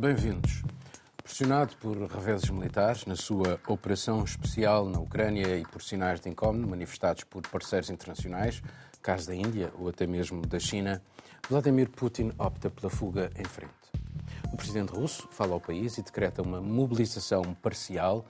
Bem-vindos. 0.00 0.62
Pressionado 1.24 1.76
por 1.78 1.96
reveses 1.96 2.48
militares 2.50 3.04
na 3.04 3.16
sua 3.16 3.60
operação 3.66 4.22
especial 4.22 4.88
na 4.88 5.00
Ucrânia 5.00 5.58
e 5.58 5.66
por 5.66 5.82
sinais 5.82 6.20
de 6.20 6.28
incómodo 6.28 6.68
manifestados 6.68 7.24
por 7.24 7.42
parceiros 7.48 7.90
internacionais, 7.90 8.62
caso 9.02 9.26
da 9.26 9.34
Índia 9.34 9.72
ou 9.76 9.88
até 9.88 10.06
mesmo 10.06 10.46
da 10.46 10.60
China, 10.60 11.02
Vladimir 11.50 11.90
Putin 11.90 12.30
opta 12.38 12.70
pela 12.70 12.88
fuga 12.88 13.28
em 13.36 13.44
frente. 13.44 13.72
O 14.52 14.56
presidente 14.56 14.92
russo 14.92 15.26
fala 15.32 15.54
ao 15.54 15.60
país 15.60 15.98
e 15.98 16.02
decreta 16.02 16.42
uma 16.42 16.60
mobilização 16.60 17.42
parcial, 17.54 18.24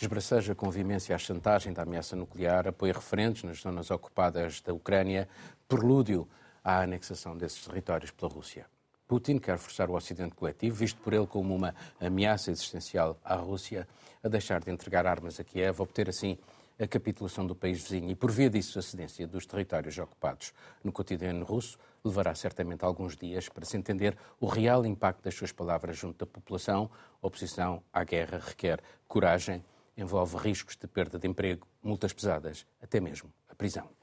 esbraceja 0.00 0.54
com 0.54 0.70
veemência 0.70 1.16
a 1.16 1.18
chantagem 1.18 1.72
da 1.72 1.82
ameaça 1.82 2.14
nuclear, 2.14 2.68
apoia 2.68 2.92
referentes 2.92 3.42
nas 3.42 3.58
zonas 3.58 3.90
ocupadas 3.90 4.60
da 4.60 4.72
Ucrânia, 4.72 5.28
prelúdio 5.66 6.28
à 6.62 6.82
anexação 6.82 7.36
desses 7.36 7.66
territórios 7.66 8.12
pela 8.12 8.30
Rússia. 8.30 8.66
Putin 9.08 9.38
quer 9.38 9.56
forçar 9.56 9.88
o 9.88 9.94
Ocidente 9.94 10.34
coletivo, 10.34 10.76
visto 10.76 11.00
por 11.00 11.14
ele 11.14 11.26
como 11.26 11.56
uma 11.56 11.74
ameaça 11.98 12.50
existencial 12.50 13.18
à 13.24 13.34
Rússia, 13.36 13.88
a 14.22 14.28
deixar 14.28 14.62
de 14.62 14.70
entregar 14.70 15.06
armas 15.06 15.40
a 15.40 15.44
Kiev, 15.44 15.80
obter 15.80 16.10
assim 16.10 16.36
a 16.78 16.86
capitulação 16.86 17.46
do 17.46 17.56
país 17.56 17.80
vizinho 17.82 18.10
e, 18.10 18.14
por 18.14 18.30
via 18.30 18.50
disso, 18.50 18.78
a 18.78 18.82
cedência 18.82 19.26
dos 19.26 19.46
territórios 19.46 19.98
ocupados 19.98 20.52
no 20.84 20.92
cotidiano 20.92 21.44
russo, 21.44 21.78
levará 22.04 22.34
certamente 22.34 22.84
alguns 22.84 23.16
dias 23.16 23.48
para 23.48 23.64
se 23.64 23.78
entender 23.78 24.16
o 24.38 24.46
real 24.46 24.84
impacto 24.84 25.24
das 25.24 25.34
suas 25.34 25.52
palavras 25.52 25.96
junto 25.96 26.18
da 26.18 26.26
população. 26.30 26.90
A 27.22 27.26
oposição 27.26 27.82
à 27.92 28.04
guerra 28.04 28.38
requer 28.38 28.80
coragem, 29.08 29.64
envolve 29.96 30.36
riscos 30.36 30.76
de 30.76 30.86
perda 30.86 31.18
de 31.18 31.26
emprego, 31.26 31.66
multas 31.82 32.12
pesadas, 32.12 32.66
até 32.80 33.00
mesmo 33.00 33.32
a 33.48 33.54
prisão. 33.54 33.97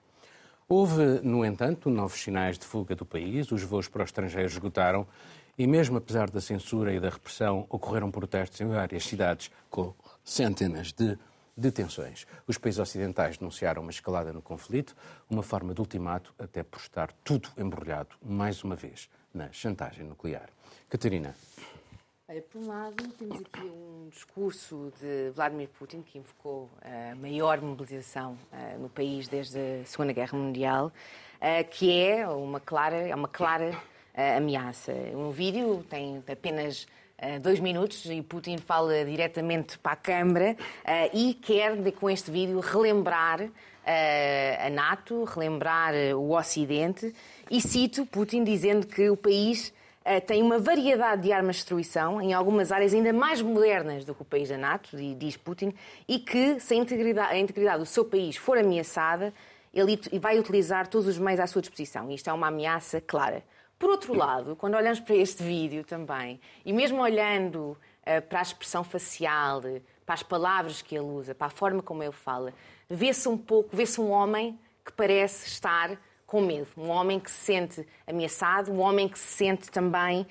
Houve, 0.68 1.22
no 1.22 1.46
entanto, 1.46 1.92
novos 1.92 2.20
sinais 2.20 2.58
de 2.58 2.66
fuga 2.66 2.96
do 2.96 3.06
país, 3.06 3.52
os 3.52 3.62
voos 3.62 3.88
para 3.88 4.02
o 4.02 4.06
estrangeiro 4.06 4.50
esgotaram 4.50 5.06
e, 5.56 5.68
mesmo 5.68 5.98
apesar 5.98 6.28
da 6.32 6.42
censura 6.42 6.92
e 6.92 7.00
da 7.00 7.10
repressão, 7.10 7.68
ocorreram 7.70 8.10
protestos 8.10 8.60
em 8.60 8.68
várias 8.68 9.04
cidades 9.06 9.52
com 9.70 9.94
centenas 10.24 10.92
de 10.92 11.20
detenções. 11.56 12.26
Os 12.48 12.58
países 12.58 12.80
ocidentais 12.80 13.38
denunciaram 13.38 13.84
uma 13.84 13.92
escalada 13.92 14.34
no 14.34 14.42
conflito, 14.42 14.96
uma 15.30 15.44
forma 15.44 15.72
de 15.72 15.82
ultimato 15.82 16.34
até 16.40 16.64
por 16.64 16.80
estar 16.80 17.14
tudo 17.24 17.48
embrulhado, 17.56 18.16
mais 18.20 18.64
uma 18.64 18.76
vez, 18.76 19.08
na 19.32 19.52
chantagem 19.52 20.04
nuclear. 20.04 20.50
Catarina. 20.90 21.36
Por 22.28 22.60
um 22.60 22.68
lado, 22.68 23.08
temos 23.20 23.40
aqui 23.40 23.62
um 23.62 24.10
discurso 24.10 24.92
de 25.00 25.30
Vladimir 25.36 25.70
Putin 25.78 26.02
que 26.02 26.18
invocou 26.18 26.72
a 26.82 27.14
maior 27.14 27.62
mobilização 27.62 28.36
eh, 28.52 28.78
no 28.80 28.90
país 28.90 29.28
desde 29.28 29.60
a 29.60 29.86
Segunda 29.86 30.12
Guerra 30.12 30.36
Mundial, 30.36 30.92
eh, 31.40 31.64
que 31.64 32.02
é 32.02 32.28
uma 32.28 32.60
clara, 32.60 32.96
é 32.96 33.14
uma 33.14 33.28
clara 33.28 33.80
eh, 34.12 34.38
ameaça. 34.38 34.92
Um 35.14 35.30
vídeo 35.30 35.86
tem 35.88 36.24
apenas 36.28 36.88
dois 37.44 37.60
minutos 37.60 38.04
e 38.08 38.24
Putin 38.24 38.58
fala 38.58 39.06
diretamente 39.06 39.78
para 39.78 39.92
a 39.92 39.96
Câmara 39.96 40.58
e 41.14 41.34
quer, 41.36 41.78
com 41.94 42.10
este 42.10 42.30
vídeo, 42.30 42.60
relembrar 42.60 43.50
a 43.86 44.70
NATO, 44.70 45.24
relembrar 45.24 45.94
o 46.14 46.36
Ocidente 46.36 47.16
e 47.50 47.62
cito 47.62 48.06
Putin 48.06 48.44
dizendo 48.44 48.86
que 48.86 49.10
o 49.10 49.16
país 49.16 49.72
tem 50.28 50.44
uma 50.44 50.60
variedade 50.60 51.24
de 51.24 51.32
armas 51.32 51.56
de 51.56 51.62
destruição, 51.62 52.22
em 52.22 52.34
algumas 52.34 52.72
áreas 52.72 52.94
ainda 52.94 53.12
mais 53.12 53.42
modernas 53.42 54.06
do 54.06 54.14
que 54.14 54.22
o 54.22 54.26
país 54.26 54.50
da 54.50 54.58
NATO, 54.58 54.96
diz 55.16 55.36
Putin, 55.36 55.74
e 56.08 56.20
que, 56.20 56.60
se 56.60 56.76
a 56.76 56.78
integridade, 56.78 57.34
a 57.34 57.38
integridade 57.38 57.80
do 57.80 57.86
seu 57.86 58.06
país 58.06 58.36
for 58.36 58.58
ameaçada, 58.58 59.34
ele 59.74 60.00
vai 60.20 60.40
utilizar 60.40 60.88
todos 60.88 61.08
os 61.08 61.18
meios 61.18 61.40
à 61.40 61.48
sua 61.48 61.62
disposição. 61.62 62.10
Isto 62.12 62.30
é 62.30 62.34
uma 62.34 62.48
ameaça 62.48 63.02
clara. 63.02 63.44
Por 63.78 63.90
outro 63.90 64.14
lado, 64.14 64.56
quando 64.56 64.76
olhamos 64.76 65.02
para 65.02 65.16
este 65.16 65.44
vídeo 65.44 65.84
também, 65.84 66.40
e 66.64 66.72
mesmo 66.72 67.02
olhando 67.02 67.78
uh, 68.04 68.22
para 68.30 68.40
a 68.40 68.42
expressão 68.42 68.84
facial, 68.84 69.62
para 70.06 70.16
as 70.16 70.24
palavras 70.24 70.82
que 70.82 70.96
ele 70.96 71.06
usa, 71.06 71.36
para 71.36 71.48
a 71.48 71.50
forma 71.50 71.82
como 71.82 72.02
ele 72.02 72.14
fala, 72.14 72.54
vê-se 72.90 73.28
um 73.28 73.38
pouco, 73.38 73.76
vê-se 73.76 74.00
um 74.00 74.12
homem 74.12 74.58
que 74.86 74.94
parece 74.94 75.48
estar 75.48 76.00
com 76.26 76.42
medo. 76.42 76.68
Um 76.78 76.90
homem 76.90 77.20
que 77.20 77.30
se 77.30 77.46
sente 77.46 77.88
ameaçado, 78.08 78.72
um 78.72 78.80
homem 78.80 79.08
que 79.08 79.18
se 79.18 79.46
sente 79.46 79.70
também 79.70 80.26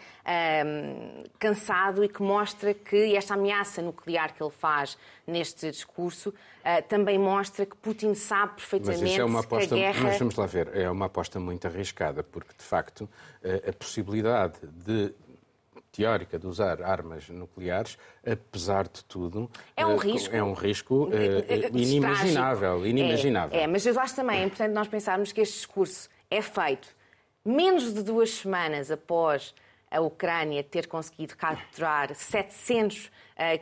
cansado 1.39 2.03
e 2.05 2.09
que 2.09 2.23
mostra 2.23 2.75
que 2.75 3.15
esta 3.17 3.35
ameaça 3.35 3.83
nuclear 3.83 4.35
que 4.35 4.43
ele 4.43 4.51
faz 4.51 4.99
neste 5.27 5.71
discurso 5.71 6.31
uh, 6.31 6.83
também 6.89 7.19
mostra 7.19 7.65
que 7.65 7.77
Putin 7.77 8.15
sabe 8.15 8.55
perfeitamente 8.57 9.03
mas 9.03 9.11
isso 9.11 9.21
é 9.21 9.25
uma 9.25 9.41
aposta, 9.41 9.69
que 9.69 9.75
a 9.75 9.77
guerra... 9.77 10.03
Mas 10.03 10.19
vamos 10.19 10.37
lá 10.37 10.47
ver, 10.47 10.77
é 10.77 10.91
uma 10.91 11.07
aposta 11.07 11.41
muito 11.41 11.67
arriscada, 11.67 12.23
porque 12.23 12.53
de 12.57 12.65
facto 12.65 13.09
a 13.69 13.73
possibilidade 13.73 14.59
de 14.63 15.15
teórica 15.95 16.39
de 16.39 16.47
usar 16.47 16.83
armas 16.83 17.29
nucleares, 17.29 17.97
apesar 18.27 18.89
de 18.89 19.05
tudo, 19.05 19.49
é 19.77 19.87
um 19.87 19.97
risco, 19.97 20.35
é 20.35 20.43
um 20.43 20.53
risco 20.53 21.11
é, 21.13 21.69
inimaginável. 21.73 22.85
inimaginável. 22.85 23.59
É, 23.59 23.63
é, 23.63 23.67
mas 23.67 23.87
eu 23.87 23.99
acho 23.99 24.17
também 24.17 24.41
é 24.41 24.45
importante 24.45 24.73
nós 24.73 24.89
pensarmos 24.89 25.31
que 25.33 25.41
este 25.41 25.55
discurso 25.55 26.09
é 26.31 26.43
feito 26.43 26.89
menos 27.45 27.95
de 27.95 28.03
duas 28.03 28.31
semanas 28.31 28.91
após 28.91 29.55
a 29.91 30.01
Ucrânia 30.01 30.65
ter 30.65 30.89
conseguido 30.89 31.37
capturar 31.37 32.13
700 32.15 33.05
uh, 33.07 33.11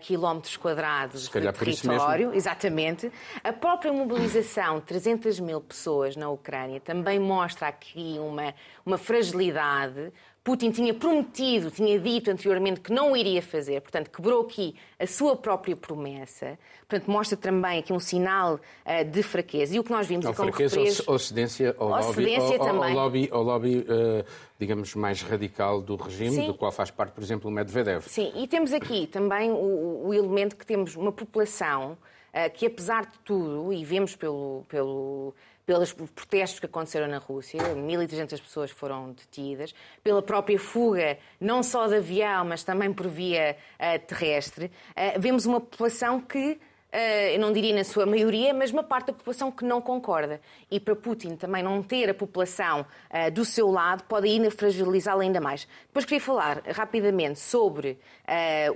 quilómetros 0.01 0.57
quadrados 0.57 1.29
de 1.29 1.53
território. 1.53 2.33
Exatamente. 2.33 3.13
A 3.45 3.53
própria 3.53 3.93
mobilização 3.93 4.79
de 4.79 4.87
300 4.87 5.41
mil 5.41 5.61
pessoas 5.61 6.17
na 6.17 6.31
Ucrânia 6.31 6.81
também 6.81 7.19
mostra 7.19 7.69
aqui 7.69 8.17
uma, 8.19 8.55
uma 8.87 8.97
fragilidade, 8.97 10.11
Putin 10.45 10.73
tinha 10.73 10.93
prometido, 10.93 11.71
tinha 11.71 11.99
dito 12.01 12.29
anteriormente 12.29 12.81
que 12.81 12.93
não 12.93 13.13
o 13.13 13.17
iria 13.17 13.41
fazer, 13.41 13.81
portanto, 13.81 14.11
quebrou 14.11 14.43
aqui 14.43 14.75
a 14.99 15.07
sua 15.07 15.37
própria 15.37 15.77
promessa. 15.77 16.59
Portanto, 16.89 17.09
mostra 17.09 17.37
também 17.37 17.79
aqui 17.79 17.93
um 17.93 18.01
sinal 18.01 18.55
uh, 18.55 19.05
de 19.09 19.23
fraqueza. 19.23 19.77
E 19.77 19.79
o 19.79 19.85
que 19.85 19.93
nós 19.93 20.07
vimos... 20.07 20.25
Não, 20.25 20.35
como 20.35 20.49
fraqueza 20.51 20.77
referes... 20.77 21.07
ou 21.07 21.19
cedência 21.19 21.77
ao 21.79 21.89
lobby, 21.89 22.37
ao, 22.37 22.93
lobby, 22.93 23.29
ao 23.31 23.43
lobby 23.43 23.79
uh, 23.79 24.25
digamos, 24.59 24.95
mais 24.97 25.23
radical 25.23 25.81
do 25.81 25.95
regime, 25.95 26.35
Sim. 26.35 26.47
do 26.47 26.55
qual 26.55 26.73
faz 26.73 26.91
parte, 26.91 27.13
por 27.13 27.23
exemplo, 27.23 27.49
o 27.49 27.53
Medvedev. 27.53 28.03
Sim, 28.09 28.33
e 28.35 28.49
temos 28.49 28.73
aqui 28.73 29.07
também 29.07 29.51
o, 29.51 30.07
o 30.07 30.13
elemento 30.13 30.57
que 30.57 30.67
temos 30.67 30.97
uma 30.97 31.13
população 31.13 31.93
uh, 31.93 32.51
que, 32.53 32.67
apesar 32.67 33.07
de 33.07 33.19
tudo, 33.21 33.73
e 33.73 33.85
vemos 33.85 34.17
pelo, 34.17 34.65
pelo 34.69 35.35
pelos 35.65 35.93
protestos 35.93 36.59
que 36.59 36.67
aconteceram 36.67 37.07
na 37.07 37.19
Rússia, 37.19 37.61
1.300 37.61 38.41
pessoas 38.41 38.71
foram 38.71 39.13
detidas, 39.13 39.75
pela 40.03 40.23
própria 40.23 40.59
fuga, 40.59 41.19
não 41.41 41.63
só 41.63 41.87
de 41.87 41.97
avião, 41.97 42.45
mas 42.45 42.65
também 42.65 42.93
por 42.93 43.09
via 43.09 43.57
uh, 43.79 44.07
terrestre, 44.07 44.67
uh, 44.67 45.21
vemos 45.21 45.47
uma 45.47 45.61
população 45.61 46.21
que 46.21 46.61
eh, 46.95 47.35
eu 47.35 47.41
não 47.41 47.55
diria 47.55 47.75
na 47.75 47.85
sua 47.85 48.05
maioria, 48.05 48.53
mas 48.53 48.71
uma 48.71 48.83
parte 48.83 49.07
da 49.07 49.13
população 49.15 49.51
que 49.51 49.65
não 49.65 49.81
concorda. 49.81 50.43
E 50.71 50.79
para 50.79 50.95
Putin 50.95 51.37
também 51.37 51.63
não 51.63 51.83
ter 51.83 52.11
a 52.11 52.15
população 52.15 52.83
uh, 52.83 53.31
do 53.31 53.47
seu 53.47 53.71
lado 53.71 54.05
pode 54.05 54.29
ainda 54.29 54.51
fragilizá-la 54.51 55.23
ainda 55.23 55.41
mais. 55.41 55.67
Depois 55.87 56.05
queria 56.05 56.21
falar 56.21 56.63
rapidamente 56.67 57.41
sobre 57.41 57.93
uh, 57.93 58.22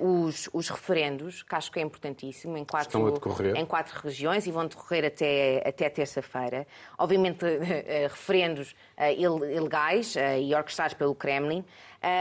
os, 0.01 0.49
os, 0.53 0.69
referendos, 0.69 1.43
que 1.43 1.55
acho 1.55 1.71
que 1.71 1.79
é 1.79 1.83
importantíssimo, 1.83 2.57
em 2.57 2.65
quatro, 2.65 3.21
em 3.57 3.65
quatro 3.65 4.01
regiões 4.03 4.47
e 4.47 4.51
vão 4.51 4.67
decorrer 4.67 5.05
até, 5.05 5.63
até 5.67 5.89
terça-feira. 5.89 6.67
Obviamente, 6.99 7.45
referendos 8.11 8.75
ilegais 9.17 10.15
e 10.41 10.55
orquestrados 10.55 10.95
pelo 10.95 11.15
Kremlin. 11.15 11.65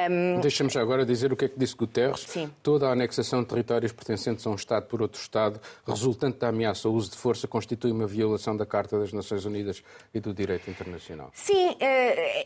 Um... 0.09 0.40
Deixa-me 0.40 0.69
já 0.69 0.81
agora 0.81 1.06
dizer 1.06 1.31
o 1.31 1.35
que 1.35 1.46
é 1.46 1.47
que 1.47 1.59
disse 1.59 1.75
Guterres. 1.75 2.22
Sim. 2.22 2.51
Toda 2.63 2.88
a 2.88 2.91
anexação 2.91 3.41
de 3.41 3.50
territórios 3.50 3.91
pertencentes 3.91 4.46
a 4.47 4.50
um 4.50 4.56
Estado 4.56 4.88
por 4.88 5.02
outro 5.02 5.22
Estado, 5.22 5.59
resultante 5.88 6.40
da 6.40 6.47
ameaça 6.50 6.88
ou 6.88 6.96
uso 6.96 7.12
de 7.12 7.17
força, 7.17 7.47
constitui 7.47 7.91
uma 7.91 8.07
violação 8.07 8.58
da 8.58 8.66
Carta 8.66 8.97
das 8.97 9.14
Nações 9.14 9.46
Unidas 9.46 9.84
e 10.14 10.20
do 10.20 10.34
direito 10.34 10.70
internacional. 10.70 11.29
Sim, 11.34 11.70
uh, 11.70 11.76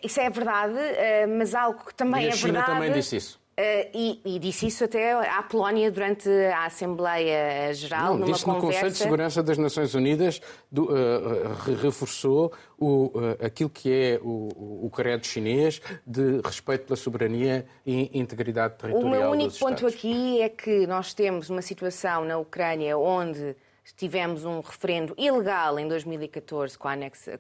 isso 0.03 0.19
é 0.19 0.29
verdade, 0.29 0.73
uh, 0.73 1.37
mas 1.37 1.55
algo 1.55 1.85
que 1.85 1.93
também 1.93 2.25
e 2.25 2.25
a 2.25 2.29
é 2.29 2.31
China 2.33 2.53
verdade... 2.53 2.73
também 2.73 2.91
disse 2.91 3.15
isso. 3.15 3.39
Uh, 3.59 3.89
e, 3.93 4.21
e, 4.23 4.39
disse 4.39 4.67
isso 4.67 4.85
até 4.85 5.11
à 5.11 5.43
Polónia 5.43 5.91
durante 5.91 6.29
a 6.29 6.67
Assembleia 6.67 7.73
Geral, 7.73 8.13
Não, 8.13 8.19
numa 8.19 8.31
disse 8.31 8.45
conversa... 8.45 8.65
no 8.65 8.73
Conselho 8.73 8.91
de 8.91 8.97
Segurança 8.97 9.43
das 9.43 9.57
Nações 9.57 9.93
Unidas, 9.93 10.39
do, 10.71 10.85
uh, 10.85 11.75
reforçou 11.81 12.53
o, 12.77 13.07
uh, 13.07 13.45
aquilo 13.45 13.69
que 13.69 13.91
é 13.91 14.19
o, 14.23 14.85
o 14.85 14.89
credo 14.89 15.27
chinês 15.27 15.81
de 16.07 16.39
respeito 16.41 16.85
pela 16.85 16.95
soberania 16.95 17.65
e 17.85 18.17
integridade 18.17 18.77
territorial 18.77 19.05
O 19.05 19.11
meu 19.11 19.29
único 19.29 19.59
ponto 19.59 19.85
aqui 19.85 20.41
é 20.41 20.47
que 20.47 20.87
nós 20.87 21.13
temos 21.13 21.49
uma 21.49 21.61
situação 21.61 22.23
na 22.23 22.37
Ucrânia 22.37 22.97
onde 22.97 23.57
tivemos 23.95 24.45
um 24.45 24.59
referendo 24.59 25.13
ilegal 25.17 25.79
em 25.79 25.87
2014, 25.87 26.77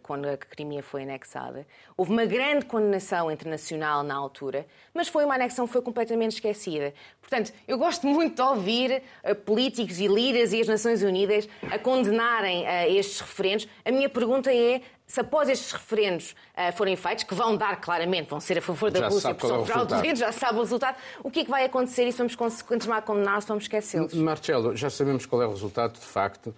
quando 0.01 0.25
a 0.25 0.37
Crimea 0.37 0.83
foi 0.83 1.03
anexada. 1.03 1.65
Houve 1.95 2.11
uma 2.11 2.25
grande 2.25 2.65
condenação 2.65 3.31
internacional 3.31 4.03
na 4.03 4.15
altura, 4.15 4.65
mas 4.93 5.07
foi 5.07 5.25
uma 5.25 5.35
anexação 5.35 5.67
que 5.67 5.73
foi 5.73 5.81
completamente 5.81 6.33
esquecida. 6.33 6.93
Portanto, 7.21 7.53
eu 7.67 7.77
gosto 7.77 8.07
muito 8.07 8.35
de 8.35 8.41
ouvir 8.41 9.03
uh, 9.23 9.35
políticos 9.35 9.99
e 9.99 10.07
líderes 10.07 10.53
e 10.53 10.61
as 10.61 10.67
Nações 10.67 11.03
Unidas 11.03 11.47
a 11.71 11.77
condenarem 11.77 12.63
uh, 12.63 12.89
estes 12.89 13.19
referendos. 13.19 13.67
A 13.85 13.91
minha 13.91 14.09
pergunta 14.09 14.51
é 14.53 14.81
se 15.09 15.19
após 15.19 15.49
estes 15.49 15.71
referendos 15.71 16.35
uh, 16.55 16.71
forem 16.77 16.95
feitos, 16.95 17.23
que 17.23 17.33
vão 17.33 17.57
dar 17.57 17.81
claramente, 17.81 18.29
vão 18.29 18.39
ser 18.39 18.59
a 18.59 18.61
favor 18.61 18.91
da 18.91 18.99
já 18.99 19.07
Rússia, 19.07 19.33
porque 19.33 19.47
são 19.47 19.65
fraudulentos, 19.65 20.19
já 20.19 20.31
sabe 20.31 20.59
o 20.59 20.61
resultado, 20.61 20.97
o 21.23 21.31
que 21.31 21.39
é 21.39 21.45
que 21.45 21.49
vai 21.49 21.65
acontecer 21.65 22.07
e 22.07 22.11
se 22.11 22.17
vamos 22.19 22.35
continuar 22.61 22.97
a 22.97 23.01
condenar, 23.01 23.41
se 23.41 23.47
vamos 23.47 23.63
esquecê-los? 23.63 24.13
Marcelo, 24.13 24.75
já 24.75 24.87
sabemos 24.87 25.25
qual 25.25 25.41
é 25.41 25.47
o 25.47 25.49
resultado, 25.49 25.93
de 25.93 26.05
facto, 26.05 26.47
uh, 26.47 26.55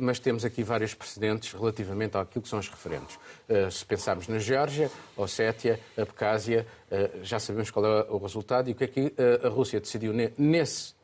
mas 0.00 0.18
temos 0.18 0.44
aqui 0.44 0.64
vários 0.64 0.94
precedentes 0.94 1.52
relativamente 1.52 2.16
àquilo 2.16 2.42
que 2.42 2.48
são 2.48 2.58
os 2.58 2.68
referendos. 2.68 3.14
Uh, 3.48 3.70
se 3.70 3.86
pensarmos 3.86 4.26
na 4.26 4.40
Geórgia, 4.40 4.90
Ossétia, 5.16 5.78
Abcásia, 5.96 6.66
já 7.22 7.40
sabemos 7.40 7.70
qual 7.70 7.84
é 7.84 8.06
o 8.10 8.18
resultado 8.18 8.68
e 8.68 8.72
o 8.72 8.74
que 8.76 8.84
é 8.84 8.86
que 8.86 9.14
a 9.44 9.48
Rússia 9.48 9.80
decidiu 9.80 10.12
nesse 10.38 10.95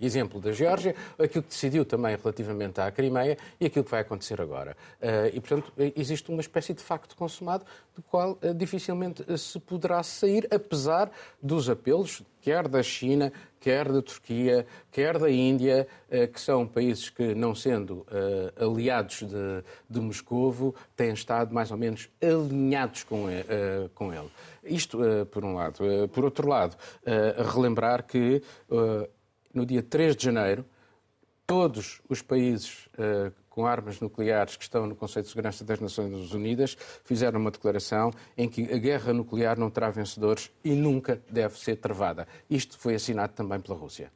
exemplo 0.00 0.40
da 0.40 0.52
Geórgia, 0.52 0.94
aquilo 1.18 1.42
que 1.42 1.50
decidiu 1.50 1.84
também 1.84 2.16
relativamente 2.16 2.80
à 2.80 2.90
Crimeia 2.90 3.38
e 3.58 3.66
aquilo 3.66 3.84
que 3.84 3.90
vai 3.90 4.00
acontecer 4.00 4.40
agora. 4.40 4.76
Eh, 5.00 5.32
e, 5.34 5.40
portanto, 5.40 5.72
existe 5.96 6.30
uma 6.30 6.40
espécie 6.40 6.74
de 6.74 6.82
facto 6.82 7.16
consumado 7.16 7.64
do 7.94 8.02
qual 8.02 8.38
eh, 8.42 8.52
dificilmente 8.52 9.24
eh, 9.26 9.36
se 9.36 9.58
poderá 9.58 10.02
sair, 10.02 10.46
apesar 10.50 11.10
dos 11.42 11.70
apelos, 11.70 12.22
quer 12.42 12.68
da 12.68 12.82
China, 12.82 13.32
quer 13.58 13.90
da 13.90 14.02
Turquia, 14.02 14.66
quer 14.92 15.18
da 15.18 15.28
Índia, 15.28 15.88
que 16.32 16.40
são 16.40 16.64
países 16.64 17.10
que, 17.10 17.34
não 17.34 17.52
sendo 17.52 18.06
aliados 18.56 19.24
de, 19.24 19.64
de 19.90 20.00
Moscovo, 20.00 20.72
têm 20.94 21.12
estado 21.12 21.52
mais 21.52 21.72
ou 21.72 21.76
menos 21.76 22.08
alinhados 22.22 23.02
com 23.02 23.28
ele. 23.28 24.30
Isto, 24.62 25.00
por 25.32 25.44
um 25.44 25.56
lado. 25.56 25.82
Por 26.12 26.24
outro 26.24 26.48
lado, 26.48 26.76
relembrar 27.52 28.04
que 28.04 28.40
no 29.56 29.64
dia 29.64 29.82
3 29.82 30.14
de 30.14 30.24
janeiro, 30.24 30.64
todos 31.46 32.02
os 32.08 32.20
países 32.20 32.86
uh, 32.98 33.32
com 33.48 33.66
armas 33.66 34.00
nucleares 34.00 34.54
que 34.54 34.64
estão 34.64 34.86
no 34.86 34.94
Conselho 34.94 35.22
de 35.22 35.30
Segurança 35.30 35.64
das 35.64 35.80
Nações 35.80 36.34
Unidas 36.34 36.76
fizeram 37.04 37.40
uma 37.40 37.50
declaração 37.50 38.10
em 38.36 38.48
que 38.50 38.70
a 38.70 38.76
guerra 38.76 39.14
nuclear 39.14 39.58
não 39.58 39.70
terá 39.70 39.88
vencedores 39.88 40.50
e 40.62 40.72
nunca 40.72 41.22
deve 41.30 41.58
ser 41.58 41.76
travada. 41.76 42.28
Isto 42.50 42.78
foi 42.78 42.96
assinado 42.96 43.32
também 43.32 43.58
pela 43.58 43.78
Rússia. 43.78 44.12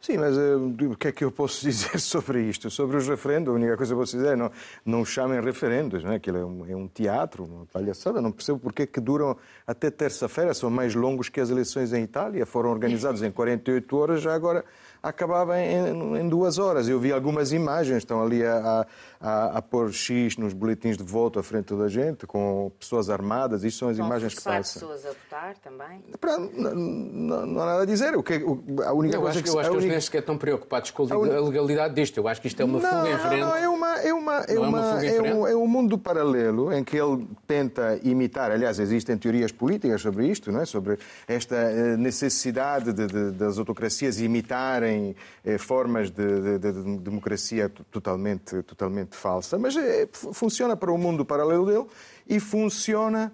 Sim, 0.00 0.16
mas 0.16 0.36
uh, 0.36 0.92
o 0.92 0.96
que 0.96 1.08
é 1.08 1.12
que 1.12 1.22
eu 1.22 1.30
posso 1.30 1.60
dizer 1.66 2.00
sobre 2.00 2.42
isto? 2.42 2.70
Sobre 2.70 2.96
os 2.96 3.06
referendos, 3.06 3.52
a 3.52 3.56
única 3.56 3.76
coisa 3.76 3.90
que 3.90 3.94
eu 3.94 3.98
posso 4.00 4.16
dizer 4.16 4.32
é 4.32 4.36
não, 4.36 4.50
não 4.84 5.04
chamem 5.04 5.40
referendos, 5.40 6.02
não 6.02 6.12
é? 6.12 6.16
aquilo 6.16 6.38
é 6.38 6.44
um, 6.44 6.66
é 6.70 6.76
um 6.76 6.88
teatro, 6.88 7.44
uma 7.44 7.66
palhaçada. 7.66 8.20
Não 8.20 8.32
percebo 8.32 8.58
porque 8.58 8.82
é 8.82 8.86
que 8.86 8.98
duram 8.98 9.36
até 9.66 9.90
terça-feira, 9.90 10.54
são 10.54 10.70
mais 10.70 10.94
longos 10.94 11.28
que 11.28 11.40
as 11.40 11.50
eleições 11.50 11.92
em 11.92 12.02
Itália, 12.02 12.46
foram 12.46 12.70
organizados 12.70 13.22
em 13.22 13.30
48 13.30 13.96
horas, 13.96 14.22
já 14.22 14.34
agora 14.34 14.64
acabava 15.02 15.58
em, 15.58 16.18
em, 16.18 16.28
duas 16.28 16.58
horas. 16.58 16.88
Eu 16.88 16.98
vi 17.00 17.12
algumas 17.12 17.52
imagens, 17.52 17.98
estão 17.98 18.22
ali 18.22 18.44
a, 18.44 18.56
a, 18.56 18.86
a, 19.20 19.60
pôr 19.60 19.92
X 19.92 20.38
nos 20.38 20.54
boletins 20.54 20.96
de 20.96 21.04
voto 21.04 21.38
à 21.38 21.42
frente 21.42 21.74
da 21.74 21.88
gente, 21.88 22.26
com 22.26 22.72
pessoas 22.78 23.10
armadas. 23.10 23.62
Isso 23.64 23.78
são 23.78 23.88
as 23.90 23.98
imagens 23.98 24.34
que 24.34 24.42
passam. 24.42 24.88
pessoas 24.88 25.04
a 25.04 25.10
votar 25.10 25.58
também? 25.58 26.02
Pra, 26.18 26.38
não, 26.38 26.74
não, 26.74 27.46
não, 27.46 27.62
há 27.62 27.66
nada 27.66 27.82
a 27.82 27.84
dizer. 27.84 28.16
O 28.16 28.22
que, 28.22 28.36
o, 28.38 28.82
a 28.82 28.92
única 28.94 29.16
eu 29.16 29.20
coisa 29.20 29.38
acho 29.38 29.44
que, 29.44 29.50
eu 29.50 29.58
acho 29.58 29.68
que 29.68 29.76
única... 29.76 29.84
eles 29.84 29.92
nem 29.92 30.00
sequer 30.00 30.20
estão 30.20 30.38
preocupados 30.38 30.90
com 30.90 31.02
a 31.12 31.40
legalidade 31.40 31.94
disto. 31.94 32.16
Eu 32.16 32.28
acho 32.28 32.40
que 32.40 32.46
isto 32.46 32.60
é 32.62 32.64
uma 32.64 32.80
não, 32.80 32.88
fuga 32.88 33.10
em 33.10 33.18
frente. 33.18 33.40
Não, 33.40 33.56
é 33.56 33.68
uma, 33.68 34.00
é 34.00 34.12
uma, 34.14 34.40
é, 34.40 34.54
é 34.54 34.58
uma, 34.58 35.04
é, 35.04 35.22
um, 35.34 35.46
é 35.48 35.56
um 35.56 35.66
mundo 35.66 35.98
paralelo 35.98 36.72
em 36.72 36.82
que 36.82 36.96
ele 36.96 37.28
tenta 37.46 38.00
imitar. 38.02 38.50
Aliás, 38.50 38.78
existem 38.78 39.18
teorias 39.18 39.52
políticas 39.52 40.00
sobre 40.00 40.28
isto, 40.28 40.50
não 40.50 40.60
é? 40.60 40.64
sobre 40.64 40.98
esta 41.28 41.56
eh, 41.56 41.96
necessidade 41.96 42.92
de, 42.92 43.06
de, 43.06 43.30
das 43.32 43.58
autocracias 43.58 44.20
imitarem 44.20 45.14
eh, 45.44 45.58
formas 45.58 46.10
de, 46.10 46.58
de, 46.58 46.72
de, 46.72 46.98
democracia 46.98 47.68
totalmente, 47.90 48.62
totalmente 48.62 49.09
falsa, 49.16 49.58
mas 49.58 49.76
é, 49.76 50.08
funciona 50.12 50.76
para 50.76 50.92
o 50.92 50.98
mundo 50.98 51.24
paralelo 51.24 51.66
dele 51.66 51.86
e 52.28 52.38
funciona 52.40 53.32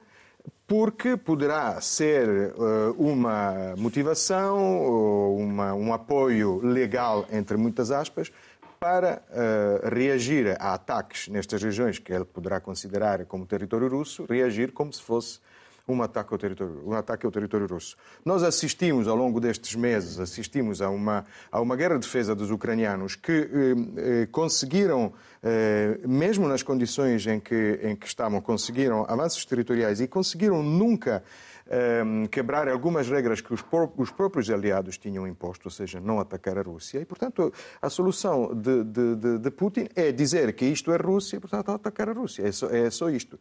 porque 0.66 1.16
poderá 1.16 1.80
ser 1.80 2.28
uh, 2.28 2.92
uma 2.98 3.74
motivação 3.76 4.82
ou 4.84 5.38
uma, 5.38 5.72
um 5.74 5.92
apoio 5.92 6.60
legal, 6.60 7.24
entre 7.30 7.56
muitas 7.56 7.92
aspas, 7.92 8.32
para 8.80 9.22
uh, 9.30 9.94
reagir 9.94 10.56
a 10.60 10.74
ataques 10.74 11.28
nestas 11.28 11.62
regiões 11.62 11.98
que 11.98 12.12
ele 12.12 12.24
poderá 12.24 12.60
considerar 12.60 13.24
como 13.26 13.46
território 13.46 13.88
russo, 13.88 14.26
reagir 14.28 14.72
como 14.72 14.92
se 14.92 15.02
fosse 15.02 15.38
um 15.88 16.02
ataque 16.02 16.32
ao 16.32 16.38
território, 16.38 16.82
um 16.84 16.92
ataque 16.92 17.24
ao 17.24 17.32
território 17.32 17.66
russo. 17.66 17.96
Nós 18.24 18.42
assistimos, 18.42 19.06
ao 19.06 19.16
longo 19.16 19.40
destes 19.40 19.74
meses, 19.74 20.18
assistimos 20.18 20.82
a 20.82 20.90
uma, 20.90 21.24
a 21.50 21.60
uma 21.60 21.76
guerra 21.76 21.94
de 21.94 22.00
defesa 22.00 22.34
dos 22.34 22.50
ucranianos 22.50 23.14
que 23.14 23.32
eh, 23.32 24.22
eh, 24.22 24.28
conseguiram, 24.32 25.12
eh, 25.42 25.98
mesmo 26.06 26.48
nas 26.48 26.62
condições 26.62 27.26
em 27.26 27.38
que, 27.38 27.80
em 27.82 27.94
que 27.94 28.06
estavam, 28.06 28.40
conseguiram 28.40 29.04
avanços 29.08 29.44
territoriais 29.44 30.00
e 30.00 30.08
conseguiram 30.08 30.62
nunca 30.62 31.22
Ehm, 31.68 32.26
quebrar 32.26 32.68
algumas 32.68 33.08
regras 33.08 33.40
que 33.40 33.52
os, 33.52 33.64
os, 33.96 34.10
próprios 34.12 34.48
aliados 34.50 34.96
tinham 34.98 35.26
imposto, 35.26 35.66
ou 35.66 35.70
seja, 35.72 35.98
não 35.98 36.20
atacar 36.20 36.56
a 36.56 36.62
Rússia. 36.62 37.00
E, 37.00 37.04
portanto, 37.04 37.52
a 37.82 37.90
solução 37.90 38.54
de, 38.54 38.84
de, 38.84 39.38
de 39.38 39.50
Putin 39.50 39.88
é 39.96 40.12
dizer 40.12 40.52
que 40.52 40.64
isto 40.64 40.92
é 40.92 40.96
Rússia, 40.96 41.40
portanto, 41.40 41.72
atacar 41.72 42.08
a 42.08 42.12
Rússia. 42.12 42.46
É 42.46 42.52
só, 42.52 42.68
é 42.68 42.88
só 42.88 43.10
isto. 43.10 43.36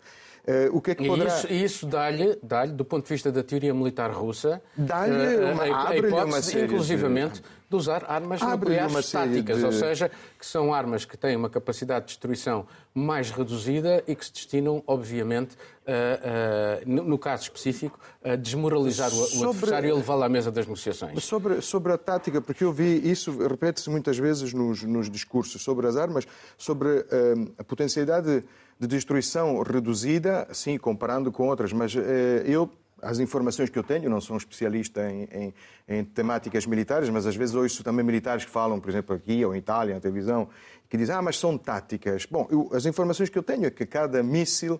Uh, 0.47 0.77
o 0.77 0.81
que 0.81 0.92
é 0.92 0.95
que 0.95 1.07
poderá... 1.07 1.36
Isso, 1.36 1.51
isso 1.51 1.86
dá-lhe, 1.88 2.38
dá 2.44 2.65
do 2.68 2.86
ponto 2.86 3.03
de 3.03 3.09
vista 3.09 3.31
da 3.31 3.42
teoria 3.42 3.74
militar 3.74 4.12
russa, 4.12 4.62
dá-lhe 4.77 5.38
uh, 5.38 5.53
uma, 5.53 5.63
a, 5.63 5.89
a 5.89 5.97
hipótese, 5.97 6.59
inclusivamente, 6.59 7.42
de 7.42 7.47
de 7.69 7.75
usar 7.75 8.06
armas 8.07 8.42
nucleares 8.42 9.12
táticas, 9.12 9.57
de... 9.57 9.65
ou 9.65 9.71
seja, 9.71 10.12
que 10.39 10.45
são 10.45 10.74
armas 10.74 11.03
que 11.03 11.18
têm 11.18 11.36
uma 11.36 11.50
capacidade 11.50 12.06
de 12.06 12.09
destruição 12.09 12.65
mais 12.94 13.31
reduzida 13.31 14.03
e 14.07 14.15
que 14.15 14.25
se 14.25 14.33
destinam, 14.33 14.83
obviamente, 14.86 15.56
a, 15.86 16.81
a, 16.81 16.86
no 16.86 17.18
caso 17.18 17.44
específico, 17.44 18.00
a 18.24 18.36
desmoralizar 18.36 19.09
o, 19.09 19.12
sobre... 19.12 19.50
adversário 19.50 19.89
e 19.89 19.91
a 19.91 19.95
levá-lo 19.95 20.24
à 20.24 20.30
mesa 20.30 20.51
das 20.51 20.65
negociações. 20.65 21.24
Sobre, 21.24 21.62
sobre 21.62 21.91
a 21.91 21.98
tática, 21.98 22.39
porque 22.39 22.63
eu 22.63 22.71
vi 22.71 23.09
isso, 23.09 23.36
repete-se 23.48 23.89
muitas 23.89 24.18
vezes 24.18 24.53
nos, 24.53 24.83
nos, 24.83 25.09
discursos 25.09 25.62
sobre 25.62 25.88
as 25.88 25.95
armas, 25.95 26.25
sobre 26.57 26.89
uh, 26.89 27.53
a 27.57 27.63
potencialidade 27.63 28.41
de 28.41 28.44
destruição 28.80 29.62
reduzida, 29.62 30.48
sim, 30.51 30.77
comparando 30.77 31.31
com 31.31 31.48
outras, 31.48 31.72
mas 31.72 31.94
uh, 31.95 32.00
eu 32.45 32.69
as 33.01 33.19
informações 33.19 33.69
que 33.69 33.77
eu 33.77 33.83
tenho, 33.83 34.10
não 34.10 34.19
sou 34.19 34.36
um 34.36 34.38
especialista 34.38 35.10
em, 35.10 35.27
em, 35.31 35.54
em, 35.88 36.04
temáticas 36.04 36.66
militares, 36.66 37.10
mas 37.10 37.27
às 37.27 37.36
vezes 37.36 37.54
ouço 37.54 37.83
também 37.83 38.04
militares 38.04 38.45
que 38.45 38.51
falam, 38.51 38.80
por 38.80 38.89
exemplo, 38.89 39.16
aqui 39.16 39.45
ou 39.45 39.54
em 39.54 39.60
Itália, 39.60 39.94
na 39.94 40.01
televisão, 40.01 40.50
que 40.89 40.98
dizem, 40.98 41.13
ah, 41.13 41.22
mas 41.22 41.38
são 41.38 41.57
táticas. 41.57 42.25
Bom, 42.25 42.48
eu, 42.50 42.69
as 42.74 42.86
informações 42.86 43.30
que 43.30 43.38
eu 43.38 43.44
tenho 43.44 43.66
é 43.66 43.69
que 43.69 43.86
cada 43.86 44.24
míssil 44.24 44.75
eh, 44.75 44.79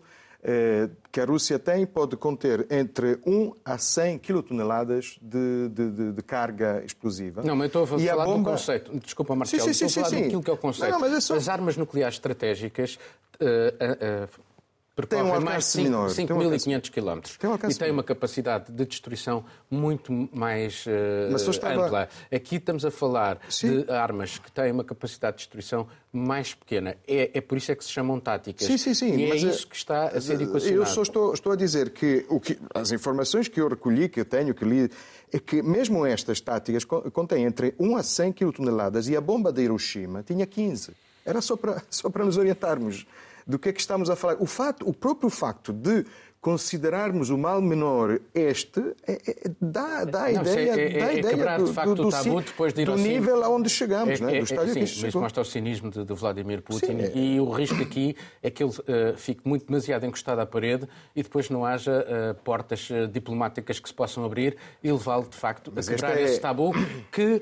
que 1.12 1.20
a 1.20 1.26
Rússia 1.26 1.58
tem 1.58 1.86
pode 1.86 2.16
conter 2.16 2.68
entre 2.70 3.20
1 3.26 3.54
a 3.66 3.78
100 3.78 4.20
quilotoneladas 4.20 5.18
de, 5.22 5.70
de, 5.70 5.92
de, 5.92 6.12
de 6.12 6.22
carga 6.22 6.84
explosiva. 6.86 7.42
Não, 7.42 7.56
mas 7.56 7.68
estou 7.68 7.84
a 7.84 7.88
falar 7.88 8.12
a 8.12 8.26
bomba... 8.26 8.52
do 8.52 8.58
conceito. 8.58 9.00
Desculpa, 9.00 9.36
Marcelo, 9.36 9.64
sim, 9.64 9.74
sim, 9.74 9.86
estou 9.86 9.90
sim, 9.90 10.00
a 10.00 10.04
falar 10.04 10.16
sim. 10.16 10.24
daquilo 10.24 10.44
que 10.44 10.50
é 10.50 10.54
o 10.54 10.58
conceito. 10.58 10.92
Não, 10.92 11.00
não, 11.00 11.18
é 11.18 11.20
só... 11.20 11.36
As 11.36 11.50
armas 11.50 11.78
nucleares 11.78 12.16
estratégicas 12.16 13.00
uh, 13.42 13.46
uh, 13.46 14.55
percorre 14.96 15.24
tem 15.24 15.32
um 15.32 15.42
mais 15.42 15.74
de 15.74 15.82
5.500 15.82 16.90
km 16.90 17.70
e 17.70 17.76
tem 17.76 17.92
uma 17.92 18.04
capacidade 18.04 18.72
de 18.72 18.86
destruição 18.86 19.44
muito 19.70 20.12
mais 20.32 20.86
uh, 20.86 21.36
estava... 21.36 21.86
ampla. 21.86 22.10
Aqui 22.34 22.56
estamos 22.56 22.86
a 22.86 22.92
falar 22.92 23.40
Sim. 23.50 23.82
de 23.82 23.92
armas 23.92 24.38
que 24.38 24.52
têm 24.52 24.72
uma 24.72 24.84
capacidade 24.84 25.38
de 25.38 25.44
destruição 25.44 25.88
mais 26.14 26.54
pequena. 26.54 26.96
É, 27.06 27.32
é 27.34 27.42
por 27.42 27.58
isso 27.58 27.72
é 27.72 27.76
que 27.76 27.84
se 27.84 27.92
chamam 27.92 28.20
táticas. 28.20 28.66
Sim, 28.66 28.78
sim, 28.78 28.94
sim. 28.94 29.16
E 29.18 29.32
é 29.32 29.36
isso 29.36 29.68
que 29.68 29.76
está 29.76 30.08
a 30.08 30.22
ser 30.22 30.42
equacionado. 30.42 30.82
Eu 30.82 30.86
só 30.86 31.02
estou, 31.02 31.34
estou 31.34 31.52
a 31.52 31.56
dizer 31.58 31.90
que, 31.90 32.26
o 32.30 32.40
que 32.40 32.58
as 32.74 32.92
informações 32.92 33.50
que 33.50 33.60
eu 33.60 33.68
recolhi, 33.68 34.08
que 34.08 34.22
eu 34.22 34.26
tenho, 34.26 34.56
que 34.56 34.64
li, 34.64 34.90
é 35.32 35.40
que 35.40 35.62
mesmo 35.62 36.06
estas 36.06 36.40
táticas 36.40 36.86
contêm 36.86 37.44
entre 37.44 37.76
1 37.78 37.98
a 37.98 38.04
100 38.04 38.32
quilotoneladas 38.32 39.10
e 39.10 39.16
a 39.18 39.22
bomba 39.22 39.52
de 39.52 39.62
Hiroshima 39.64 40.24
tinha 40.24 40.46
15. 40.46 40.94
Era 41.26 41.42
só 41.42 41.58
para, 41.58 41.84
só 41.90 42.10
para 42.10 42.24
nos 42.24 42.38
orientarmos 42.38 43.06
do 43.46 43.60
que 43.60 43.70
é 43.70 43.74
que 43.74 43.80
estamos 43.80 44.10
a 44.10 44.16
falar. 44.16 44.38
O, 44.40 44.46
fato, 44.46 44.88
o 44.88 44.94
próprio 44.94 45.30
facto 45.30 45.72
de 45.72 46.06
considerarmos 46.46 47.32
o 47.32 47.40
mal 47.40 47.60
menor 47.60 48.20
este, 48.32 48.80
é, 49.08 49.14
é, 49.14 49.52
dá, 49.60 50.06
dá 50.06 50.26
a 50.26 50.32
não, 50.32 50.42
ideia, 50.44 50.80
é, 50.80 50.96
é, 50.96 51.00
dá 51.00 51.06
a 51.08 51.14
é 51.14 51.18
ideia 51.18 51.58
do, 51.58 51.66
de 51.66 51.74
facto, 51.74 51.96
do, 51.96 52.10
tabu, 52.12 52.40
depois 52.40 52.72
de 52.72 52.84
ir 52.84 52.86
do 52.86 52.96
nível 52.96 53.44
aonde 53.44 53.68
chegamos, 53.68 54.22
é, 54.22 54.24
né? 54.24 54.38
do 54.38 54.44
estádio 54.44 54.74
sim, 54.76 54.86
que 54.86 55.06
Mas 55.06 55.16
mostra 55.16 55.42
o 55.42 55.46
cinismo 55.46 55.90
de, 55.90 56.06
de 56.06 56.14
Vladimir 56.14 56.62
Putin 56.62 57.00
sim, 57.00 57.12
e 57.16 57.40
o 57.40 57.50
risco 57.50 57.82
aqui 57.82 58.16
é 58.44 58.52
que 58.52 58.62
ele 58.62 58.70
uh, 58.72 59.18
fique 59.18 59.42
muito 59.44 59.66
demasiado 59.66 60.06
encostado 60.06 60.38
à 60.38 60.46
parede 60.46 60.88
e 61.16 61.24
depois 61.24 61.50
não 61.50 61.66
haja 61.66 62.06
uh, 62.06 62.36
portas 62.44 62.92
uh, 62.92 63.08
diplomáticas 63.08 63.80
que 63.80 63.90
se 63.90 63.96
possam 63.96 64.24
abrir 64.24 64.56
e 64.84 64.92
levá-lo, 64.92 65.28
de 65.28 65.36
facto, 65.36 65.74
mas 65.76 65.90
a 65.90 65.96
quebrar 65.96 66.22
esse 66.22 66.40
tabu 66.40 66.74
que 67.12 67.42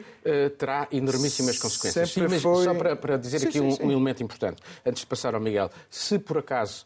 terá 0.57 0.87
enormíssimas 0.93 1.59
consequências. 1.59 2.11
Sim, 2.11 2.21
mas 2.29 2.41
foi... 2.41 2.63
só 2.63 2.73
para, 2.73 2.95
para 2.95 3.17
dizer 3.17 3.39
sim, 3.39 3.47
aqui 3.49 3.59
um, 3.59 3.87
um 3.87 3.91
elemento 3.91 4.23
importante, 4.23 4.61
antes 4.85 5.01
de 5.01 5.07
passar 5.07 5.35
ao 5.35 5.41
Miguel, 5.41 5.69
se 5.89 6.17
por 6.17 6.37
acaso 6.37 6.85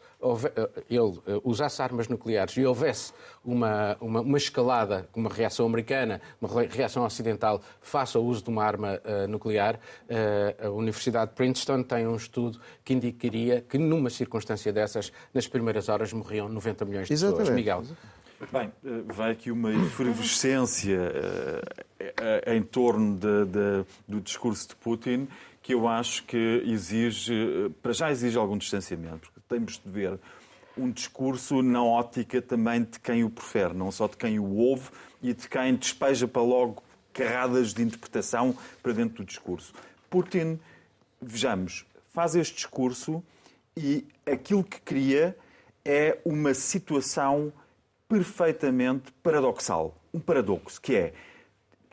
ele 0.90 1.40
usasse 1.44 1.80
armas 1.80 2.07
nucleares 2.10 2.56
e 2.56 2.64
houvesse 2.64 3.12
uma, 3.44 3.96
uma, 4.00 4.20
uma, 4.20 4.38
escalada, 4.38 5.08
uma 5.14 5.30
reação 5.30 5.66
americana, 5.66 6.20
uma 6.40 6.62
reação 6.62 7.04
ocidental 7.04 7.60
face 7.80 8.16
ao 8.16 8.24
uso 8.24 8.42
de 8.44 8.50
uma 8.50 8.64
arma 8.64 9.00
uh, 9.04 9.28
nuclear, 9.28 9.76
uh, 9.76 10.66
a 10.66 10.70
Universidade 10.70 11.30
de 11.30 11.36
Princeton 11.36 11.82
tem 11.82 12.06
um 12.06 12.16
estudo 12.16 12.60
que 12.84 12.92
indicaria 12.92 13.60
que 13.60 13.78
numa 13.78 14.10
circunstância 14.10 14.72
dessas, 14.72 15.12
nas 15.32 15.46
primeiras 15.46 15.88
horas 15.88 16.12
morriam 16.12 16.48
90 16.48 16.84
milhões 16.84 17.08
de 17.08 17.14
Exatamente. 17.14 17.38
pessoas. 17.38 17.56
Miguel. 17.56 17.82
Bem, 18.52 18.72
eh, 18.84 19.02
vai 19.06 19.32
aqui 19.32 19.50
uma 19.50 19.72
efervescência 19.72 21.12
em 22.46 22.62
torno 22.62 23.16
de, 23.16 23.46
de, 23.46 23.84
do 24.06 24.20
discurso 24.20 24.68
de 24.68 24.76
Putin 24.76 25.26
que 25.68 25.74
eu 25.74 25.86
acho 25.86 26.24
que 26.24 26.62
exige, 26.64 27.70
para 27.82 27.92
já 27.92 28.10
exige 28.10 28.38
algum 28.38 28.56
distanciamento, 28.56 29.30
porque 29.30 29.40
temos 29.46 29.78
de 29.78 29.90
ver 29.90 30.18
um 30.78 30.90
discurso 30.90 31.62
na 31.62 31.82
ótica 31.82 32.40
também 32.40 32.82
de 32.84 32.98
quem 33.00 33.24
o 33.24 33.30
prefere, 33.30 33.74
não 33.74 33.90
só 33.90 34.06
de 34.06 34.16
quem 34.16 34.38
o 34.38 34.56
ouve 34.56 34.90
e 35.22 35.32
de 35.32 35.48
quem 35.48 35.74
despeja 35.74 36.28
para 36.28 36.42
logo 36.42 36.82
carradas 37.12 37.74
de 37.74 37.82
interpretação 37.82 38.56
para 38.82 38.92
dentro 38.92 39.18
do 39.18 39.24
discurso. 39.24 39.72
Putin, 40.08 40.58
vejamos, 41.20 41.84
faz 42.12 42.34
este 42.34 42.54
discurso 42.54 43.22
e 43.76 44.06
aquilo 44.24 44.62
que 44.62 44.80
cria 44.80 45.36
é 45.84 46.18
uma 46.24 46.54
situação 46.54 47.52
perfeitamente 48.08 49.12
paradoxal. 49.22 49.96
Um 50.12 50.20
paradoxo, 50.20 50.80
que 50.80 50.94
é 50.94 51.12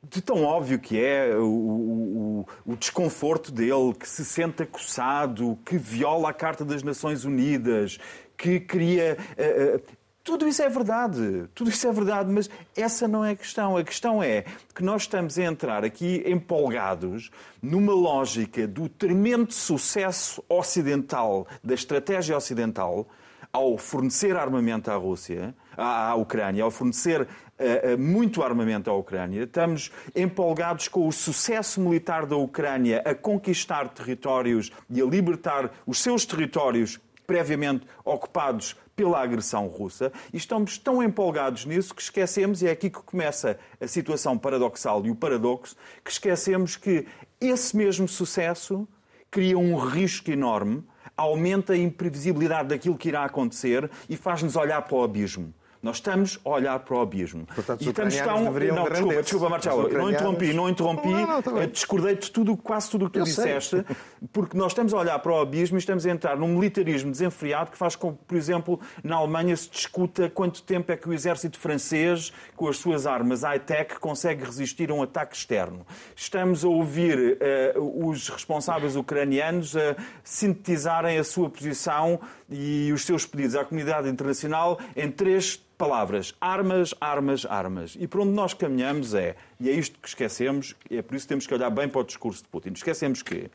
de 0.09 0.21
tão 0.21 0.43
óbvio 0.43 0.79
que 0.79 0.99
é 0.99 1.35
o, 1.35 1.43
o, 1.43 2.47
o, 2.65 2.75
desconforto 2.75 3.51
dele, 3.51 3.93
que 3.99 4.07
se 4.07 4.23
sente 4.23 4.63
acossado, 4.63 5.57
que 5.65 5.77
viola 5.77 6.29
a 6.29 6.33
Carta 6.33 6.63
das 6.63 6.83
Nações 6.83 7.25
Unidas, 7.25 7.97
que 8.37 8.59
cria. 8.59 9.17
Uh, 9.37 9.75
uh, 9.77 10.05
tudo 10.25 10.47
isso 10.47 10.63
é 10.63 10.67
verdade, 10.67 11.45
tudo 11.53 11.69
isso 11.69 11.87
é 11.87 11.91
verdade, 11.91 12.31
mas 12.31 12.49
essa 12.75 13.07
não 13.07 13.23
é 13.23 13.33
a 13.33 13.35
questão. 13.35 13.77
A 13.77 13.83
questão 13.83 14.23
é 14.23 14.43
que 14.73 14.83
nós 14.83 15.03
estamos 15.03 15.37
a 15.37 15.43
entrar 15.43 15.85
aqui 15.85 16.23
empolgados 16.25 17.29
numa 17.61 17.93
lógica 17.93 18.67
do 18.67 18.89
tremendo 18.89 19.53
sucesso 19.53 20.43
ocidental, 20.49 21.45
da 21.63 21.75
estratégia 21.75 22.35
ocidental, 22.35 23.07
ao 23.53 23.77
fornecer 23.77 24.35
armamento 24.35 24.89
à 24.89 24.95
Rússia, 24.95 25.53
à, 25.77 26.09
à 26.09 26.15
Ucrânia, 26.15 26.63
ao 26.63 26.71
fornecer 26.71 27.21
uh, 27.21 27.97
muito 27.97 28.41
armamento 28.41 28.89
à 28.89 28.93
Ucrânia. 28.93 29.43
Estamos 29.43 29.91
empolgados 30.15 30.87
com 30.87 31.07
o 31.07 31.11
sucesso 31.11 31.79
militar 31.79 32.25
da 32.25 32.35
Ucrânia 32.35 33.03
a 33.05 33.13
conquistar 33.13 33.89
territórios 33.89 34.71
e 34.89 34.99
a 34.99 35.05
libertar 35.05 35.71
os 35.85 35.99
seus 36.01 36.25
territórios 36.25 36.99
previamente 37.25 37.85
ocupados 38.03 38.75
pela 38.95 39.21
agressão 39.21 39.67
russa 39.67 40.11
e 40.33 40.37
estamos 40.37 40.77
tão 40.77 41.03
empolgados 41.03 41.65
nisso 41.65 41.93
que 41.93 42.01
esquecemos, 42.01 42.61
e 42.61 42.67
é 42.67 42.71
aqui 42.71 42.89
que 42.89 43.01
começa 43.01 43.59
a 43.79 43.87
situação 43.87 44.37
paradoxal 44.37 45.05
e 45.05 45.11
o 45.11 45.15
paradoxo, 45.15 45.75
que 46.03 46.11
esquecemos 46.11 46.75
que 46.75 47.05
esse 47.41 47.75
mesmo 47.75 48.07
sucesso 48.07 48.87
cria 49.29 49.57
um 49.57 49.75
risco 49.75 50.31
enorme, 50.31 50.83
aumenta 51.17 51.73
a 51.73 51.77
imprevisibilidade 51.77 52.69
daquilo 52.69 52.97
que 52.97 53.09
irá 53.09 53.25
acontecer 53.25 53.89
e 54.09 54.15
faz-nos 54.15 54.55
olhar 54.55 54.81
para 54.81 54.95
o 54.95 55.03
abismo. 55.03 55.53
Nós 55.85 55.97
estamos 55.97 56.39
a 56.43 56.49
olhar 56.49 56.79
para 56.79 56.97
o 56.97 56.99
abismo. 56.99 57.45
Portanto, 57.45 57.83
e 57.83 57.89
estamos 57.89 58.15
tão. 58.15 58.43
Não, 58.45 58.89
desculpa, 58.89 59.21
desculpa, 59.21 59.49
Marcelo. 59.49 59.87
Não 59.87 60.09
interrompi, 60.09 60.51
não 60.51 60.67
interrompi. 60.67 61.09
Não, 61.09 61.27
não, 61.27 61.41
não, 61.41 61.67
discordei 61.67 62.15
de 62.15 62.31
tudo, 62.31 62.57
quase 62.57 62.89
tudo 62.89 63.05
o 63.05 63.07
que 63.07 63.13
tu 63.13 63.19
Eu 63.19 63.25
disseste, 63.25 63.85
sei. 63.85 63.95
porque 64.33 64.57
nós 64.57 64.71
estamos 64.71 64.95
a 64.95 64.97
olhar 64.97 65.19
para 65.19 65.31
o 65.31 65.39
abismo 65.39 65.77
e 65.77 65.79
estamos 65.79 66.03
a 66.03 66.09
entrar 66.09 66.37
num 66.37 66.47
militarismo 66.47 67.11
desenfreado 67.11 67.69
que 67.69 67.77
faz 67.77 67.95
com 67.95 68.13
que, 68.13 68.23
por 68.23 68.35
exemplo, 68.35 68.79
na 69.03 69.17
Alemanha 69.17 69.55
se 69.55 69.69
discuta 69.69 70.27
quanto 70.27 70.63
tempo 70.63 70.91
é 70.91 70.97
que 70.97 71.07
o 71.07 71.13
exército 71.13 71.59
francês, 71.59 72.33
com 72.55 72.67
as 72.67 72.77
suas 72.77 73.05
armas 73.05 73.43
high-tech, 73.43 73.99
consegue 73.99 74.43
resistir 74.43 74.89
a 74.89 74.93
um 74.95 75.03
ataque 75.03 75.35
externo. 75.35 75.85
Estamos 76.15 76.65
a 76.65 76.67
ouvir 76.67 77.37
uh, 77.75 78.09
os 78.09 78.27
responsáveis 78.29 78.95
ucranianos 78.95 79.77
a 79.77 79.95
sintetizarem 80.23 81.19
a 81.19 81.23
sua 81.23 81.47
posição 81.47 82.19
e 82.49 82.91
os 82.91 83.05
seus 83.05 83.23
pedidos 83.27 83.55
à 83.55 83.63
comunidade 83.63 84.09
internacional 84.09 84.79
em 84.95 85.11
três 85.11 85.63
palavras: 85.75 86.33
armas, 86.39 86.93
armas, 86.99 87.45
armas. 87.45 87.97
E 87.99 88.07
por 88.07 88.21
onde 88.21 88.31
nós 88.31 88.53
caminhamos 88.53 89.13
é, 89.13 89.35
e 89.59 89.69
é 89.69 89.73
isto 89.73 89.99
que 89.99 90.07
esquecemos, 90.07 90.75
é 90.89 91.01
por 91.01 91.15
isso 91.15 91.25
que 91.25 91.29
temos 91.29 91.47
que 91.47 91.53
olhar 91.53 91.69
bem 91.69 91.87
para 91.87 92.01
o 92.01 92.03
discurso 92.03 92.43
de 92.43 92.49
Putin. 92.49 92.71
Esquecemos 92.73 93.21
que. 93.21 93.49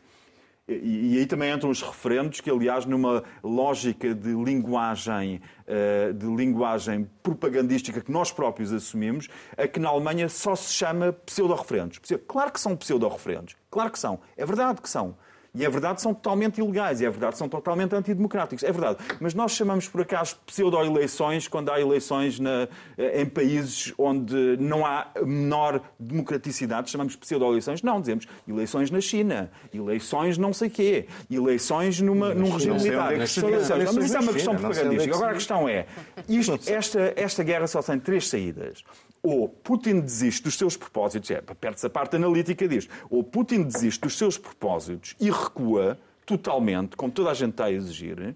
E, 0.68 1.18
aí 1.18 1.26
também 1.26 1.52
entram 1.52 1.68
os 1.68 1.82
referendos, 1.82 2.40
que, 2.40 2.48
aliás, 2.48 2.84
numa 2.84 3.24
lógica 3.42 4.14
de 4.14 4.32
linguagem, 4.34 5.40
eh, 5.66 6.12
de 6.12 6.26
linguagem 6.26 7.10
propagandística 7.24 8.00
que 8.00 8.12
nós 8.12 8.30
próprios 8.30 8.72
assumimos, 8.72 9.28
é 9.56 9.66
que 9.66 9.80
na 9.80 9.88
Alemanha 9.88 10.28
só 10.28 10.54
se 10.54 10.72
chama 10.72 11.12
pseudo-referendos. 11.12 11.98
Claro 12.28 12.52
que 12.52 12.60
são 12.60 12.76
pseudo-referendos. 12.76 13.56
Claro 13.68 13.90
que 13.90 13.98
são. 13.98 14.20
É 14.36 14.46
verdade 14.46 14.80
que 14.80 14.88
são. 14.88 15.16
E 15.54 15.64
é 15.64 15.70
verdade 15.70 16.00
são 16.00 16.14
totalmente 16.14 16.58
ilegais, 16.58 17.00
e 17.00 17.04
é 17.04 17.10
verdade 17.10 17.36
são 17.36 17.48
totalmente 17.48 17.94
antidemocráticos. 17.94 18.62
É 18.62 18.70
verdade. 18.70 18.98
Mas 19.20 19.34
nós 19.34 19.52
chamamos 19.52 19.88
por 19.88 20.02
acaso 20.02 20.36
pseudo-eleições 20.46 21.48
quando 21.48 21.70
há 21.70 21.80
eleições 21.80 22.38
na, 22.38 22.68
em 22.96 23.26
países 23.26 23.92
onde 23.98 24.56
não 24.58 24.86
há 24.86 25.08
menor 25.22 25.80
democraticidade, 25.98 26.90
chamamos 26.90 27.16
pseudo-eleições. 27.16 27.82
Não, 27.82 28.00
dizemos 28.00 28.26
eleições 28.46 28.90
na 28.90 29.00
China, 29.00 29.50
eleições 29.74 30.38
não 30.38 30.52
sei 30.52 30.70
quê, 30.70 31.06
eleições 31.30 32.00
numa, 32.00 32.34
num 32.34 32.50
regime 32.50 32.78
militar. 32.78 33.16
Mas 33.16 33.36
isso 33.36 34.16
é 34.16 34.20
uma 34.20 34.32
questão 34.32 34.54
propagandística. 34.54 35.14
Agora 35.16 35.30
a 35.32 35.34
questão 35.34 35.68
é, 35.68 35.86
isto, 36.28 36.58
esta, 36.66 37.12
esta 37.16 37.42
guerra 37.42 37.66
só 37.66 37.82
tem 37.82 37.98
três 37.98 38.28
saídas 38.28 38.84
ou 39.22 39.48
Putin 39.48 40.00
desiste 40.00 40.44
dos 40.44 40.56
seus 40.56 40.76
propósitos, 40.76 41.30
é, 41.30 41.40
perde-se 41.40 41.86
a 41.86 41.90
parte 41.90 42.16
analítica 42.16 42.66
disto, 42.66 42.92
ou 43.10 43.22
Putin 43.22 43.62
desiste 43.62 44.00
dos 44.00 44.16
seus 44.16 44.38
propósitos 44.38 45.14
e 45.20 45.30
recua 45.30 45.98
totalmente, 46.24 46.96
como 46.96 47.12
toda 47.12 47.30
a 47.30 47.34
gente 47.34 47.50
está 47.50 47.66
a 47.66 47.72
exigir, 47.72 48.34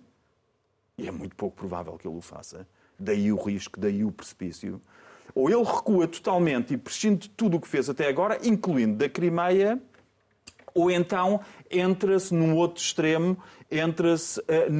e 0.98 1.08
é 1.08 1.10
muito 1.10 1.34
pouco 1.36 1.56
provável 1.56 1.94
que 1.94 2.06
ele 2.06 2.16
o 2.16 2.20
faça, 2.20 2.66
daí 2.98 3.32
o 3.32 3.36
risco, 3.36 3.78
daí 3.78 4.04
o 4.04 4.12
precipício, 4.12 4.80
ou 5.34 5.50
ele 5.50 5.62
recua 5.64 6.06
totalmente 6.06 6.74
e 6.74 6.76
prescinde 6.76 7.28
de 7.28 7.30
tudo 7.30 7.56
o 7.56 7.60
que 7.60 7.68
fez 7.68 7.88
até 7.88 8.08
agora, 8.08 8.38
incluindo 8.42 8.96
da 8.96 9.08
Crimeia, 9.08 9.80
ou 10.74 10.90
então 10.90 11.40
entra-se 11.70 12.34
num 12.34 12.56
outro 12.56 12.82
extremo 12.82 13.38
entra-se 13.70 14.40
uh, 14.40 14.70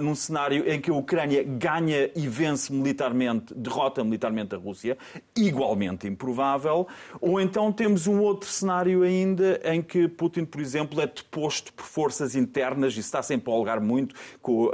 num 0.00 0.14
cenário 0.14 0.70
em 0.70 0.80
que 0.80 0.90
a 0.90 0.94
Ucrânia 0.94 1.42
ganha 1.42 2.10
e 2.14 2.28
vence 2.28 2.72
militarmente, 2.72 3.54
derrota 3.54 4.04
militarmente 4.04 4.54
a 4.54 4.58
Rússia, 4.58 4.96
igualmente 5.36 6.06
improvável, 6.06 6.86
ou 7.20 7.40
então 7.40 7.72
temos 7.72 8.06
um 8.06 8.20
outro 8.20 8.48
cenário 8.48 9.02
ainda 9.02 9.60
em 9.64 9.82
que 9.82 10.06
Putin, 10.06 10.44
por 10.44 10.60
exemplo, 10.60 11.00
é 11.00 11.06
deposto 11.06 11.72
por 11.72 11.84
forças 11.84 12.36
internas 12.36 12.96
e 12.96 13.00
está 13.00 13.22
-se 13.22 13.32
a 13.32 13.36
empolgar 13.36 13.80
muito 13.80 14.14
com 14.40 14.66
uh, 14.66 14.68
uh, 14.68 14.70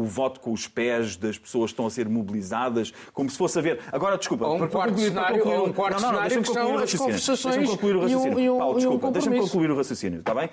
o 0.00 0.04
voto 0.04 0.40
com 0.40 0.52
os 0.52 0.68
pés 0.68 1.16
das 1.16 1.38
pessoas 1.38 1.70
que 1.70 1.74
estão 1.74 1.86
a 1.86 1.90
ser 1.90 2.08
mobilizadas, 2.08 2.92
como 3.12 3.28
se 3.28 3.36
fosse 3.36 3.58
a 3.58 3.62
ver. 3.62 3.80
Agora, 3.90 4.16
desculpa, 4.16 4.46
um 4.46 4.68
quarto 4.68 4.90
concluir, 4.90 5.08
cenário, 5.08 5.42
concluir... 5.42 5.70
um 5.70 5.72
quarto 5.72 5.94
não, 5.94 6.00
não, 6.00 6.08
não, 6.08 6.28
cenário 6.28 6.42
que 6.42 6.52
são 6.52 6.78
as 6.78 6.94
conversações. 6.94 7.56
Deixa-me 7.56 7.68
concluir 7.68 7.96
o 7.96 8.00
raciocínio. 8.02 8.40
E 8.40 8.50
um, 8.50 8.58
Paulo, 8.58 8.76
desculpa, 8.76 9.10
deixa-me 9.10 9.40
concluir 9.40 9.70
o 9.70 9.76
raciocínio, 9.76 9.83
está 9.92 10.34
bem? 10.34 10.50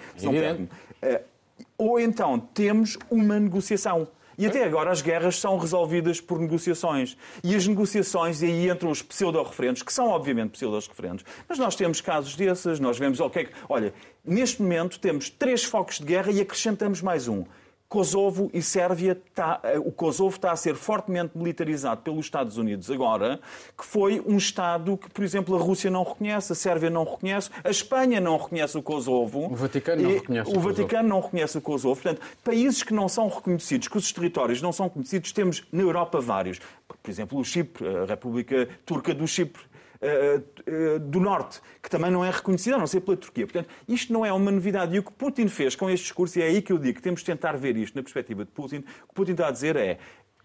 ou 1.77 1.99
então 1.99 2.39
temos 2.39 2.97
uma 3.09 3.39
negociação. 3.39 4.07
E 4.37 4.47
até 4.47 4.63
agora 4.63 4.91
as 4.91 5.01
guerras 5.01 5.39
são 5.39 5.57
resolvidas 5.57 6.19
por 6.19 6.39
negociações. 6.39 7.15
E 7.43 7.55
as 7.55 7.67
negociações, 7.67 8.41
e 8.41 8.45
aí 8.45 8.69
entram 8.69 8.89
os 8.89 9.01
pseudo-referentes, 9.01 9.83
que 9.83 9.93
são 9.93 10.07
obviamente 10.07 10.51
pseudo-referentes, 10.51 11.25
mas 11.47 11.59
nós 11.59 11.75
temos 11.75 12.01
casos 12.01 12.35
desses, 12.35 12.79
nós 12.79 12.97
vemos, 12.97 13.19
ok, 13.19 13.49
olha, 13.69 13.93
neste 14.25 14.61
momento 14.61 14.99
temos 14.99 15.29
três 15.29 15.63
focos 15.63 15.99
de 15.99 16.05
guerra 16.05 16.31
e 16.31 16.41
acrescentamos 16.41 17.01
mais 17.01 17.27
um. 17.27 17.43
Kosovo 17.91 18.49
e 18.53 18.61
Sérvia, 18.61 19.11
está, 19.11 19.59
eh, 19.63 19.77
o 19.77 19.91
Kosovo 19.91 20.33
está 20.33 20.53
a 20.53 20.55
ser 20.55 20.75
fortemente 20.75 21.37
militarizado 21.37 22.01
pelos 22.01 22.23
Estados 22.23 22.55
Unidos 22.55 22.89
agora, 22.89 23.41
que 23.77 23.85
foi 23.85 24.23
um 24.25 24.37
Estado 24.37 24.95
que, 24.95 25.09
por 25.09 25.25
exemplo, 25.25 25.57
a 25.57 25.59
Rússia 25.59 25.91
não 25.91 26.03
reconhece, 26.03 26.53
a 26.53 26.55
Sérvia 26.55 26.89
não 26.89 27.03
reconhece, 27.03 27.49
a 27.61 27.69
Espanha 27.69 28.21
não 28.21 28.37
reconhece 28.37 28.77
o 28.77 28.81
Kosovo. 28.81 29.51
O 29.51 29.55
Vaticano 29.57 30.03
não 30.03 30.09
reconhece 30.09 30.49
o, 30.49 30.57
o 30.57 30.59
Vaticano 30.61 31.09
não 31.09 31.19
reconhece 31.19 31.57
o 31.57 31.61
Kosovo. 31.61 32.01
Portanto, 32.01 32.25
países 32.41 32.81
que 32.81 32.93
não 32.93 33.09
são 33.09 33.27
reconhecidos, 33.27 33.89
cujos 33.89 34.13
territórios 34.13 34.61
não 34.61 34.71
são 34.71 34.87
conhecidos, 34.87 35.33
temos 35.33 35.61
na 35.69 35.81
Europa 35.81 36.21
vários. 36.21 36.61
Por 36.87 37.11
exemplo, 37.11 37.37
o 37.39 37.43
Chipre, 37.43 37.85
a 37.85 38.05
República 38.05 38.69
Turca 38.85 39.13
do 39.13 39.27
Chipre, 39.27 39.63
eh, 40.01 40.41
eh, 40.65 40.99
do 40.99 41.19
Norte, 41.19 41.61
que 41.81 41.89
também 41.89 42.09
não 42.09 42.25
é 42.25 42.31
reconhecida, 42.31 42.75
a 42.75 42.79
não 42.79 42.87
ser 42.87 43.01
pela 43.01 43.15
Turquia. 43.15 43.45
Portanto, 43.45 43.69
isto 43.87 44.11
não 44.11 44.25
é 44.25 44.33
uma 44.33 44.51
novidade. 44.51 44.95
E 44.95 44.99
o 44.99 45.03
que 45.03 45.11
Putin 45.11 45.47
fez 45.47 45.75
com 45.75 45.89
este 45.89 46.05
discurso, 46.05 46.39
e 46.39 46.41
é 46.41 46.45
aí 46.47 46.61
que 46.61 46.73
eu 46.73 46.77
digo 46.77 46.95
que 46.95 47.01
temos 47.01 47.19
de 47.19 47.25
tentar 47.27 47.55
ver 47.57 47.77
isto 47.77 47.95
na 47.95 48.01
perspectiva 48.01 48.43
de 48.43 48.51
Putin, 48.51 48.77
o 48.77 49.07
que 49.09 49.13
Putin 49.13 49.31
está 49.33 49.47
a 49.47 49.51
dizer 49.51 49.75
é 49.75 49.99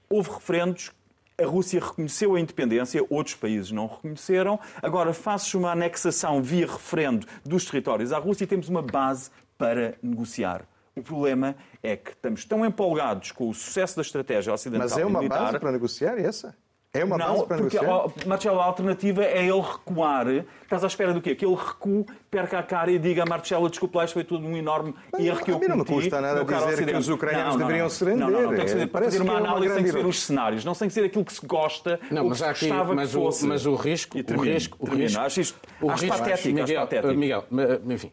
houve 0.09 0.31
referendos 0.31 0.93
a 1.39 1.45
Rússia 1.45 1.81
reconheceu 1.81 2.35
a 2.35 2.41
independência, 2.41 3.05
outros 3.11 3.37
países 3.37 3.71
não 3.71 3.87
reconheceram. 3.87 4.59
Agora 4.83 5.13
faz-se 5.13 5.57
uma 5.57 5.73
anexação 5.73 6.43
via 6.43 6.67
referendo 6.67 7.27
dos 7.45 7.67
territórios 7.67 8.13
à 8.13 8.19
Rússia 8.19 8.45
e 8.45 8.47
temos 8.47 8.69
uma 8.69 8.81
base 8.81 9.31
para 9.59 9.95
negociar 10.03 10.67
O 10.95 11.03
problema 11.03 11.55
é 11.83 11.97
que 11.97 12.11
estamos 12.11 12.45
tão 12.45 12.65
empolgados 12.65 13.33
com 13.33 13.49
o 13.49 13.55
sucesso 13.55 13.97
da 13.97 14.03
estratégia 14.03 14.53
ocidental 14.53 14.89
Mas 14.89 14.99
é 14.99 15.05
uma 15.05 15.19
militar, 15.19 15.45
base 15.45 15.59
para 15.59 15.73
negociar 15.73 16.19
essa? 16.19 16.57
É 16.97 17.05
uma 17.05 17.19
não, 17.19 17.27
base 17.27 17.47
para 17.47 17.57
porque, 17.59 17.79
negociar? 17.79 18.27
Marcelo, 18.27 18.61
a 18.61 18.65
alternativa 18.65 19.25
é 19.25 19.47
ele 19.47 19.61
recuar. 19.61 20.27
Estás 20.63 20.83
à 20.83 20.87
espera 20.87 21.13
do 21.13 21.21
quê? 21.21 21.35
Que 21.35 21.45
ele 21.45 21.55
recue, 21.55 22.05
perca 22.31 22.59
a 22.59 22.63
cara 22.63 22.91
e 22.91 22.99
diga 22.99 23.23
a 23.23 23.27
Marcelo, 23.27 23.69
desculpe 23.69 23.97
lá, 23.97 24.05
isto 24.05 24.15
foi 24.15 24.25
tudo 24.25 24.47
um 24.47 24.57
enorme 24.57 24.95
erro 25.19 25.45
que 25.45 25.51
eu 25.51 25.55
cometi. 25.55 25.55
A 25.55 25.59
mim 25.59 25.69
não 25.69 25.77
me 25.77 25.85
custa 25.85 26.21
nada 26.21 26.45
dizer 26.45 26.87
que 26.87 26.97
os 26.97 27.09
ucranianos 27.09 27.53
não, 27.53 27.61
não, 27.61 27.67
deveriam 27.67 27.91
se 27.91 28.05
render. 28.05 28.17
Não, 28.17 28.31
não, 28.31 28.43
não, 28.43 28.55
tem 28.55 28.65
que 28.65 28.71
ser, 28.71 28.87
para 28.89 29.05
fazer 29.05 29.23
uma 29.23 29.35
é 29.35 29.37
análise, 29.37 29.75
tem 29.75 29.85
que 29.85 29.93
ser 29.93 30.07
os 30.07 30.23
cenários. 30.23 30.65
Não 30.65 30.75
tem 30.75 30.89
que 30.89 30.95
ser 30.95 31.05
aquilo 31.05 31.25
que 31.25 31.33
se 31.33 31.47
gosta 31.47 32.01
não, 32.11 32.23
ou 32.23 32.29
mas 32.31 32.39
que 32.39 32.45
se 32.45 32.51
aqui, 32.51 32.69
gostava 32.69 32.95
mas 32.95 33.09
que 33.09 33.15
fosse. 33.15 33.45
O, 33.45 33.49
mas 33.49 33.67
o 33.67 33.75
risco... 33.75 34.23
termino, 34.23 34.51
o 34.51 34.55
risco, 34.55 34.79
o 34.81 34.87
risco 34.87 35.21
acho 35.21 35.41
isto 35.41 35.61
o 35.81 35.91
acho 35.91 36.05
risco, 36.05 36.19
patético, 36.19 36.49
Miguel, 36.49 36.65
acho 36.65 36.75
patético. 36.75 37.15
Miguel, 37.15 37.45
enfim... 37.89 38.13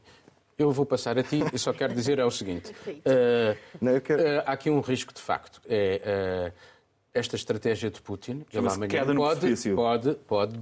Eu 0.55 0.71
vou 0.71 0.85
passar 0.85 1.17
a 1.17 1.23
ti 1.23 1.43
e 1.51 1.57
só 1.57 1.73
quero 1.73 1.95
dizer 1.95 2.19
é 2.19 2.25
o 2.25 2.29
seguinte. 2.29 2.71
Uh, 2.87 3.57
não, 3.81 3.99
quero... 3.99 4.21
uh, 4.21 4.43
há 4.45 4.51
aqui 4.51 4.69
um 4.69 4.81
risco 4.81 5.11
de 5.11 5.19
facto. 5.19 5.59
É, 5.67 6.51
uh, 6.53 6.72
esta 7.13 7.35
estratégia 7.35 7.91
de 7.91 8.01
Putin, 8.01 8.43
ele 8.51 8.67
amanhã 8.67 9.05
pode, 9.15 9.69
pode, 9.75 10.15
pode 10.27 10.59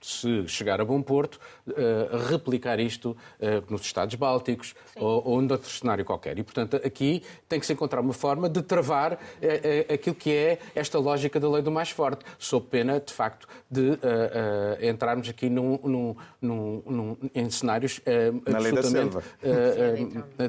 se 0.00 0.46
chegar 0.46 0.80
a 0.80 0.84
bom 0.84 1.02
porto, 1.02 1.40
uh, 1.66 2.16
replicar 2.28 2.78
isto 2.78 3.16
uh, 3.40 3.72
nos 3.72 3.82
Estados 3.82 4.14
Bálticos 4.14 4.74
ou, 4.96 5.26
ou 5.26 5.42
em 5.42 5.50
outro 5.50 5.68
cenário 5.68 6.04
qualquer. 6.04 6.38
E, 6.38 6.42
portanto, 6.42 6.76
aqui 6.76 7.22
tem 7.48 7.58
que 7.58 7.66
se 7.66 7.72
encontrar 7.72 8.00
uma 8.00 8.12
forma 8.12 8.48
de 8.48 8.62
travar 8.62 9.14
uh, 9.14 9.92
aquilo 9.92 10.14
que 10.14 10.32
é 10.32 10.58
esta 10.74 10.98
lógica 10.98 11.40
da 11.40 11.48
lei 11.48 11.62
do 11.62 11.70
mais 11.70 11.90
forte, 11.90 12.24
sob 12.38 12.66
pena, 12.68 13.00
de 13.00 13.12
facto, 13.12 13.48
de 13.70 13.98
entrarmos 14.82 15.28
aqui 15.28 15.48
num, 15.48 15.78
num, 15.82 16.16
num, 16.40 16.82
num 16.86 17.16
em 17.34 17.50
cenários 17.50 18.00
absolutamente 18.46 19.16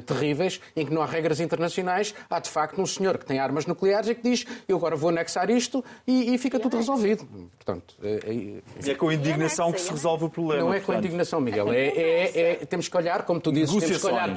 terríveis, 0.06 0.60
em 0.74 0.86
que 0.86 0.92
não 0.92 1.02
há 1.02 1.06
regras 1.06 1.40
internacionais, 1.40 2.14
há, 2.28 2.38
de 2.38 2.48
facto, 2.48 2.80
um 2.80 2.86
senhor 2.86 3.18
que 3.18 3.26
tem 3.26 3.38
armas 3.38 3.66
nucleares 3.66 4.08
e 4.08 4.14
que 4.14 4.22
diz 4.22 4.46
eu 4.68 4.76
agora 4.76 4.96
vou 4.96 5.10
anexar 5.10 5.50
isto 5.50 5.84
e, 6.06 6.34
e 6.34 6.38
fica 6.38 6.58
tudo 6.58 6.76
resolvido. 6.76 7.26
Portanto, 7.56 7.94
é, 8.02 8.90
é 8.90 8.94
com 8.94 9.12
indignação 9.12 9.39
que 9.72 9.80
se 9.80 9.90
resolve 9.90 10.24
o 10.24 10.30
problema. 10.30 10.62
Não 10.62 10.74
é 10.74 10.80
com 10.80 10.92
indignação, 10.92 11.40
Miguel. 11.40 11.72
É, 11.72 11.86
é, 11.86 12.40
é, 12.40 12.54
temos 12.66 12.88
que 12.88 12.96
olhar, 12.96 13.24
como 13.24 13.40
tu 13.40 13.52
dizes, 13.52 13.74
temos 13.76 14.00
que 14.00 14.06
olhar, 14.06 14.36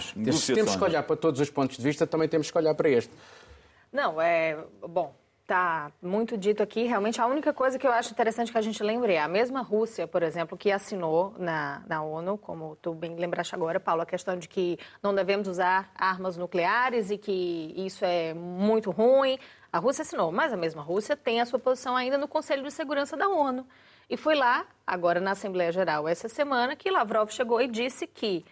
temos 0.53 0.75
que 0.75 0.83
olhar 0.83 1.03
para 1.03 1.15
todos 1.15 1.39
os 1.39 1.49
pontos 1.49 1.77
de 1.77 1.83
vista, 1.83 2.05
também 2.07 2.27
temos 2.27 2.49
que 2.49 2.57
olhar 2.57 2.73
para 2.75 2.89
este. 2.89 3.11
Não, 3.91 4.19
é. 4.21 4.57
Bom, 4.87 5.13
Tá 5.45 5.91
muito 6.01 6.37
dito 6.37 6.63
aqui. 6.63 6.85
Realmente, 6.85 7.19
a 7.19 7.27
única 7.27 7.51
coisa 7.51 7.77
que 7.77 7.85
eu 7.85 7.91
acho 7.91 8.11
interessante 8.11 8.49
que 8.49 8.57
a 8.57 8.61
gente 8.61 8.81
lembre 8.81 9.13
é 9.13 9.21
a 9.21 9.27
mesma 9.27 9.61
Rússia, 9.61 10.07
por 10.07 10.23
exemplo, 10.23 10.57
que 10.57 10.71
assinou 10.71 11.35
na, 11.37 11.83
na 11.85 12.01
ONU, 12.01 12.37
como 12.37 12.77
tu 12.81 12.93
bem 12.93 13.13
lembraste 13.17 13.53
agora, 13.53 13.77
Paulo, 13.77 14.03
a 14.03 14.05
questão 14.05 14.37
de 14.37 14.47
que 14.47 14.79
não 15.01 15.13
devemos 15.13 15.49
usar 15.49 15.91
armas 15.95 16.37
nucleares 16.37 17.11
e 17.11 17.17
que 17.17 17.73
isso 17.75 18.05
é 18.05 18.33
muito 18.33 18.89
ruim. 18.89 19.37
A 19.71 19.79
Rússia 19.79 20.03
assinou, 20.03 20.31
mas 20.31 20.53
a 20.53 20.57
mesma 20.57 20.81
Rússia 20.81 21.17
tem 21.17 21.41
a 21.41 21.45
sua 21.45 21.59
posição 21.59 21.93
ainda 21.93 22.17
no 22.17 22.27
Conselho 22.27 22.63
de 22.63 22.71
Segurança 22.71 23.17
da 23.17 23.27
ONU. 23.27 23.67
E 24.09 24.17
foi 24.17 24.35
lá, 24.35 24.65
agora 24.85 25.19
na 25.19 25.31
Assembleia 25.31 25.71
Geral, 25.71 26.07
essa 26.07 26.27
semana, 26.27 26.75
que 26.75 26.91
Lavrov 26.91 27.31
chegou 27.31 27.61
e 27.61 27.67
disse 27.67 28.05
que 28.05 28.45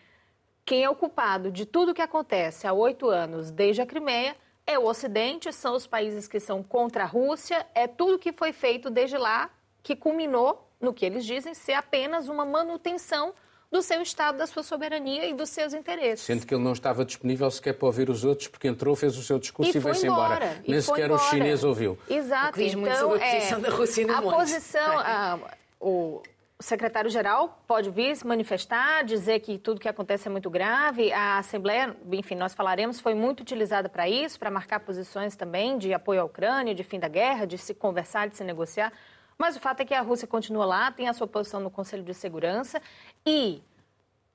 quem 0.65 0.84
é 0.84 0.89
o 0.89 0.96
culpado 0.96 1.51
de 1.51 1.65
tudo 1.65 1.91
o 1.91 1.93
que 1.93 2.01
acontece 2.01 2.67
há 2.67 2.74
oito 2.74 3.10
anos, 3.10 3.51
desde 3.51 3.81
a 3.81 3.86
Crimeia, 3.86 4.36
é 4.65 4.77
o 4.77 4.86
Ocidente, 4.86 5.51
são 5.51 5.75
os 5.75 5.86
países 5.88 6.27
que 6.27 6.39
são 6.39 6.63
contra 6.63 7.03
a 7.03 7.08
Rússia, 7.08 7.65
é 7.74 7.88
tudo 7.88 8.20
que 8.20 8.31
foi 8.31 8.53
feito 8.53 8.89
desde 8.89 9.17
lá 9.17 9.50
que 9.84 9.96
culminou 9.96 10.67
no 10.79 10.93
que 10.93 11.05
eles 11.05 11.25
dizem 11.25 11.53
ser 11.53 11.74
apenas 11.74 12.27
uma 12.27 12.46
manutenção 12.46 13.34
do 13.72 13.82
seu 13.82 14.01
Estado, 14.01 14.38
da 14.38 14.46
sua 14.46 14.63
soberania 14.63 15.28
e 15.28 15.34
dos 15.34 15.50
seus 15.50 15.74
interesses. 15.74 16.25
Sendo 16.25 16.46
que 16.46 16.54
ele 16.54 16.63
não 16.63 16.74
estava 16.74 17.06
disponível 17.06 17.50
sequer 17.50 17.74
para 17.74 17.86
ouvir 17.86 18.10
os 18.10 18.25
outros, 18.25 18.50
porque 18.50 18.68
entrou, 18.68 18.96
fez 18.96 19.18
o 19.18 19.24
seu 19.24 19.40
discurso 19.40 19.72
e, 19.72 19.78
e 19.78 19.80
veio-se 19.80 20.08
embora. 20.08 20.36
embora. 20.36 20.63
Nem 20.68 20.82
sequer 20.82 21.06
embora. 21.06 21.22
o 21.22 21.30
chinês 21.30 21.63
ouviu. 21.63 21.98
Exato. 22.10 22.58
Diz 22.58 22.74
então, 22.74 22.82
muito 22.82 22.98
sobre 22.98 23.24
a 23.24 23.32
posição 23.32 23.58
é, 23.58 23.62
da 23.62 23.70
Rússia 23.70 24.08
no 24.08 24.13
A 24.13 24.22
mundo. 24.22 24.36
posição... 24.36 25.00
A, 25.00 25.40
o, 25.80 26.22
o 26.62 26.63
secretário-geral 26.63 27.63
pode 27.66 27.90
vir 27.90 28.16
se 28.16 28.28
manifestar, 28.28 29.04
dizer 29.04 29.40
que 29.40 29.58
tudo 29.58 29.80
que 29.80 29.90
acontece 29.90 30.28
é 30.28 30.32
muito 30.32 30.48
grave. 30.48 31.12
A 31.12 31.40
Assembleia, 31.40 31.98
enfim, 32.12 32.36
nós 32.36 32.54
falaremos, 32.54 33.00
foi 33.00 33.16
muito 33.16 33.40
utilizada 33.40 33.90
para 33.90 34.08
isso, 34.08 34.38
para 34.38 34.51
marcar 34.51 34.80
posições 34.82 35.36
também 35.36 35.80
de 35.80 35.92
apoio 35.92 36.22
à 36.22 36.24
Ucrânia, 36.24 36.75
de 36.75 36.84
fim 36.84 37.00
da 37.00 37.08
guerra, 37.08 37.48
de 37.48 37.58
se 37.58 37.74
conversar, 37.74 38.30
de 38.30 38.38
se 38.38 38.44
negociar. 38.44 38.94
Mas 39.42 39.56
o 39.56 39.60
fato 39.60 39.80
é 39.80 39.86
que 39.86 39.96
a 39.96 40.01
Rússia 40.01 40.27
continua 40.27 40.66
lá, 40.66 40.92
tem 40.92 41.10
a 41.10 41.14
sua 41.14 41.25
posição 41.25 41.60
no 41.60 41.72
Conselho 41.72 42.04
de 42.04 42.14
Segurança 42.14 42.80
e 43.25 43.64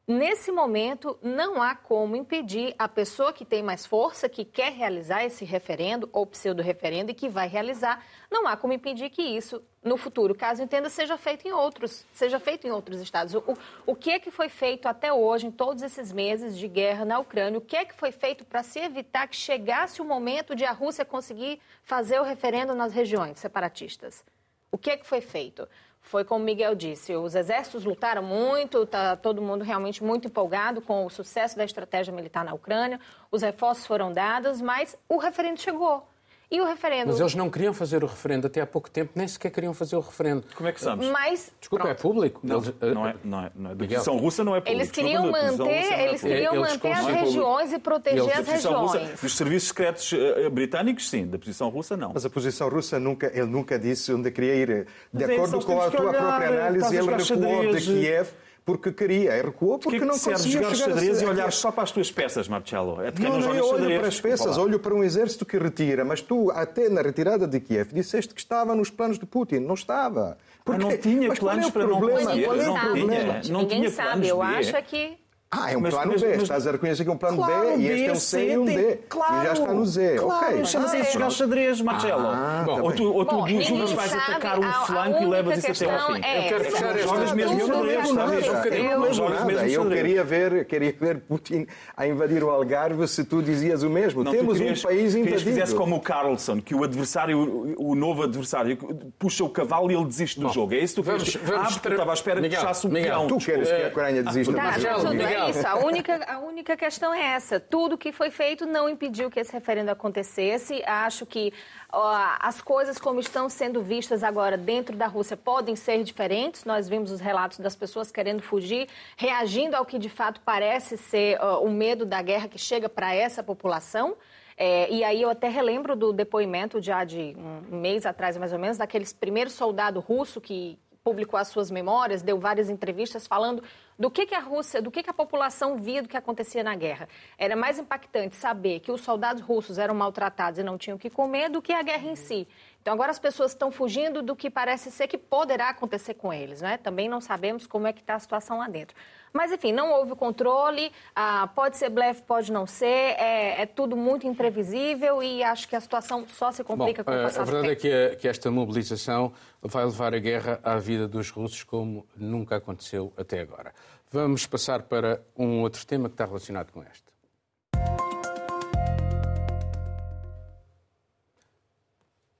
Nesse 0.08 0.52
momento, 0.52 1.18
não 1.20 1.60
há 1.60 1.74
como 1.74 2.14
impedir 2.14 2.76
a 2.78 2.86
pessoa 2.86 3.32
que 3.32 3.44
tem 3.44 3.60
mais 3.60 3.84
força, 3.84 4.28
que 4.28 4.44
quer 4.44 4.72
realizar 4.72 5.24
esse 5.24 5.44
referendo 5.44 6.08
ou 6.12 6.24
pseudo-referendo 6.24 7.10
e 7.10 7.14
que 7.14 7.28
vai 7.28 7.48
realizar, 7.48 8.04
não 8.30 8.46
há 8.46 8.56
como 8.56 8.72
impedir 8.72 9.10
que 9.10 9.20
isso, 9.20 9.60
no 9.82 9.96
futuro, 9.96 10.32
caso 10.32 10.62
entenda, 10.62 10.88
seja 10.88 11.18
feito 11.18 11.48
em 11.48 11.50
outros, 11.50 12.06
seja 12.12 12.38
feito 12.38 12.68
em 12.68 12.70
outros 12.70 13.00
estados. 13.00 13.34
O, 13.34 13.42
o 13.84 13.96
que 13.96 14.12
é 14.12 14.20
que 14.20 14.30
foi 14.30 14.48
feito 14.48 14.86
até 14.86 15.12
hoje, 15.12 15.48
em 15.48 15.50
todos 15.50 15.82
esses 15.82 16.12
meses 16.12 16.56
de 16.56 16.68
guerra 16.68 17.04
na 17.04 17.18
Ucrânia? 17.18 17.58
O 17.58 17.62
que 17.62 17.74
é 17.74 17.84
que 17.84 17.94
foi 17.94 18.12
feito 18.12 18.44
para 18.44 18.62
se 18.62 18.78
evitar 18.78 19.26
que 19.26 19.34
chegasse 19.34 20.00
o 20.00 20.04
momento 20.04 20.54
de 20.54 20.64
a 20.64 20.70
Rússia 20.70 21.04
conseguir 21.04 21.60
fazer 21.82 22.20
o 22.20 22.22
referendo 22.22 22.76
nas 22.76 22.92
regiões 22.92 23.40
separatistas? 23.40 24.24
O 24.70 24.78
que 24.78 24.90
é 24.90 24.96
que 24.96 25.06
foi 25.06 25.20
feito? 25.20 25.68
Foi 26.00 26.24
como 26.24 26.44
Miguel 26.44 26.76
disse, 26.76 27.16
os 27.16 27.34
exércitos 27.34 27.84
lutaram 27.84 28.22
muito, 28.22 28.84
está 28.84 29.16
todo 29.16 29.42
mundo 29.42 29.64
realmente 29.64 30.04
muito 30.04 30.28
empolgado 30.28 30.80
com 30.80 31.04
o 31.04 31.10
sucesso 31.10 31.56
da 31.56 31.64
estratégia 31.64 32.14
militar 32.14 32.44
na 32.44 32.54
Ucrânia, 32.54 33.00
os 33.30 33.42
reforços 33.42 33.84
foram 33.86 34.12
dados, 34.12 34.60
mas 34.60 34.96
o 35.08 35.16
referendo 35.16 35.60
chegou. 35.60 36.06
E 36.48 36.60
o 36.60 36.64
referendo. 36.64 37.08
Mas 37.08 37.18
eles 37.18 37.34
não 37.34 37.50
queriam 37.50 37.74
fazer 37.74 38.04
o 38.04 38.06
referendo 38.06 38.46
até 38.46 38.60
há 38.60 38.66
pouco 38.66 38.88
tempo, 38.88 39.10
nem 39.16 39.26
sequer 39.26 39.50
queriam 39.50 39.74
fazer 39.74 39.96
o 39.96 40.00
referendo. 40.00 40.44
Como 40.54 40.68
é 40.68 40.72
que 40.72 40.80
sabes? 40.80 41.08
Mas. 41.08 41.52
Desculpa, 41.58 41.86
Pronto. 41.86 41.98
é 41.98 42.00
público? 42.00 42.40
Não, 42.44 42.56
eles, 42.58 42.74
não, 42.80 43.06
é, 43.06 43.16
não 43.24 43.40
é. 43.40 43.50
Não 43.52 43.70
é. 43.70 43.72
A 43.72 43.76
posição 43.76 44.16
russa 44.16 44.44
não 44.44 44.54
é 44.54 44.60
pública. 44.60 44.76
Eles 44.76 44.90
queriam 44.92 45.28
manter, 45.28 45.68
é 45.68 46.08
eles 46.08 46.20
queriam 46.20 46.54
eles 46.54 46.72
manter 46.72 46.92
as 46.92 47.06
regiões 47.06 47.72
e 47.72 47.78
proteger 47.80 48.22
eles, 48.22 48.38
as 48.38 48.48
regiões. 48.48 48.92
Russa, 48.92 49.22
dos 49.22 49.36
serviços 49.36 49.68
secretos 49.68 50.12
uh, 50.12 50.50
britânicos, 50.50 51.10
sim. 51.10 51.26
Da 51.26 51.36
posição 51.36 51.68
russa, 51.68 51.96
não. 51.96 52.12
Mas 52.14 52.24
a 52.24 52.30
posição 52.30 52.68
russa, 52.68 53.00
nunca, 53.00 53.26
ele 53.34 53.46
nunca 53.46 53.76
disse 53.76 54.12
onde 54.12 54.30
queria 54.30 54.54
ir. 54.54 54.86
De 55.12 55.26
Mas 55.26 55.30
acordo 55.30 55.66
com 55.66 55.80
a 55.80 55.90
tua 55.90 56.00
olhar, 56.00 56.22
própria 56.22 56.48
análise, 56.48 56.96
ele 56.96 57.10
recuou 57.10 57.74
de 57.74 57.80
Kiev 57.80 58.28
porque 58.66 58.90
queria, 58.90 59.36
e 59.36 59.42
recuou 59.42 59.78
porque 59.78 60.00
que 60.00 60.04
não 60.04 60.18
conseguia 60.18 60.64
jogar 60.64 60.74
xadrez 60.74 61.22
a... 61.22 61.24
e 61.24 61.28
olhar 61.28 61.52
só 61.52 61.70
para 61.70 61.84
as 61.84 61.92
tuas 61.92 62.10
peças, 62.10 62.48
Marcelo? 62.48 63.00
É 63.00 63.12
de 63.12 63.22
quem 63.22 63.30
não, 63.30 63.38
não, 63.38 63.48
não 63.48 63.54
eu 63.54 63.64
olho 63.68 63.98
para 64.00 64.08
as 64.08 64.20
peças, 64.20 64.58
olho 64.58 64.80
para 64.80 64.92
um 64.92 65.04
exército 65.04 65.46
que 65.46 65.56
retira, 65.56 66.04
mas 66.04 66.20
tu, 66.20 66.50
até 66.50 66.88
na 66.88 67.00
retirada 67.00 67.46
de 67.46 67.60
Kiev, 67.60 67.94
disseste 67.94 68.34
que 68.34 68.40
estava 68.40 68.74
nos 68.74 68.90
planos 68.90 69.20
de 69.20 69.24
Putin. 69.24 69.60
Não 69.60 69.74
estava. 69.74 70.36
Porque... 70.64 70.82
não 70.82 70.96
tinha 70.98 71.32
planos 71.32 71.68
é 71.68 71.70
para 71.70 71.86
não 71.86 72.00
conseguir. 72.00 72.48
Não, 72.48 72.92
tinha, 72.92 73.42
não 73.48 73.60
Ninguém 73.60 73.78
tinha 73.82 73.90
sabe. 73.90 74.26
Eu 74.26 74.42
acho 74.42 74.82
que 74.82 75.16
ah, 75.58 75.72
é 75.72 75.76
um 75.76 75.80
mas, 75.80 75.94
plano 75.94 76.12
mas, 76.12 76.22
B. 76.22 76.28
Mas, 76.28 76.42
Estás 76.42 76.66
a 76.66 76.72
reconhecer 76.72 77.04
que 77.04 77.10
é 77.10 77.12
um 77.12 77.16
plano 77.16 77.36
claro, 77.38 77.66
B 77.68 77.76
e 77.76 77.88
este 77.88 78.06
é 78.06 78.12
um 78.12 78.16
C 78.16 78.52
e 78.52 78.58
um 78.58 78.64
D. 78.64 78.98
Claro, 79.08 79.34
e 79.34 79.46
já 79.46 79.52
está 79.52 79.74
no 79.74 79.86
Z. 79.86 80.16
Claro, 80.16 80.46
okay. 80.46 80.64
chama-se 80.64 80.98
isso 80.98 81.12
jogar 81.12 81.30
xadrez, 81.30 81.80
Marcelo. 81.80 82.26
Ah, 82.26 82.62
Bom, 82.66 82.82
ou 82.82 82.92
tu, 82.92 83.12
ou 83.12 83.24
tu 83.24 83.36
Bom, 83.36 83.60
juras 83.62 83.92
vais 83.92 84.10
sabe, 84.10 84.22
atacar 84.22 84.58
um 84.58 84.72
flanco 84.86 85.22
e 85.22 85.26
levas 85.26 85.58
isso 85.58 85.84
até 85.84 85.94
ao 85.94 86.14
fim. 86.14 86.20
É, 86.22 86.38
eu 86.38 86.48
quero 86.48 86.64
fechar 86.64 86.96
este 86.96 87.06
Jogas 87.08 87.32
mesmo 87.32 87.66
xadrez, 87.66 88.08
sabes? 88.08 89.72
Eu, 89.72 89.88
queria 89.88 90.24
ver, 90.24 90.64
queria 90.66 90.94
ver 90.98 91.20
Putin 91.20 91.66
a 91.96 92.06
invadir 92.06 92.42
o 92.42 92.50
Algarve 92.50 93.06
se 93.08 93.24
tu 93.24 93.42
dizias 93.42 93.82
o 93.82 93.90
mesmo. 93.90 94.24
Não, 94.24 94.32
Temos 94.32 94.58
querias, 94.58 94.80
um 94.80 94.82
país 94.82 95.14
invadido. 95.14 95.38
que 95.38 95.44
fizesse 95.44 95.74
como 95.74 95.96
o 95.96 96.00
Carlson, 96.00 96.60
que 96.60 96.74
o 96.74 96.84
adversário, 96.84 97.76
o 97.78 97.94
novo 97.94 98.22
adversário, 98.22 98.76
puxa 99.18 99.44
o 99.44 99.48
cavalo 99.48 99.90
e 99.90 99.94
ele 99.94 100.04
desiste 100.04 100.40
do 100.40 100.48
jogo. 100.48 100.74
É 100.74 100.78
isso 100.78 100.96
que 100.96 101.02
tu 101.02 101.10
queres? 101.10 101.38
Ah, 101.56 101.68
estava 101.68 102.10
à 102.10 102.14
espera 102.14 102.40
que 102.40 102.48
puxasse 102.48 102.86
o 102.86 102.90
peão. 102.90 103.26
Tu 103.26 103.38
queres 103.38 103.68
que 103.68 103.82
a 103.82 103.88
Ucrânia 103.88 104.22
desista 104.22 104.52
do 104.52 104.58
jogo? 104.58 105.45
Isso. 105.50 105.66
A 105.66 105.76
única 105.76 106.24
a 106.26 106.38
única 106.38 106.76
questão 106.76 107.12
é 107.12 107.34
essa. 107.34 107.58
Tudo 107.58 107.96
que 107.96 108.12
foi 108.12 108.30
feito 108.30 108.66
não 108.66 108.88
impediu 108.88 109.30
que 109.30 109.40
esse 109.40 109.52
referendo 109.52 109.90
acontecesse. 109.90 110.82
Acho 110.86 111.26
que 111.26 111.52
ó, 111.92 112.36
as 112.40 112.60
coisas 112.60 112.98
como 112.98 113.20
estão 113.20 113.48
sendo 113.48 113.82
vistas 113.82 114.22
agora 114.22 114.56
dentro 114.56 114.96
da 114.96 115.06
Rússia 115.06 115.36
podem 115.36 115.76
ser 115.76 116.02
diferentes. 116.02 116.64
Nós 116.64 116.88
vimos 116.88 117.10
os 117.10 117.20
relatos 117.20 117.58
das 117.58 117.76
pessoas 117.76 118.10
querendo 118.10 118.42
fugir, 118.42 118.88
reagindo 119.16 119.76
ao 119.76 119.84
que 119.84 119.98
de 119.98 120.08
fato 120.08 120.40
parece 120.44 120.96
ser 120.96 121.38
ó, 121.40 121.62
o 121.62 121.70
medo 121.70 122.04
da 122.04 122.22
guerra 122.22 122.48
que 122.48 122.58
chega 122.58 122.88
para 122.88 123.14
essa 123.14 123.42
população. 123.42 124.16
É, 124.56 124.90
e 124.90 125.04
aí 125.04 125.20
eu 125.20 125.28
até 125.28 125.48
relembro 125.48 125.94
do 125.94 126.12
depoimento 126.12 126.80
já 126.80 127.04
de 127.04 127.36
um 127.70 127.76
mês 127.76 128.06
atrás, 128.06 128.38
mais 128.38 128.52
ou 128.52 128.58
menos, 128.58 128.78
daqueles 128.78 129.12
primeiros 129.12 129.52
soldado 129.52 130.00
russo 130.00 130.40
que 130.40 130.78
publicou 131.04 131.38
as 131.38 131.48
suas 131.48 131.70
memórias, 131.70 132.20
deu 132.20 132.36
várias 132.36 132.68
entrevistas 132.68 133.28
falando 133.28 133.62
do 133.98 134.10
que, 134.10 134.26
que 134.26 134.34
a 134.34 134.40
Rússia, 134.40 134.82
do 134.82 134.90
que, 134.90 135.02
que 135.02 135.10
a 135.10 135.14
população 135.14 135.76
via 135.76 136.02
do 136.02 136.08
que 136.08 136.16
acontecia 136.16 136.62
na 136.62 136.74
guerra. 136.74 137.08
Era 137.38 137.56
mais 137.56 137.78
impactante 137.78 138.36
saber 138.36 138.80
que 138.80 138.92
os 138.92 139.00
soldados 139.00 139.42
russos 139.42 139.78
eram 139.78 139.94
maltratados 139.94 140.58
e 140.58 140.62
não 140.62 140.76
tinham 140.76 140.96
o 140.96 140.98
que 140.98 141.10
comer 141.10 141.48
do 141.48 141.62
que 141.62 141.72
a 141.72 141.82
guerra 141.82 142.08
em 142.08 142.16
si. 142.16 142.46
Então 142.82 142.94
agora 142.94 143.10
as 143.10 143.18
pessoas 143.18 143.52
estão 143.52 143.70
fugindo 143.70 144.22
do 144.22 144.36
que 144.36 144.48
parece 144.48 144.90
ser 144.90 145.08
que 145.08 145.18
poderá 145.18 145.70
acontecer 145.70 146.14
com 146.14 146.32
eles, 146.32 146.60
né? 146.60 146.76
Também 146.76 147.08
não 147.08 147.20
sabemos 147.20 147.66
como 147.66 147.86
é 147.86 147.92
que 147.92 148.00
está 148.00 148.14
a 148.14 148.18
situação 148.20 148.58
lá 148.58 148.68
dentro. 148.68 148.96
Mas 149.32 149.52
enfim, 149.52 149.72
não 149.72 149.92
houve 149.92 150.14
controle, 150.14 150.90
ah, 151.14 151.48
pode 151.54 151.76
ser 151.76 151.90
blefe, 151.90 152.22
pode 152.22 152.50
não 152.50 152.66
ser, 152.66 152.86
é, 152.86 153.62
é, 153.62 153.66
tudo 153.66 153.96
muito 153.96 154.26
imprevisível 154.26 155.22
e 155.22 155.42
acho 155.42 155.68
que 155.68 155.76
a 155.76 155.80
situação 155.80 156.26
só 156.28 156.50
se 156.50 156.64
complica 156.64 157.02
Bom, 157.02 157.12
com 157.12 157.16
o 157.16 157.20
eh, 157.20 157.22
passar 157.24 157.42
A 157.42 157.44
verdade 157.44 157.72
é 157.72 157.76
que, 157.76 158.16
que 158.16 158.28
esta 158.28 158.50
mobilização 158.50 159.32
vai 159.62 159.84
levar 159.84 160.14
a 160.14 160.18
guerra 160.18 160.60
à 160.62 160.78
vida 160.78 161.06
dos 161.06 161.30
russos 161.30 161.62
como 161.62 162.06
nunca 162.16 162.56
aconteceu 162.56 163.12
até 163.16 163.40
agora. 163.40 163.74
Vamos 164.10 164.46
passar 164.46 164.82
para 164.82 165.20
um 165.36 165.60
outro 165.62 165.84
tema 165.84 166.08
que 166.08 166.14
está 166.14 166.24
relacionado 166.24 166.70
com 166.72 166.82
este. 166.82 167.15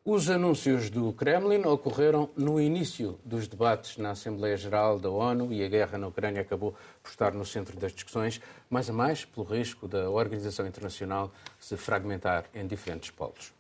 Os 0.09 0.31
anúncios 0.31 0.89
do 0.89 1.13
Kremlin 1.13 1.67
ocorreram 1.67 2.31
no 2.37 2.61
início 2.61 3.19
dos 3.25 3.49
debates 3.49 3.97
na 3.97 4.11
Assembleia 4.13 4.57
Geral 4.57 5.01
da 5.01 5.11
ONU 5.11 5.53
e 5.53 5.65
a 5.65 5.69
guerra 5.69 5.99
na 5.99 6.07
Ucrânia 6.07 6.43
acabou 6.43 6.77
por 7.03 7.11
estar 7.11 7.33
no 7.33 7.45
centro 7.45 7.77
das 7.77 7.91
discussões, 7.91 8.41
mais 8.71 8.89
a 8.89 8.93
mais 8.93 9.25
pelo 9.25 9.45
risco 9.45 9.89
da 9.89 10.09
organização 10.09 10.65
internacional 10.65 11.33
se 11.59 11.77
fragmentar 11.77 12.45
em 12.55 12.65
diferentes 12.69 13.11
polos. 13.11 13.53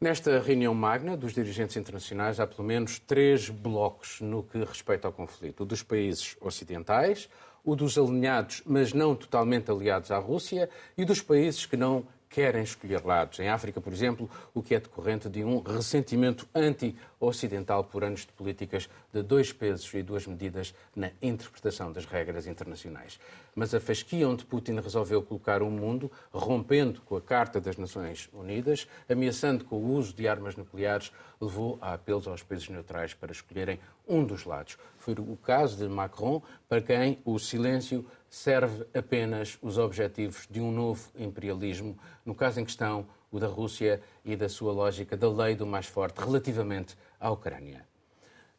Nesta 0.00 0.40
reunião 0.40 0.74
magna 0.74 1.14
dos 1.14 1.34
dirigentes 1.34 1.76
internacionais 1.76 2.40
há 2.40 2.46
pelo 2.46 2.66
menos 2.66 2.98
três 2.98 3.50
blocos 3.50 4.22
no 4.22 4.42
que 4.42 4.64
respeita 4.64 5.08
ao 5.08 5.12
conflito: 5.12 5.62
o 5.62 5.66
dos 5.66 5.82
países 5.82 6.38
ocidentais, 6.40 7.28
o 7.62 7.76
dos 7.76 7.98
alinhados, 7.98 8.62
mas 8.64 8.94
não 8.94 9.14
totalmente 9.14 9.70
aliados 9.70 10.10
à 10.10 10.16
Rússia, 10.16 10.70
e 10.96 11.04
dos 11.04 11.20
países 11.20 11.66
que 11.66 11.76
não 11.76 12.06
querem 12.28 12.62
escolher 12.62 13.04
lados. 13.04 13.38
Em 13.40 13.48
África, 13.48 13.80
por 13.80 13.92
exemplo, 13.92 14.30
o 14.54 14.62
que 14.62 14.74
é 14.74 14.80
decorrente 14.80 15.28
de 15.28 15.42
um 15.42 15.60
ressentimento 15.60 16.48
anti-ocidental 16.54 17.84
por 17.84 18.04
anos 18.04 18.20
de 18.20 18.32
políticas 18.32 18.88
de 19.12 19.22
dois 19.22 19.52
pesos 19.52 19.92
e 19.94 20.02
duas 20.02 20.26
medidas 20.26 20.74
na 20.94 21.10
interpretação 21.22 21.90
das 21.90 22.04
regras 22.04 22.46
internacionais. 22.46 23.18
Mas 23.54 23.74
a 23.74 23.80
fasquia 23.80 24.28
onde 24.28 24.44
Putin 24.44 24.80
resolveu 24.80 25.22
colocar 25.22 25.62
o 25.62 25.70
mundo, 25.70 26.10
rompendo 26.30 27.00
com 27.02 27.16
a 27.16 27.20
Carta 27.20 27.60
das 27.60 27.76
Nações 27.76 28.28
Unidas, 28.32 28.86
ameaçando 29.08 29.64
com 29.64 29.76
o 29.76 29.94
uso 29.94 30.12
de 30.14 30.28
armas 30.28 30.54
nucleares, 30.54 31.10
levou 31.40 31.78
a 31.80 31.94
apelos 31.94 32.28
aos 32.28 32.42
países 32.42 32.68
neutrais 32.68 33.14
para 33.14 33.32
escolherem 33.32 33.78
um 34.06 34.24
dos 34.24 34.44
lados. 34.44 34.76
Foi 34.98 35.14
o 35.14 35.36
caso 35.36 35.76
de 35.76 35.88
Macron, 35.88 36.42
para 36.68 36.80
quem 36.80 37.18
o 37.24 37.38
silêncio 37.38 38.04
serve 38.30 38.84
apenas 38.94 39.58
os 39.62 39.78
objetivos 39.78 40.46
de 40.50 40.60
um 40.60 40.70
novo 40.70 41.08
imperialismo, 41.18 41.98
no 42.24 42.34
caso 42.34 42.60
em 42.60 42.64
questão, 42.64 43.06
o 43.30 43.38
da 43.38 43.46
Rússia 43.46 44.00
e 44.24 44.36
da 44.36 44.48
sua 44.48 44.72
lógica 44.72 45.16
da 45.16 45.30
lei 45.30 45.54
do 45.54 45.66
mais 45.66 45.86
forte 45.86 46.18
relativamente 46.18 46.96
à 47.20 47.30
Ucrânia. 47.30 47.86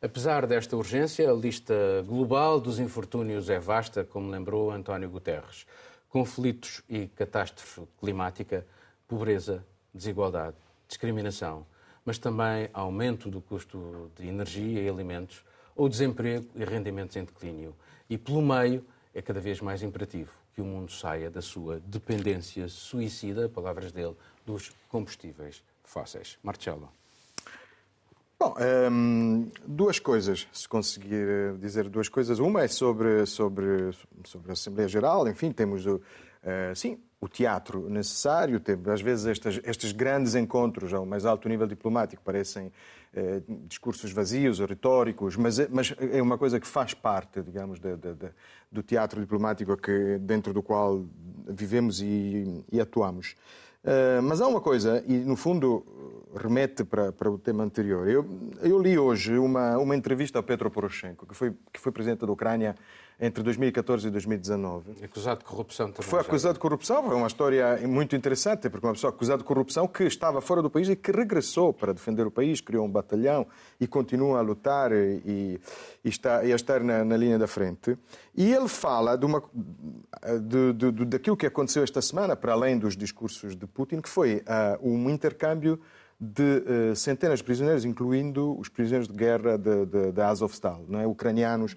Apesar 0.01 0.47
desta 0.47 0.77
urgência, 0.77 1.29
a 1.29 1.33
lista 1.33 1.73
global 2.07 2.59
dos 2.59 2.79
infortúnios 2.79 3.49
é 3.49 3.59
vasta, 3.59 4.03
como 4.03 4.31
lembrou 4.31 4.71
António 4.71 5.09
Guterres. 5.09 5.65
Conflitos 6.07 6.81
e 6.89 7.07
catástrofe 7.07 7.81
climática, 7.99 8.65
pobreza, 9.07 9.65
desigualdade, 9.93 10.55
discriminação, 10.87 11.65
mas 12.05 12.17
também 12.17 12.69
aumento 12.73 13.29
do 13.29 13.41
custo 13.41 14.09
de 14.15 14.27
energia 14.27 14.81
e 14.81 14.89
alimentos, 14.89 15.43
ou 15.75 15.89
desemprego 15.89 16.47
e 16.55 16.63
rendimentos 16.63 17.15
em 17.15 17.25
declínio. 17.25 17.75
E, 18.09 18.17
pelo 18.17 18.41
meio, 18.41 18.85
é 19.13 19.21
cada 19.21 19.39
vez 19.39 19.61
mais 19.61 19.81
imperativo 19.81 20.31
que 20.53 20.61
o 20.61 20.65
mundo 20.65 20.91
saia 20.91 21.29
da 21.29 21.41
sua 21.41 21.79
dependência 21.79 22.67
suicida, 22.67 23.49
palavras 23.49 23.91
dele, 23.91 24.15
dos 24.45 24.71
combustíveis 24.87 25.63
fósseis. 25.83 26.37
Marcelo. 26.43 26.89
Bom, 28.39 28.55
um, 28.89 29.51
duas 29.67 29.99
coisas, 29.99 30.47
se 30.53 30.67
conseguir 30.69 31.27
eh, 31.27 31.53
dizer 31.59 31.89
duas 31.89 32.07
coisas. 32.07 32.39
Uma 32.39 32.63
é 32.63 32.67
sobre, 32.69 33.25
sobre, 33.25 33.91
sobre 34.23 34.51
a 34.51 34.53
Assembleia 34.53 34.87
Geral, 34.87 35.27
enfim, 35.27 35.51
temos 35.51 35.85
o, 35.85 35.95
uh, 35.95 36.73
sim, 36.73 36.97
o 37.19 37.27
teatro 37.27 37.89
necessário, 37.89 38.61
às 38.93 39.01
vezes 39.01 39.25
estes, 39.25 39.59
estes 39.65 39.91
grandes 39.91 40.35
encontros 40.35 40.93
ao 40.93 41.05
mais 41.05 41.25
alto 41.25 41.49
nível 41.49 41.67
diplomático 41.67 42.23
parecem 42.23 42.71
eh, 43.13 43.41
discursos 43.67 44.11
vazios, 44.11 44.59
retóricos, 44.59 45.35
mas, 45.35 45.59
é, 45.59 45.67
mas 45.69 45.95
é 45.99 46.21
uma 46.21 46.37
coisa 46.37 46.59
que 46.59 46.67
faz 46.67 46.93
parte, 46.93 47.41
digamos, 47.41 47.79
de, 47.79 47.95
de, 47.95 48.13
de, 48.13 48.29
do 48.71 48.83
teatro 48.83 49.19
diplomático 49.19 49.75
que, 49.75 50.17
dentro 50.19 50.53
do 50.53 50.61
qual 50.61 51.05
vivemos 51.47 52.01
e, 52.01 52.63
e 52.71 52.79
atuamos. 52.79 53.35
Uh, 53.83 54.21
mas 54.21 54.41
há 54.41 54.47
uma 54.47 54.59
coisa, 54.61 55.03
e 55.07 55.13
no 55.13 55.35
fundo 55.35 55.85
remete 56.35 56.83
para, 56.83 57.11
para 57.11 57.31
o 57.31 57.37
tema 57.37 57.63
anterior. 57.63 58.07
Eu, 58.07 58.25
eu 58.61 58.79
li 58.79 58.97
hoje 58.97 59.37
uma, 59.37 59.77
uma 59.77 59.95
entrevista 59.95 60.37
ao 60.37 60.43
Petro 60.43 60.69
Poroshenko, 60.69 61.25
que 61.25 61.33
foi, 61.33 61.53
que 61.73 61.79
foi 61.79 61.91
presidente 61.91 62.25
da 62.25 62.31
Ucrânia 62.31 62.75
entre 63.19 63.43
2014 63.43 64.07
e 64.07 64.11
2019. 64.11 65.03
Acusado 65.03 65.39
de 65.39 65.45
corrupção 65.45 65.91
também. 65.91 66.09
Foi 66.09 66.21
acusado 66.21 66.53
de 66.53 66.59
corrupção, 66.59 67.03
foi 67.03 67.15
uma 67.15 67.27
história 67.27 67.85
muito 67.85 68.15
interessante, 68.15 68.69
porque 68.69 68.85
uma 68.87 68.93
pessoa 68.93 69.11
acusada 69.11 69.39
de 69.39 69.43
corrupção 69.43 69.87
que 69.87 70.03
estava 70.03 70.39
fora 70.39 70.61
do 70.61 70.69
país 70.69 70.87
e 70.87 70.95
que 70.95 71.11
regressou 71.11 71.73
para 71.73 71.91
defender 71.91 72.25
o 72.25 72.31
país, 72.31 72.61
criou 72.61 72.85
um 72.85 72.89
batalhão 72.89 73.45
e 73.79 73.85
continua 73.85 74.39
a 74.39 74.41
lutar 74.41 74.93
e, 74.93 75.59
e 76.03 76.09
está 76.09 76.45
e 76.45 76.53
a 76.53 76.55
estar 76.55 76.81
na, 76.81 77.03
na, 77.03 77.17
linha 77.17 77.37
da 77.37 77.47
frente. 77.47 77.97
E 78.33 78.53
ele 78.53 78.69
fala 78.69 79.17
de 79.17 79.25
uma, 79.25 79.43
de, 80.41 80.73
de, 80.73 80.91
de, 80.91 81.05
daquilo 81.05 81.35
que 81.35 81.45
aconteceu 81.45 81.83
esta 81.83 82.01
semana, 82.01 82.37
para 82.37 82.53
além 82.53 82.77
dos 82.79 82.95
discursos 82.95 83.53
de 83.53 83.67
Putin, 83.67 83.99
que 83.99 84.07
foi 84.07 84.37
uh, 84.37 84.89
um 84.89 85.09
intercâmbio 85.09 85.77
de 86.17 86.63
uh, 86.91 86.95
centenas 86.95 87.39
de 87.39 87.43
prisioneiros, 87.43 87.83
incluindo 87.83 88.57
os 88.57 88.69
prisioneiros 88.69 89.09
de 89.09 89.13
guerra 89.13 89.57
da 89.57 90.29
Azovstal, 90.29 90.85
não 90.87 90.99
é? 91.01 91.07
ucranianos. 91.07 91.75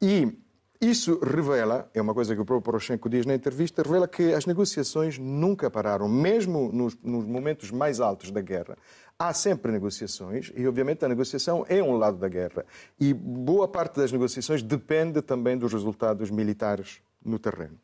E 0.00 0.43
isso 0.90 1.18
revela, 1.20 1.88
é 1.94 2.00
uma 2.00 2.14
coisa 2.14 2.34
que 2.34 2.40
o 2.40 2.44
próprio 2.44 2.62
Poroshenko 2.62 3.08
diz 3.08 3.24
na 3.26 3.34
entrevista, 3.34 3.82
revela 3.82 4.08
que 4.08 4.32
as 4.32 4.46
negociações 4.46 5.18
nunca 5.18 5.70
pararam, 5.70 6.08
mesmo 6.08 6.70
nos, 6.72 6.96
nos, 7.02 7.24
momentos 7.24 7.70
mais 7.70 8.00
altos 8.00 8.30
da 8.30 8.40
guerra. 8.40 8.76
Há 9.18 9.32
sempre 9.32 9.70
negociações 9.70 10.52
e, 10.56 10.66
obviamente, 10.66 11.04
a 11.04 11.08
negociação 11.08 11.64
é 11.68 11.82
um 11.82 11.96
lado 11.96 12.18
da 12.18 12.28
guerra. 12.28 12.64
E 12.98 13.14
boa 13.14 13.68
parte 13.68 13.96
das 13.96 14.10
negociações 14.10 14.62
depende 14.62 15.22
também 15.22 15.56
dos 15.56 15.72
resultados 15.72 16.30
militares 16.30 17.00
no 17.24 17.38
terreno. 17.38 17.78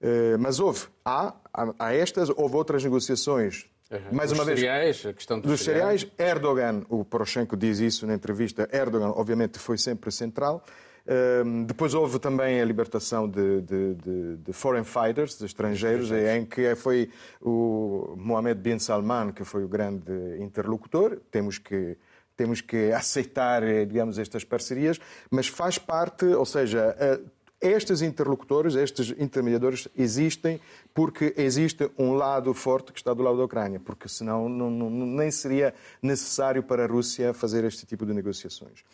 Eh, 0.00 0.36
mas 0.38 0.60
houve, 0.60 0.86
há, 1.04 1.34
há 1.78 1.94
estas, 1.94 2.28
houve 2.30 2.56
outras 2.56 2.82
negociações. 2.84 3.66
Mais 4.10 4.32
uma 4.32 4.44
vez, 4.44 4.58
cereais, 4.58 5.06
a 5.06 5.12
questão 5.12 5.38
dos, 5.38 5.50
dos 5.50 5.60
cereais. 5.60 6.00
cereais. 6.00 6.30
Erdogan, 6.36 6.82
o 6.88 7.04
Poroshenko 7.04 7.56
diz 7.56 7.78
isso 7.78 8.06
na 8.06 8.14
entrevista, 8.14 8.68
Erdogan 8.72 9.10
obviamente 9.10 9.58
foi 9.58 9.78
sempre 9.78 10.10
central. 10.10 10.64
Depois 11.66 11.92
houve 11.92 12.18
também 12.18 12.60
a 12.60 12.64
libertação 12.64 13.28
de, 13.28 13.60
de, 13.60 13.94
de, 13.94 14.36
de 14.38 14.52
foreign 14.52 14.86
fighters, 14.86 15.38
de 15.38 15.44
estrangeiros, 15.44 16.10
em 16.10 16.46
que 16.46 16.74
foi 16.74 17.10
o 17.42 18.14
Mohammed 18.16 18.60
bin 18.60 18.78
Salman 18.78 19.32
que 19.32 19.44
foi 19.44 19.64
o 19.64 19.68
grande 19.68 20.12
interlocutor. 20.40 21.20
Temos 21.30 21.58
que 21.58 21.96
temos 22.36 22.60
que 22.60 22.90
aceitar, 22.96 23.62
digamos, 23.86 24.18
estas 24.18 24.44
parcerias, 24.44 24.98
mas 25.30 25.46
faz 25.46 25.78
parte, 25.78 26.24
ou 26.24 26.44
seja, 26.44 26.96
estes 27.60 28.02
interlocutores, 28.02 28.74
estes 28.74 29.10
intermediadores 29.18 29.88
existem 29.96 30.60
porque 30.92 31.32
existe 31.36 31.90
um 31.98 32.12
lado 32.12 32.52
forte 32.52 32.92
que 32.92 32.98
está 32.98 33.14
do 33.14 33.22
lado 33.22 33.38
da 33.38 33.44
Ucrânia, 33.44 33.80
porque 33.80 34.08
senão 34.08 34.48
não, 34.48 34.70
não, 34.70 34.90
nem 34.90 35.30
seria 35.30 35.74
necessário 36.02 36.62
para 36.62 36.84
a 36.84 36.86
Rússia 36.86 37.32
fazer 37.32 37.64
este 37.64 37.86
tipo 37.86 38.04
de 38.04 38.12
negociações. 38.12 38.84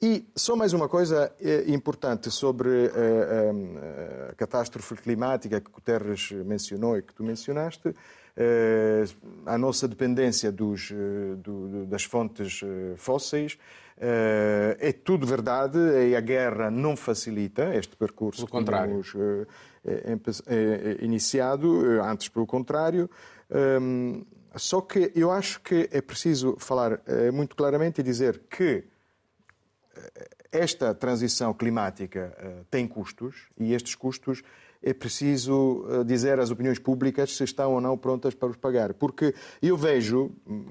E 0.00 0.24
só 0.36 0.54
mais 0.54 0.72
uma 0.72 0.88
coisa 0.88 1.32
eh, 1.40 1.64
importante 1.66 2.30
sobre 2.30 2.68
a, 2.68 2.72
eh, 2.72 4.28
a, 4.28 4.30
a 4.30 4.34
catástrofe 4.36 4.94
climática 4.94 5.60
que 5.60 5.68
Guterres 5.72 6.30
mencionou 6.30 6.96
e 6.96 7.02
que 7.02 7.12
tu 7.12 7.24
mencionaste, 7.24 7.92
eh, 8.36 9.04
a 9.44 9.58
nossa 9.58 9.88
dependência 9.88 10.52
dos, 10.52 10.92
do, 11.38 11.84
das 11.86 12.04
fontes 12.04 12.60
fósseis. 12.96 13.58
É 14.00 14.92
tudo 14.92 15.26
verdade 15.26 15.76
e 16.08 16.14
a 16.14 16.20
guerra 16.20 16.70
não 16.70 16.96
facilita 16.96 17.74
este 17.74 17.96
percurso 17.96 18.46
pelo 18.46 18.64
que 18.64 18.72
temos 18.72 19.12
iniciado, 21.00 22.00
antes 22.00 22.28
pelo 22.28 22.46
contrário. 22.46 23.10
Só 24.54 24.80
que 24.82 25.10
eu 25.16 25.32
acho 25.32 25.60
que 25.62 25.88
é 25.90 26.00
preciso 26.00 26.54
falar 26.60 27.00
muito 27.32 27.56
claramente 27.56 28.00
e 28.00 28.04
dizer 28.04 28.42
que 28.48 28.84
esta 30.50 30.94
transição 30.94 31.52
climática 31.52 32.36
uh, 32.38 32.64
tem 32.70 32.86
custos 32.86 33.48
e 33.58 33.74
estes 33.74 33.94
custos 33.94 34.42
é 34.82 34.92
preciso 34.94 35.84
uh, 35.86 36.04
dizer 36.04 36.38
às 36.38 36.50
opiniões 36.50 36.78
públicas 36.78 37.36
se 37.36 37.44
estão 37.44 37.74
ou 37.74 37.80
não 37.80 37.98
prontas 37.98 38.34
para 38.34 38.48
os 38.48 38.56
pagar. 38.56 38.94
Porque 38.94 39.34
eu 39.60 39.76
vejo, 39.76 40.30
hum, 40.46 40.66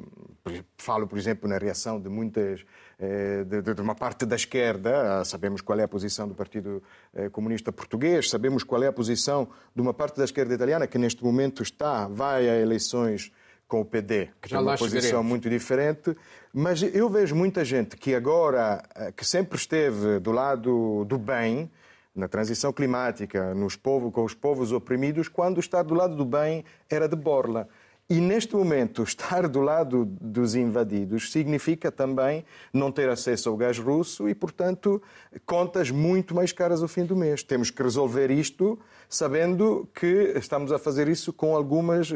falo, 0.78 1.08
por 1.08 1.18
exemplo, 1.18 1.50
na 1.50 1.58
reação 1.58 2.00
de 2.00 2.10
muitas 2.10 2.66
eh, 3.00 3.44
de, 3.44 3.80
uma 3.80 3.94
parte 3.94 4.26
da 4.26 4.36
esquerda, 4.36 5.24
sabemos 5.24 5.62
qual 5.62 5.80
é 5.80 5.84
a 5.84 5.88
posição 5.88 6.28
do 6.28 6.34
Partido 6.34 6.82
eh, 7.14 7.30
Comunista 7.30 7.72
Português, 7.72 8.28
sabemos 8.28 8.64
qual 8.64 8.82
é 8.82 8.88
a 8.88 8.94
posição 8.94 9.48
de 9.76 9.82
uma 9.82 9.94
parte 9.94 10.18
da 10.18 10.24
esquerda 10.24 10.56
italiana 10.56 10.88
que 10.88 10.98
neste 10.98 11.24
momento 11.24 11.62
está, 11.62 12.08
vai 12.08 12.50
a 12.50 12.60
eleições 12.60 13.32
com 13.68 13.82
o 13.82 13.86
PD, 13.86 14.30
que 14.42 14.50
tem 14.50 14.58
uma 14.58 14.78
posição 14.78 15.02
chegaremos. 15.02 15.28
muito 15.28 15.50
diferente, 15.50 16.16
mas 16.54 16.82
eu 16.82 17.10
vejo 17.10 17.36
muita 17.36 17.66
gente 17.66 17.98
que 17.98 18.16
agora, 18.16 18.82
eh, 18.96 19.12
que 19.12 19.26
sempre 19.26 19.58
esteve 19.58 20.20
do 20.20 20.32
lado 20.32 21.04
do 21.06 21.18
bem, 21.18 21.70
na 22.16 22.28
transição 22.28 22.74
climática, 22.74 23.54
nos 23.54 23.76
povos, 23.76 24.12
com 24.12 24.24
os 24.24 24.34
povos 24.34 24.72
oprimidos, 24.72 25.28
quando 25.28 25.60
estar 25.60 25.84
do 25.84 25.94
lado 25.94 26.16
do 26.16 26.26
bem 26.26 26.66
era 26.90 27.08
de 27.08 27.16
borla. 27.16 27.68
E 28.10 28.22
neste 28.22 28.56
momento, 28.56 29.04
estar 29.04 29.50
do 29.50 29.60
lado 29.60 30.06
dos 30.06 30.56
invadidos 30.56 31.30
significa 31.30 31.92
também 31.92 32.46
não 32.72 32.90
ter 32.90 33.10
acesso 33.10 33.50
ao 33.50 33.58
gás 33.58 33.78
russo 33.78 34.30
e, 34.30 34.34
portanto, 34.34 35.02
contas 35.46 35.92
muito 35.92 36.34
mais 36.34 36.54
caras 36.54 36.82
ao 36.82 36.88
fim 36.88 37.04
do 37.04 37.18
mês. 37.18 37.44
Temos 37.44 37.70
que 37.70 37.84
resolver 37.84 38.32
isto 38.32 38.80
sabendo 39.10 39.90
que 39.94 40.32
estamos 40.38 40.72
a 40.72 40.80
fazer 40.80 41.10
isso 41.10 41.34
com 41.34 41.54
algumas. 41.54 42.10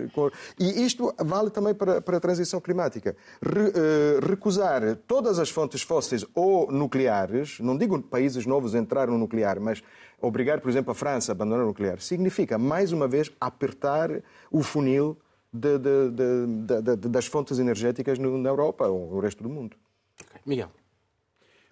E 0.57 0.81
isto 0.81 1.13
vale 1.19 1.49
também 1.49 1.73
para, 1.73 1.99
para 1.99 2.15
a 2.15 2.21
transição 2.21 2.61
climática. 2.61 3.13
Re, 3.41 3.59
uh, 3.59 4.29
recusar 4.29 4.95
todas 5.05 5.39
as 5.39 5.49
fontes 5.49 5.81
fósseis 5.81 6.25
ou 6.33 6.71
nucleares, 6.71 7.59
não 7.59 7.77
digo 7.77 8.01
países 8.01 8.45
novos 8.45 8.75
entrar 8.75 9.09
no 9.09 9.17
nuclear, 9.17 9.59
mas 9.59 9.83
obrigar, 10.21 10.61
por 10.61 10.69
exemplo, 10.69 10.93
a 10.93 10.95
França 10.95 11.31
a 11.31 11.33
abandonar 11.33 11.65
o 11.65 11.67
nuclear, 11.67 11.99
significa, 11.99 12.57
mais 12.57 12.93
uma 12.93 13.09
vez, 13.09 13.29
apertar 13.41 14.21
o 14.49 14.63
funil 14.63 15.17
de, 15.51 15.77
de, 15.77 16.95
de, 16.95 17.09
das 17.09 17.25
fontes 17.25 17.59
energéticas 17.59 18.17
na 18.17 18.49
Europa 18.49 18.87
ou 18.87 19.15
no 19.15 19.19
resto 19.19 19.43
do 19.43 19.49
mundo. 19.49 19.75
Okay. 20.23 20.41
Miguel. 20.45 20.71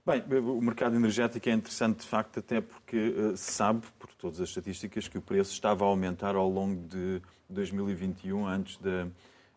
Bem, 0.05 0.23
o 0.39 0.59
mercado 0.61 0.95
energético 0.95 1.49
é 1.49 1.51
interessante 1.51 1.99
de 1.99 2.07
facto, 2.07 2.39
até 2.39 2.61
porque 2.61 3.09
uh, 3.09 3.37
se 3.37 3.51
sabe, 3.51 3.85
por 3.99 4.09
todas 4.15 4.41
as 4.41 4.49
estatísticas, 4.49 5.07
que 5.07 5.17
o 5.17 5.21
preço 5.21 5.51
estava 5.51 5.85
a 5.85 5.87
aumentar 5.87 6.35
ao 6.35 6.49
longo 6.49 6.87
de 6.87 7.21
2021, 7.47 8.47
antes 8.47 8.77
da, 8.77 9.07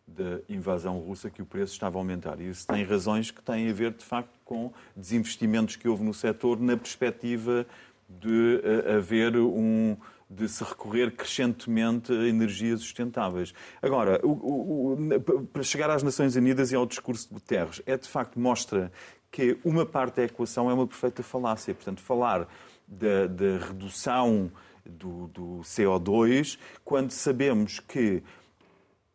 da 0.07 0.41
invasão 0.47 0.99
russa, 0.99 1.29
que 1.29 1.41
o 1.41 1.45
preço 1.45 1.73
estava 1.73 1.97
a 1.97 1.99
aumentar. 1.99 2.39
E 2.39 2.49
isso 2.49 2.67
tem 2.67 2.83
razões 2.83 3.31
que 3.31 3.41
têm 3.41 3.67
a 3.67 3.73
ver, 3.73 3.93
de 3.93 4.05
facto, 4.05 4.37
com 4.45 4.71
desinvestimentos 4.95 5.75
que 5.75 5.87
houve 5.87 6.03
no 6.03 6.13
setor 6.13 6.59
na 6.59 6.77
perspectiva 6.77 7.65
de 8.07 8.61
uh, 8.63 8.97
haver 8.97 9.35
um, 9.37 9.97
de 10.35 10.47
se 10.47 10.63
recorrer 10.63 11.11
crescentemente 11.11 12.11
a 12.11 12.27
energias 12.27 12.81
sustentáveis. 12.81 13.53
Agora, 13.81 14.19
o, 14.23 14.29
o, 14.29 14.93
o, 14.93 15.47
para 15.47 15.63
chegar 15.63 15.89
às 15.89 16.03
Nações 16.03 16.35
Unidas 16.35 16.71
e 16.71 16.75
ao 16.75 16.85
discurso 16.85 17.27
de 17.27 17.33
Guterres, 17.35 17.81
é 17.85 17.97
de 17.97 18.07
facto 18.07 18.39
mostra 18.39 18.91
que 19.31 19.57
uma 19.63 19.85
parte 19.85 20.17
da 20.17 20.23
equação 20.23 20.69
é 20.69 20.73
uma 20.73 20.87
perfeita 20.87 21.23
falácia. 21.23 21.73
Portanto, 21.73 22.01
falar 22.01 22.47
da, 22.87 23.27
da 23.27 23.65
redução 23.65 24.51
do, 24.85 25.27
do 25.27 25.61
CO2 25.63 26.57
quando 26.83 27.11
sabemos 27.11 27.79
que 27.79 28.21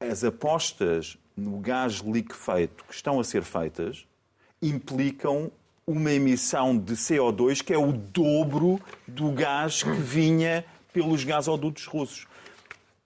as 0.00 0.24
apostas 0.24 1.18
no 1.37 1.59
gás 1.59 1.94
liquefeito 1.94 2.85
que 2.85 2.94
estão 2.94 3.20
a 3.20 3.24
ser 3.24 3.42
feitas 3.42 4.07
implicam 4.61 5.50
uma 5.87 6.12
emissão 6.12 6.76
de 6.76 6.94
CO2 6.94 7.62
que 7.62 7.72
é 7.72 7.78
o 7.78 7.92
dobro 7.92 8.81
do 9.07 9.31
gás 9.31 9.83
que 9.83 9.90
vinha 9.90 10.64
pelos 10.98 11.22
gasodutos 11.22 11.87
russos. 11.87 12.26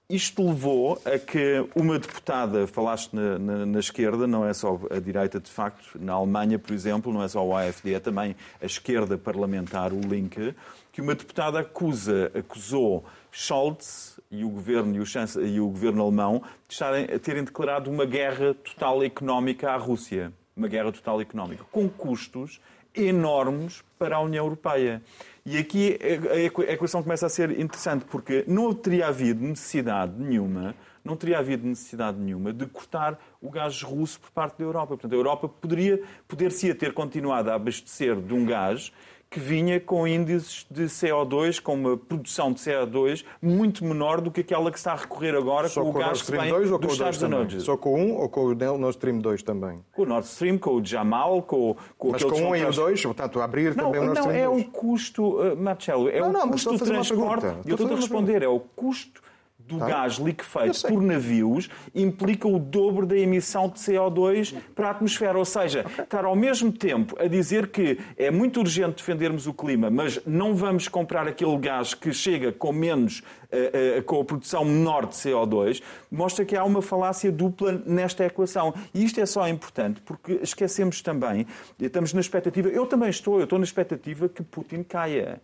Isto 0.09 0.47
levou 0.47 1.01
a 1.05 1.19
que 1.19 1.67
uma 1.75 1.99
deputada, 1.99 2.67
falaste 2.67 3.15
na, 3.15 3.39
na, 3.39 3.67
na, 3.67 3.79
esquerda, 3.79 4.27
não 4.27 4.47
é 4.47 4.55
só 4.55 4.81
a 4.91 4.99
direita 4.99 5.39
de 5.39 5.51
facto, 5.51 5.99
na 6.01 6.15
Alemanha, 6.15 6.59
por 6.59 6.73
exemplo, 6.73 7.13
não 7.13 7.23
é 7.23 7.29
só 7.29 7.47
o 7.47 7.55
AFD, 7.55 7.95
é 7.95 8.01
também 8.01 8.35
a 8.61 8.67
esquerda 8.67 9.19
parlamentar, 9.19 9.93
o 9.93 10.01
Link, 10.01 10.55
que 10.91 11.01
uma 11.03 11.15
deputada 11.15 11.61
acusa, 11.61 12.31
acusou 12.35 13.05
Scholz 13.31 14.19
e 14.31 14.43
o 14.43 14.49
governo, 14.49 14.97
e 14.97 15.01
o, 15.01 15.47
e 15.47 15.61
o 15.61 15.69
governo 15.69 16.03
alemão 16.03 16.43
de 16.67 16.75
estarem, 16.75 17.05
a 17.05 17.19
terem 17.19 17.45
declarado 17.45 17.91
uma 17.91 18.07
guerra 18.07 18.55
total 18.55 19.03
económica 19.05 19.71
à 19.71 19.77
Rússia. 19.77 20.33
Uma 20.55 20.69
guerra 20.69 20.93
total 20.93 21.21
económica, 21.21 21.65
com 21.71 21.89
custos 21.89 22.61
enormes 22.95 23.83
para 23.99 24.17
a 24.17 24.21
União 24.21 24.45
Europeia. 24.45 25.03
E 25.45 25.59
aqui 25.59 25.99
a 26.31 26.73
equação 26.73 27.03
começa 27.03 27.27
a 27.27 27.29
ser 27.29 27.59
interessante, 27.59 28.05
porque 28.05 28.45
não 28.47 28.73
teria 28.73 29.09
havido 29.09 29.43
necessidade 29.43 30.13
nenhuma, 30.17 30.75
não 31.05 31.17
teria 31.17 31.39
havido 31.39 31.67
necessidade 31.67 32.17
nenhuma 32.19 32.53
de 32.53 32.65
cortar 32.67 33.19
o 33.41 33.51
gás 33.51 33.83
russo 33.83 34.21
por 34.21 34.31
parte 34.31 34.59
da 34.59 34.65
Europa. 34.65 34.89
Portanto, 34.89 35.13
a 35.13 35.17
Europa 35.17 35.49
poderia, 35.49 36.01
poder-se 36.29 36.73
ter 36.75 36.93
continuado 36.93 37.51
a 37.51 37.55
abastecer 37.55 38.21
de 38.21 38.33
um 38.33 38.47
gás 38.47 38.93
que 39.33 39.41
vinha 39.41 39.81
com 39.81 40.07
índices 40.07 40.67
de 40.71 40.85
CO2, 40.85 41.59
com 41.59 41.73
uma 41.73 41.97
produção 41.97 42.53
de 42.53 42.61
CO2 42.61 43.25
muito 43.41 43.83
menor 43.83 44.21
do 44.21 44.31
que 44.31 44.43
aquela 44.43 44.71
que 44.71 44.77
está 44.77 44.93
a 44.93 44.97
recorrer 44.97 45.35
agora 45.35 45.71
Só 45.71 45.81
com 45.81 45.89
o 45.89 45.93
gás 45.95 46.21
que 46.21 46.31
vem 46.31 46.51
2 46.51 46.71
ou 46.71 46.79
dos 46.79 46.93
Estados 46.93 47.23
Unidos. 47.23 47.65
Só 47.65 47.75
com 47.79 47.99
um 47.99 48.17
ou 48.19 48.29
com 48.29 48.45
o 48.45 48.55
Nord 48.55 48.91
Stream 48.91 49.21
2 49.21 49.43
também? 49.43 49.83
Com 49.91 50.03
o 50.03 50.07
Nord 50.07 50.27
Stream, 50.27 50.59
com 50.59 50.75
o 50.75 50.85
Jamal, 50.85 51.41
com, 51.43 51.75
com 51.97 52.11
Mas 52.11 52.23
com 52.23 52.31
um 52.31 52.55
e 52.55 52.63
o 52.63 52.71
2, 52.71 53.03
portanto, 53.03 53.41
abrir 53.41 53.75
não, 53.75 53.87
também 53.87 54.01
o 54.03 54.05
Nord 54.05 54.21
Stream 54.21 54.37
Não, 54.37 54.45
é 54.45 54.55
2. 54.55 54.67
o 54.67 54.71
custo, 54.71 55.41
uh, 55.41 55.57
Marcelo, 55.57 56.11
é 56.11 56.21
não, 56.21 56.29
o 56.29 56.33
não, 56.33 56.49
custo 56.51 56.77
do 56.77 56.85
transporte. 56.85 57.47
Eu 57.65 57.75
estou 57.75 57.91
a 57.91 57.97
responder, 57.97 58.43
é 58.43 58.49
o 58.49 58.61
custo 58.61 59.23
do 59.73 59.79
tá. 59.79 59.87
gás 59.87 60.15
liquefeito 60.15 60.87
por 60.87 61.03
navios 61.03 61.69
implica 61.95 62.47
o 62.47 62.59
dobro 62.59 63.07
da 63.07 63.17
emissão 63.17 63.69
de 63.69 63.79
CO2 63.79 64.55
para 64.75 64.89
a 64.89 64.91
atmosfera. 64.91 65.39
Ou 65.39 65.45
seja, 65.45 65.81
okay. 65.81 66.05
estar 66.05 66.25
ao 66.25 66.37
mesmo 66.37 66.71
tempo 66.71 67.17
a 67.19 67.27
dizer 67.27 67.69
que 67.69 67.99
é 68.17 68.31
muito 68.31 68.61
urgente 68.61 68.97
defendermos 68.97 69.47
o 69.47 69.55
clima, 69.55 69.91
mas 69.91 70.21
não 70.27 70.55
vamos 70.55 70.89
comprar 70.89 71.27
aquele 71.27 71.57
gás 71.59 71.95
que 71.95 72.13
chega 72.13 72.53
com 72.53 72.73
menos, 72.73 73.21
uh, 73.21 73.99
uh, 73.99 74.03
com 74.03 74.21
a 74.21 74.25
produção 74.25 74.65
menor 74.65 75.07
de 75.07 75.15
CO2, 75.15 75.83
mostra 76.11 76.45
que 76.45 76.57
há 76.57 76.65
uma 76.65 76.83
falácia 76.83 77.33
dupla 77.33 77.83
nesta 77.87 78.25
equação. 78.25 78.75
E 78.93 79.05
isto 79.05 79.21
é 79.21 79.27
só 79.27 79.49
importante 79.49 80.01
porque 80.03 80.39
esquecemos 80.43 81.01
também, 81.01 81.47
estamos 81.81 82.13
na 82.13 82.21
expectativa, 82.21 82.69
eu 82.69 82.87
também 82.87 83.09
estou, 83.09 83.39
eu 83.39 83.45
estou 83.45 83.59
na 83.59 83.65
expectativa 83.65 84.29
que 84.29 84.43
Putin 84.43 84.83
caia. 84.83 85.41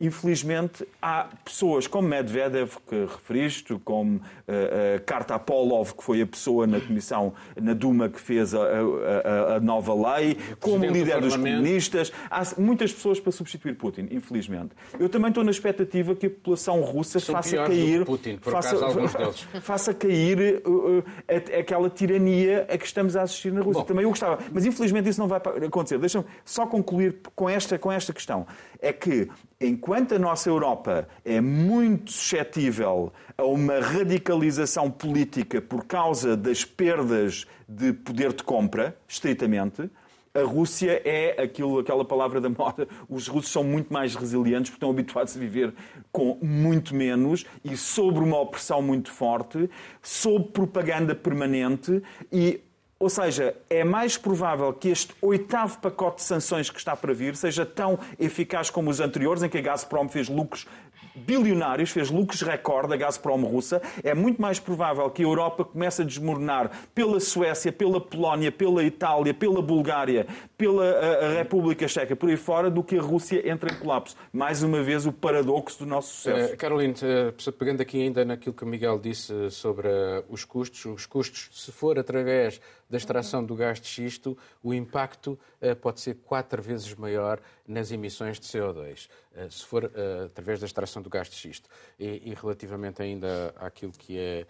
Infelizmente, 0.00 0.86
há 1.00 1.28
pessoas 1.44 1.86
como 1.86 2.08
Medvedev, 2.08 2.72
que 2.88 3.06
referiste, 3.06 3.78
como 3.84 4.16
uh, 4.16 4.18
uh, 4.18 5.04
Kartapolov, 5.06 5.94
que 5.94 6.02
foi 6.02 6.20
a 6.20 6.26
pessoa 6.26 6.66
na 6.66 6.80
Comissão, 6.80 7.32
na 7.54 7.74
Duma, 7.74 8.08
que 8.08 8.20
fez 8.20 8.54
a, 8.54 8.58
a, 8.60 9.54
a 9.54 9.60
nova 9.60 9.94
lei, 9.94 10.36
como 10.58 10.84
líder 10.84 11.20
do 11.20 11.28
dos 11.28 11.36
comunistas. 11.36 12.12
Há 12.28 12.42
muitas 12.58 12.92
pessoas 12.92 13.20
para 13.20 13.30
substituir 13.30 13.76
Putin, 13.76 14.08
infelizmente. 14.10 14.70
Eu 14.98 15.08
também 15.08 15.28
estou 15.28 15.44
na 15.44 15.52
expectativa 15.52 16.14
que 16.16 16.26
a 16.26 16.30
população 16.30 16.80
russa 16.80 17.20
São 17.20 17.36
faça 17.36 17.56
cair, 17.56 18.04
Putin, 18.04 18.38
faça, 18.42 18.76
faça 19.62 19.94
cair 19.94 20.60
uh, 20.66 21.04
aquela 21.56 21.88
tirania 21.88 22.66
a 22.68 22.76
que 22.76 22.84
estamos 22.84 23.16
a 23.16 23.22
assistir 23.22 23.52
na 23.52 23.60
Rússia. 23.60 23.82
Bom. 23.82 23.86
Também 23.86 24.02
eu 24.02 24.10
gostava. 24.10 24.38
Mas 24.52 24.66
infelizmente 24.66 25.08
isso 25.08 25.20
não 25.20 25.28
vai 25.28 25.38
acontecer. 25.38 25.98
Deixa-me 25.98 26.24
só 26.44 26.66
concluir 26.66 27.16
com 27.36 27.48
esta, 27.48 27.78
com 27.78 27.92
esta 27.92 28.12
questão. 28.12 28.44
É 28.80 28.92
que 28.92 29.28
enquanto 29.64 30.14
a 30.14 30.18
nossa 30.18 30.48
Europa 30.48 31.08
é 31.24 31.40
muito 31.40 32.12
suscetível 32.12 33.12
a 33.36 33.44
uma 33.44 33.80
radicalização 33.80 34.90
política 34.90 35.60
por 35.60 35.84
causa 35.84 36.36
das 36.36 36.64
perdas 36.64 37.46
de 37.68 37.92
poder 37.92 38.32
de 38.32 38.42
compra, 38.42 38.96
estritamente, 39.08 39.90
a 40.36 40.42
Rússia 40.42 41.00
é 41.04 41.40
aquilo, 41.40 41.78
aquela 41.78 42.04
palavra 42.04 42.40
da 42.40 42.48
moda. 42.48 42.88
Os 43.08 43.28
russos 43.28 43.52
são 43.52 43.62
muito 43.62 43.92
mais 43.92 44.16
resilientes 44.16 44.68
porque 44.68 44.78
estão 44.78 44.90
habituados 44.90 45.36
a 45.36 45.38
viver 45.38 45.72
com 46.10 46.36
muito 46.42 46.92
menos 46.92 47.46
e 47.64 47.76
sob 47.76 48.18
uma 48.18 48.40
opressão 48.40 48.82
muito 48.82 49.12
forte, 49.12 49.70
sob 50.02 50.48
propaganda 50.48 51.14
permanente 51.14 52.02
e 52.32 52.60
ou 52.98 53.08
seja, 53.10 53.54
é 53.68 53.84
mais 53.84 54.16
provável 54.16 54.72
que 54.72 54.88
este 54.88 55.14
oitavo 55.20 55.78
pacote 55.78 56.16
de 56.16 56.22
sanções 56.22 56.70
que 56.70 56.78
está 56.78 56.94
para 56.96 57.12
vir 57.12 57.36
seja 57.36 57.66
tão 57.66 57.98
eficaz 58.18 58.70
como 58.70 58.90
os 58.90 59.00
anteriores, 59.00 59.42
em 59.42 59.48
que 59.48 59.58
a 59.58 59.60
Gazprom 59.60 60.08
fez 60.08 60.28
lucros 60.28 60.66
bilionários, 61.14 61.90
fez 61.90 62.10
lucros 62.10 62.42
recorde 62.42 62.88
da 62.88 62.96
Gazprom 62.96 63.42
russa. 63.44 63.80
É 64.02 64.14
muito 64.14 64.40
mais 64.42 64.58
provável 64.58 65.08
que 65.10 65.22
a 65.22 65.26
Europa 65.26 65.64
comece 65.64 66.02
a 66.02 66.04
desmoronar 66.04 66.70
pela 66.94 67.20
Suécia, 67.20 67.70
pela 67.70 68.00
Polónia, 68.00 68.50
pela 68.50 68.82
Itália, 68.82 69.32
pela 69.32 69.62
Bulgária, 69.62 70.26
pela 70.64 71.34
República 71.34 71.86
Checa, 71.86 72.16
por 72.16 72.30
aí 72.30 72.38
fora, 72.38 72.70
do 72.70 72.82
que 72.82 72.96
a 72.96 73.02
Rússia 73.02 73.46
entre 73.50 73.70
em 73.70 73.76
colapso. 73.76 74.16
Mais 74.32 74.62
uma 74.62 74.82
vez, 74.82 75.04
o 75.04 75.12
paradoxo 75.12 75.80
do 75.80 75.86
nosso 75.86 76.14
sucesso. 76.14 76.54
Uh, 76.54 76.56
Caroline, 76.56 76.94
uh, 76.94 77.52
pegando 77.52 77.82
aqui 77.82 78.00
ainda 78.00 78.24
naquilo 78.24 78.54
que 78.54 78.64
o 78.64 78.66
Miguel 78.66 78.98
disse 78.98 79.50
sobre 79.50 79.88
uh, 79.88 80.24
os 80.26 80.42
custos, 80.42 80.86
os 80.86 81.04
custos, 81.04 81.50
se 81.52 81.70
for 81.70 81.98
através 81.98 82.62
da 82.88 82.96
extração 82.96 83.44
do 83.44 83.54
gás 83.54 83.78
de 83.78 83.88
xisto, 83.88 84.38
o 84.62 84.72
impacto 84.72 85.38
pode 85.80 86.00
ser 86.00 86.16
quatro 86.16 86.62
vezes 86.62 86.94
maior 86.94 87.40
nas 87.66 87.90
emissões 87.90 88.38
de 88.38 88.46
CO2. 88.46 89.08
se 89.48 89.64
for 89.64 89.90
através 90.26 90.60
da 90.60 90.66
extração 90.66 91.00
do 91.02 91.08
gás 91.08 91.28
de 91.28 91.34
xisto. 91.34 91.68
E, 91.98 92.30
e 92.30 92.34
relativamente 92.34 93.02
ainda 93.02 93.54
àquilo 93.56 93.90
que 93.90 94.18
é 94.18 94.46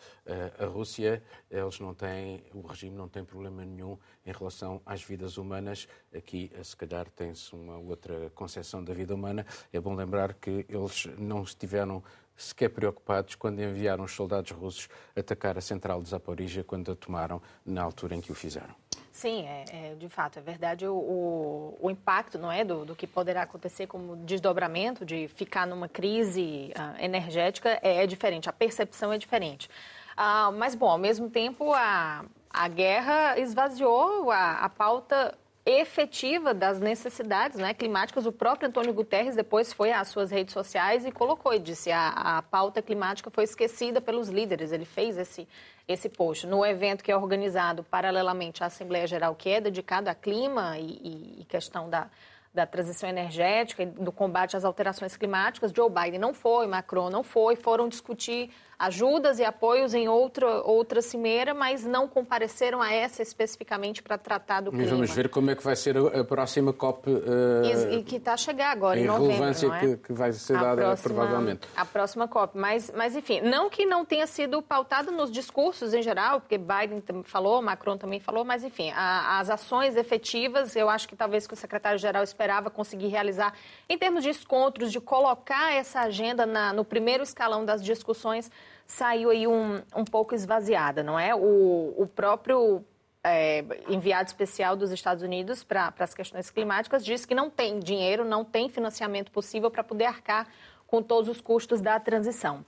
a 0.58 0.66
Rússia, 0.66 1.22
eles 1.48 1.78
não 1.78 1.94
têm, 1.94 2.44
o 2.52 2.66
regime 2.66 2.96
não 2.96 3.08
tem 3.08 3.24
problema 3.24 3.64
nenhum 3.64 3.96
em 4.26 4.32
relação 4.32 4.82
às 4.84 5.02
vidas 5.02 5.38
humanas. 5.38 5.86
Aqui, 6.14 6.50
se 6.62 6.76
calhar, 6.76 7.08
tem-se 7.10 7.54
uma 7.54 7.78
outra 7.78 8.30
concepção 8.34 8.82
da 8.82 8.92
vida 8.94 9.14
humana. 9.14 9.44
É 9.72 9.80
bom 9.80 9.94
lembrar 9.94 10.34
que 10.34 10.64
eles 10.68 11.06
não 11.18 11.42
estiveram 11.42 12.02
sequer 12.36 12.68
preocupados 12.68 13.34
quando 13.34 13.62
enviaram 13.62 14.04
os 14.04 14.12
soldados 14.12 14.50
russos 14.50 14.88
atacar 15.16 15.56
a 15.56 15.60
central 15.60 16.02
de 16.02 16.08
Zaporizhia 16.08 16.64
quando 16.64 16.90
a 16.92 16.96
tomaram 16.96 17.40
na 17.64 17.82
altura 17.82 18.14
em 18.14 18.20
que 18.20 18.32
o 18.32 18.34
fizeram. 18.34 18.74
Sim, 19.14 19.46
é, 19.46 19.64
é 19.70 19.94
de 19.94 20.08
fato, 20.08 20.40
é 20.40 20.42
verdade. 20.42 20.86
O, 20.88 20.92
o, 20.92 21.78
o 21.80 21.90
impacto 21.90 22.36
não 22.36 22.50
é 22.50 22.64
do, 22.64 22.84
do, 22.84 22.96
que 22.96 23.06
poderá 23.06 23.42
acontecer 23.42 23.86
como 23.86 24.16
desdobramento 24.16 25.04
de 25.04 25.28
ficar 25.28 25.68
numa 25.68 25.88
crise 25.88 26.72
uh, 26.76 27.00
energética 27.00 27.78
é, 27.80 28.02
é, 28.02 28.06
diferente, 28.08 28.48
a 28.48 28.52
percepção 28.52 29.12
é 29.12 29.18
diferente. 29.18 29.70
Uh, 30.18 30.50
mas, 30.58 30.74
bom, 30.74 30.88
ao 30.88 30.98
mesmo 30.98 31.30
tempo, 31.30 31.72
a, 31.72 32.24
a 32.50 32.66
guerra 32.66 33.38
esvaziou 33.38 34.32
a, 34.32 34.54
a 34.64 34.68
pauta 34.68 35.38
efetiva 35.66 36.52
das 36.52 36.78
necessidades 36.78 37.58
né, 37.58 37.72
climáticas. 37.72 38.26
O 38.26 38.32
próprio 38.32 38.68
Antônio 38.68 38.92
Guterres 38.92 39.34
depois 39.34 39.72
foi 39.72 39.92
às 39.92 40.08
suas 40.08 40.30
redes 40.30 40.52
sociais 40.52 41.06
e 41.06 41.10
colocou 41.10 41.54
e 41.54 41.58
disse 41.58 41.90
a, 41.90 42.08
a 42.08 42.42
pauta 42.42 42.82
climática 42.82 43.30
foi 43.30 43.44
esquecida 43.44 44.00
pelos 44.00 44.28
líderes. 44.28 44.72
Ele 44.72 44.84
fez 44.84 45.16
esse, 45.16 45.48
esse 45.88 46.08
post. 46.08 46.46
No 46.46 46.66
evento 46.66 47.02
que 47.02 47.10
é 47.10 47.16
organizado 47.16 47.82
paralelamente 47.82 48.62
à 48.62 48.66
Assembleia 48.66 49.06
Geral, 49.06 49.34
que 49.34 49.48
é 49.48 49.60
dedicado 49.60 50.10
a 50.10 50.14
clima 50.14 50.78
e, 50.78 51.40
e 51.40 51.44
questão 51.46 51.88
da, 51.88 52.10
da 52.52 52.66
transição 52.66 53.08
energética 53.08 53.82
e 53.82 53.86
do 53.86 54.12
combate 54.12 54.56
às 54.56 54.64
alterações 54.64 55.16
climáticas, 55.16 55.72
Joe 55.74 55.90
Biden 55.90 56.20
não 56.20 56.34
foi, 56.34 56.66
Macron 56.66 57.08
não 57.08 57.24
foi, 57.24 57.56
foram 57.56 57.88
discutir 57.88 58.50
ajudas 58.78 59.38
e 59.38 59.44
apoios 59.44 59.94
em 59.94 60.08
outra, 60.08 60.62
outra 60.62 61.02
cimeira, 61.02 61.52
mas 61.52 61.84
não 61.84 62.08
compareceram 62.08 62.80
a 62.80 62.92
essa 62.92 63.22
especificamente 63.22 64.02
para 64.02 64.16
tratar 64.18 64.60
do 64.60 64.70
clima. 64.70 64.84
E 64.84 64.88
vamos 64.88 65.10
ver 65.10 65.28
como 65.28 65.50
é 65.50 65.54
que 65.54 65.62
vai 65.62 65.76
ser 65.76 65.96
a 65.96 66.24
próxima 66.24 66.72
COP. 66.72 67.10
Uh, 67.10 67.20
e, 67.64 67.98
e, 67.98 68.02
que 68.02 68.16
está 68.16 68.34
a 68.34 68.36
chegar 68.36 68.70
agora, 68.70 68.98
em, 68.98 69.04
em 69.04 69.06
novembro, 69.06 69.32
relevância 69.32 69.66
é? 69.68 69.80
que, 69.80 69.96
que, 69.98 70.12
vai 70.12 70.32
ser 70.32 70.54
dada, 70.54 70.82
próxima, 70.82 71.14
provavelmente. 71.14 71.68
A 71.76 71.84
próxima 71.84 72.28
COP. 72.28 72.56
Mas, 72.56 72.92
mas, 72.96 73.14
enfim, 73.14 73.40
não 73.40 73.68
que 73.68 73.84
não 73.86 74.04
tenha 74.04 74.26
sido 74.26 74.62
pautado 74.62 75.10
nos 75.10 75.30
discursos 75.30 75.92
em 75.94 76.02
geral, 76.02 76.40
porque 76.40 76.58
Biden 76.58 77.02
falou, 77.24 77.60
Macron 77.60 77.96
também 77.96 78.20
falou, 78.20 78.44
mas, 78.44 78.64
enfim, 78.64 78.90
a, 78.94 79.38
as 79.38 79.50
ações 79.50 79.96
efetivas, 79.96 80.74
eu 80.76 80.88
acho 80.88 81.08
que 81.08 81.16
talvez 81.16 81.46
que 81.46 81.54
o 81.54 81.56
secretário-geral 81.56 82.22
esperava 82.22 82.70
conseguir 82.70 83.08
realizar 83.08 83.54
em 83.88 83.98
termos 83.98 84.22
de 84.22 84.30
encontros, 84.30 84.92
de 84.92 85.00
colocar 85.00 85.74
essa 85.74 86.00
agenda 86.00 86.46
na, 86.46 86.72
no 86.72 86.84
primeiro 86.84 87.22
escalão 87.22 87.64
das 87.64 87.82
discussões 87.82 88.50
saiu 88.86 89.30
aí 89.30 89.46
um, 89.46 89.82
um 89.96 90.04
pouco 90.04 90.34
esvaziada, 90.34 91.02
não 91.02 91.18
é? 91.18 91.34
O, 91.34 91.94
o 91.96 92.06
próprio 92.06 92.84
é, 93.22 93.64
enviado 93.88 94.28
especial 94.28 94.76
dos 94.76 94.90
Estados 94.92 95.22
Unidos 95.22 95.64
para 95.64 95.92
as 95.98 96.14
questões 96.14 96.50
climáticas 96.50 97.04
disse 97.04 97.26
que 97.26 97.34
não 97.34 97.48
tem 97.48 97.78
dinheiro, 97.78 98.24
não 98.24 98.44
tem 98.44 98.68
financiamento 98.68 99.30
possível 99.30 99.70
para 99.70 99.82
poder 99.82 100.04
arcar 100.04 100.46
com 100.86 101.02
todos 101.02 101.28
os 101.28 101.40
custos 101.40 101.80
da 101.80 101.98
transição. 101.98 102.64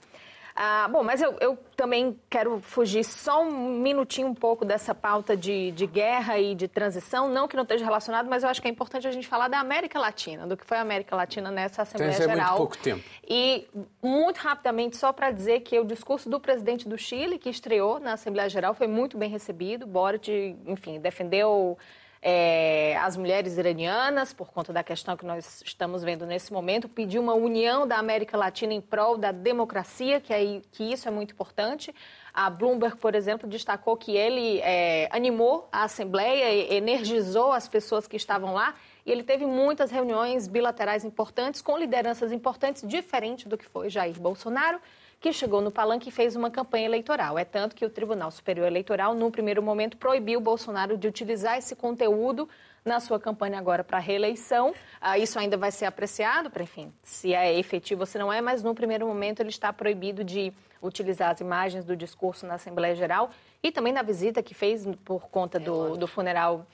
Ah, 0.59 0.89
bom, 0.91 1.03
mas 1.03 1.21
eu, 1.21 1.37
eu, 1.39 1.59
também 1.77 2.19
quero 2.31 2.61
fugir 2.63 3.05
só 3.05 3.43
um 3.43 3.79
minutinho 3.79 4.27
um 4.27 4.35
pouco 4.35 4.65
dessa 4.65 4.95
pauta 4.95 5.37
de, 5.37 5.71
de, 5.73 5.87
guerra 5.87 6.39
e 6.39 6.55
de 6.55 6.67
transição, 6.67 7.29
não 7.29 7.47
que 7.47 7.55
não 7.55 7.63
esteja 7.63 7.85
relacionado, 7.85 8.27
mas 8.27 8.43
eu 8.43 8.49
acho 8.49 8.63
que 8.63 8.67
é 8.67 8.71
importante 8.71 9.07
a 9.07 9.11
gente 9.11 9.29
falar 9.29 9.49
da 9.49 9.61
América 9.61 9.99
Latina, 9.99 10.47
do 10.47 10.57
que 10.57 10.65
foi 10.65 10.79
a 10.79 10.81
América 10.81 11.15
Latina 11.15 11.51
nessa 11.51 11.83
Assembleia 11.83 12.17
Tem 12.17 12.27
Geral. 12.27 12.47
Muito 12.47 12.57
pouco 12.57 12.79
tempo. 12.79 13.05
E 13.29 13.69
muito 14.03 14.39
rapidamente, 14.39 14.97
só 14.97 15.13
para 15.13 15.31
dizer 15.31 15.61
que 15.61 15.79
o 15.79 15.85
discurso 15.85 16.31
do 16.31 16.41
presidente 16.41 16.89
do 16.89 16.97
Chile, 16.97 17.39
que 17.39 17.51
estreou 17.51 18.01
na 18.01 18.15
Assembleia 18.15 18.49
Geral, 18.49 18.73
foi 18.73 18.87
muito 18.87 19.19
bem 19.19 19.29
recebido. 19.29 19.87
Boric, 19.87 20.57
enfim, 20.67 20.99
defendeu 20.99 21.77
é, 22.23 22.97
as 22.99 23.17
mulheres 23.17 23.57
iranianas, 23.57 24.33
por 24.33 24.51
conta 24.53 24.73
da 24.73 24.83
questão 24.83 25.17
que 25.17 25.25
nós 25.25 25.63
estamos 25.65 26.03
vendo 26.03 26.27
nesse 26.27 26.53
momento, 26.53 26.89
pediu 26.89 27.23
uma 27.23 27.35
união 27.35 27.87
da 27.87 27.99
América 27.99 28.37
Latina 28.37 28.73
em 28.73 28.81
prol 28.81 29.17
da 29.17 29.33
democracia, 29.33 30.21
que, 30.21 30.33
é, 30.33 30.61
que 30.73 30.93
isso 30.93 31.07
é 31.07 31.11
muito 31.11 31.33
importante. 31.33 31.95
A 32.33 32.51
Bloomberg, 32.51 32.97
por 32.97 33.15
exemplo, 33.15 33.49
destacou 33.49 33.97
que 33.97 34.17
ele 34.17 34.61
é, 34.61 35.09
animou 35.11 35.69
a 35.71 35.85
Assembleia, 35.85 36.75
energizou 36.75 37.53
as 37.53 37.69
pessoas 37.69 38.07
que 38.07 38.17
estavam 38.17 38.53
lá 38.53 38.75
e 39.05 39.13
ele 39.13 39.23
teve 39.23 39.47
muitas 39.47 39.91
reuniões 39.91 40.49
bilaterais 40.49 41.05
importantes 41.05 41.63
com 41.63 41.79
lideranças 41.79 42.33
importantes, 42.33 42.83
diferente 42.87 43.49
do 43.49 43.57
que 43.57 43.65
foi 43.67 43.89
Jair 43.89 44.19
Bolsonaro 44.21 44.81
que 45.21 45.33
chegou 45.33 45.61
no 45.61 45.71
palanque 45.71 46.09
e 46.09 46.13
fez 46.13 46.37
uma 46.37 46.51
campanha 46.51 46.87
eleitoral. 46.87 47.39
É 47.39 47.45
tanto 47.45 47.75
que 47.75 47.85
o 47.85 47.91
Tribunal 47.91 48.31
Superior 48.31 48.67
Eleitoral, 48.67 49.15
num 49.15 49.31
primeiro 49.31 49.63
momento, 49.63 49.97
proibiu 49.97 50.41
Bolsonaro 50.41 50.97
de 50.97 51.09
utilizar 51.09 51.59
esse 51.59 51.75
conteúdo 51.75 52.49
na 52.85 53.01
sua 53.01 53.19
campanha 53.19 53.59
agora 53.59 53.83
para 53.83 53.97
a 53.97 54.01
reeleição. 54.01 54.73
Ah, 55.01 55.19
isso 55.19 55.39
ainda 55.39 55.57
vai 55.57 55.73
ser 55.73 55.87
apreciado, 55.87 56.49
para, 56.49 56.63
enfim, 56.63 56.93
se 57.03 57.35
é 57.35 57.59
efetivo 57.59 58.03
ou 58.03 58.07
se 58.07 58.17
não 58.17 58.33
é, 58.33 58.41
mas 58.41 58.63
no 58.63 58.75
primeiro 58.75 59.07
momento 59.07 59.41
ele 59.41 59.49
está 59.49 59.73
proibido 59.73 60.23
de 60.23 60.53
utilizar 60.81 61.31
as 61.31 61.41
imagens 61.41 61.85
do 61.85 61.97
discurso 61.97 62.47
na 62.47 62.55
Assembleia 62.55 62.95
Geral 62.95 63.31
e 63.63 63.73
também 63.73 63.93
da 63.93 64.03
visita 64.03 64.43
que 64.43 64.55
fez 64.55 64.87
por 65.05 65.29
conta 65.29 65.59
do, 65.59 65.97
do 65.97 66.07
funeral 66.07 66.65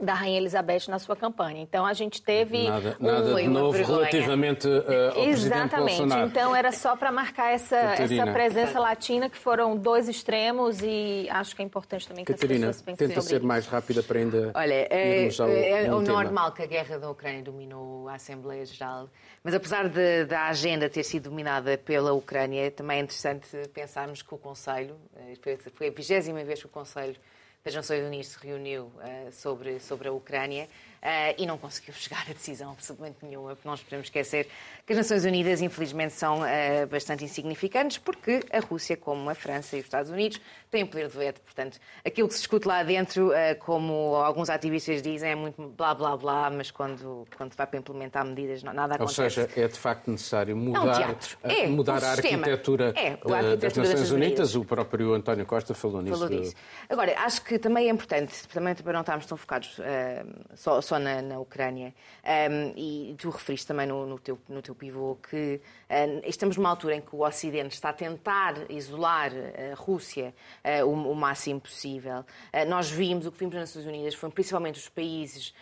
da 0.00 0.14
Rainha 0.14 0.38
Elizabeth 0.38 0.88
na 0.88 0.98
sua 0.98 1.14
campanha. 1.14 1.60
Então 1.62 1.86
a 1.86 1.92
gente 1.92 2.20
teve 2.20 2.68
nada, 2.68 2.96
um, 3.00 3.06
nada 3.06 3.34
de 3.34 3.48
novo 3.48 3.78
relativamente 3.78 4.66
uh, 4.66 5.16
ao 5.16 5.24
Exatamente. 5.24 6.02
Então 6.26 6.54
era 6.54 6.72
só 6.72 6.96
para 6.96 7.12
marcar 7.12 7.52
essa, 7.52 7.76
essa 7.76 8.26
presença 8.32 8.78
latina 8.80 9.30
que 9.30 9.36
foram 9.36 9.76
dois 9.76 10.08
extremos 10.08 10.80
e 10.82 11.28
acho 11.30 11.54
que 11.54 11.62
é 11.62 11.64
importante 11.64 12.08
também 12.08 12.24
que 12.24 12.32
Catarina, 12.32 12.70
as 12.70 12.76
pessoas 12.76 12.82
pensem 12.82 13.08
tenta 13.08 13.20
ser 13.20 13.36
isso. 13.36 13.46
mais 13.46 13.66
rápida 13.66 14.02
para 14.02 14.18
ainda 14.18 14.50
Olha, 14.54 14.74
é, 14.90 15.28
ao, 15.38 15.48
é, 15.48 15.94
o 15.94 16.00
normal 16.00 16.52
que 16.52 16.62
a 16.62 16.66
guerra 16.66 16.98
da 16.98 17.10
Ucrânia 17.10 17.42
dominou 17.42 18.08
a 18.08 18.14
Assembleia 18.14 18.64
Geral, 18.66 19.08
mas 19.42 19.54
apesar 19.54 19.88
de, 19.88 20.24
da 20.24 20.46
agenda 20.46 20.88
ter 20.88 21.04
sido 21.04 21.30
dominada 21.30 21.78
pela 21.78 22.12
Ucrânia, 22.12 22.70
também 22.70 22.98
é 22.98 23.02
interessante 23.02 23.46
pensarmos 23.72 24.22
que 24.22 24.34
o 24.34 24.38
Conselho, 24.38 24.96
eh, 25.16 25.34
foi, 25.40 25.56
foi 25.56 25.88
a 25.88 25.90
vigésima 25.90 26.42
vez 26.44 26.60
que 26.60 26.66
o 26.66 26.68
Conselho 26.68 27.16
das 27.64 27.74
Nações 27.74 28.04
Unidas 28.04 28.26
se 28.26 28.46
reuniu 28.46 28.92
uh, 28.96 29.32
sobre, 29.32 29.80
sobre 29.80 30.06
a 30.06 30.12
Ucrânia 30.12 30.68
uh, 31.02 31.34
e 31.38 31.46
não 31.46 31.56
conseguiu 31.56 31.94
chegar 31.96 32.22
a 32.28 32.34
decisão 32.34 32.72
absolutamente 32.72 33.16
nenhuma. 33.22 33.56
Nós 33.64 33.82
podemos 33.82 34.06
esquecer 34.06 34.50
que 34.86 34.92
as 34.92 34.98
Nações 34.98 35.24
Unidas, 35.24 35.62
infelizmente, 35.62 36.12
são 36.12 36.40
uh, 36.42 36.86
bastante 36.90 37.24
insignificantes, 37.24 37.96
porque 37.96 38.44
a 38.52 38.60
Rússia, 38.60 38.98
como 38.98 39.30
a 39.30 39.34
França 39.34 39.76
e 39.76 39.80
os 39.80 39.86
Estados 39.86 40.10
Unidos, 40.10 40.38
têm 40.74 40.84
poder 40.84 41.08
de 41.08 41.16
veto. 41.16 41.40
Portanto, 41.40 41.78
aquilo 42.04 42.26
que 42.26 42.34
se 42.34 42.40
discute 42.40 42.66
lá 42.66 42.82
dentro, 42.82 43.28
uh, 43.28 43.32
como 43.60 44.16
alguns 44.16 44.50
ativistas 44.50 45.00
dizem, 45.00 45.30
é 45.30 45.34
muito 45.34 45.62
blá 45.68 45.94
blá 45.94 46.16
blá, 46.16 46.50
mas 46.50 46.70
quando, 46.70 47.26
quando 47.36 47.54
vai 47.54 47.66
para 47.66 47.78
implementar 47.78 48.24
medidas, 48.24 48.62
nada 48.62 48.96
acontece. 48.96 49.22
Ou 49.22 49.30
seja, 49.30 49.48
é 49.56 49.68
de 49.68 49.78
facto 49.78 50.10
necessário 50.10 50.56
mudar, 50.56 51.16
é, 51.44 51.66
mudar 51.68 52.02
a 52.02 52.10
arquitetura, 52.10 52.92
é, 52.96 53.10
a 53.10 53.36
arquitetura 53.36 53.58
das 53.58 53.76
Nações 53.76 54.10
Unidas. 54.10 54.56
O 54.56 54.64
próprio 54.64 55.14
António 55.14 55.46
Costa 55.46 55.74
falou 55.74 56.02
nisso. 56.02 56.18
Falou 56.18 56.28
disso. 56.28 56.54
Agora, 56.88 57.14
acho 57.20 57.42
que 57.44 57.58
também 57.58 57.88
é 57.88 57.90
importante, 57.90 58.48
também 58.48 58.74
para 58.74 58.92
não 58.92 59.00
estarmos 59.00 59.26
tão 59.26 59.36
focados 59.36 59.78
só, 60.54 60.80
só 60.80 60.98
na, 60.98 61.22
na 61.22 61.38
Ucrânia, 61.38 61.94
um, 62.24 62.72
e 62.76 63.14
tu 63.18 63.30
referiste 63.30 63.66
também 63.66 63.86
no, 63.86 64.06
no, 64.06 64.18
teu, 64.18 64.38
no 64.48 64.60
teu 64.60 64.74
pivô 64.74 65.16
que 65.16 65.60
um, 65.83 65.83
estamos 66.24 66.56
numa 66.56 66.70
altura 66.70 66.96
em 66.96 67.00
que 67.00 67.14
o 67.14 67.24
Ocidente 67.24 67.74
está 67.74 67.90
a 67.90 67.92
tentar 67.92 68.54
isolar 68.70 69.32
a 69.32 69.74
Rússia 69.74 70.34
uh, 70.64 70.86
o, 70.86 71.12
o, 71.12 71.14
máximo 71.14 71.60
possível. 71.60 72.20
Uh, 72.52 72.68
nós 72.68 72.90
vimos, 72.90 73.26
o 73.26 73.32
que 73.32 73.38
vimos 73.38 73.54
nas 73.54 73.68
Nações 73.68 73.86
Unidas 73.86 74.14
foram 74.14 74.32
principalmente 74.32 74.78
os 74.78 74.88
países 74.88 75.54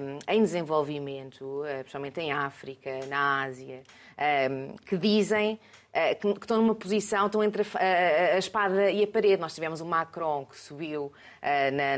um, 0.00 0.18
em 0.32 0.42
desenvolvimento, 0.42 1.62
principalmente 1.80 2.20
em 2.20 2.32
África, 2.32 3.00
na 3.06 3.44
Ásia, 3.44 3.82
que 4.86 4.96
dizem 4.96 5.58
eh, 5.92 6.14
que, 6.14 6.26
estão 6.28 6.58
numa 6.58 6.74
posição, 6.74 7.26
estão 7.26 7.42
entre 7.42 7.62
a, 7.74 8.38
espada 8.38 8.90
e 8.90 9.02
a 9.02 9.06
parede. 9.06 9.40
Nós 9.40 9.54
tivemos 9.54 9.80
o 9.80 9.86
Macron 9.86 10.44
que 10.44 10.58
subiu 10.58 11.12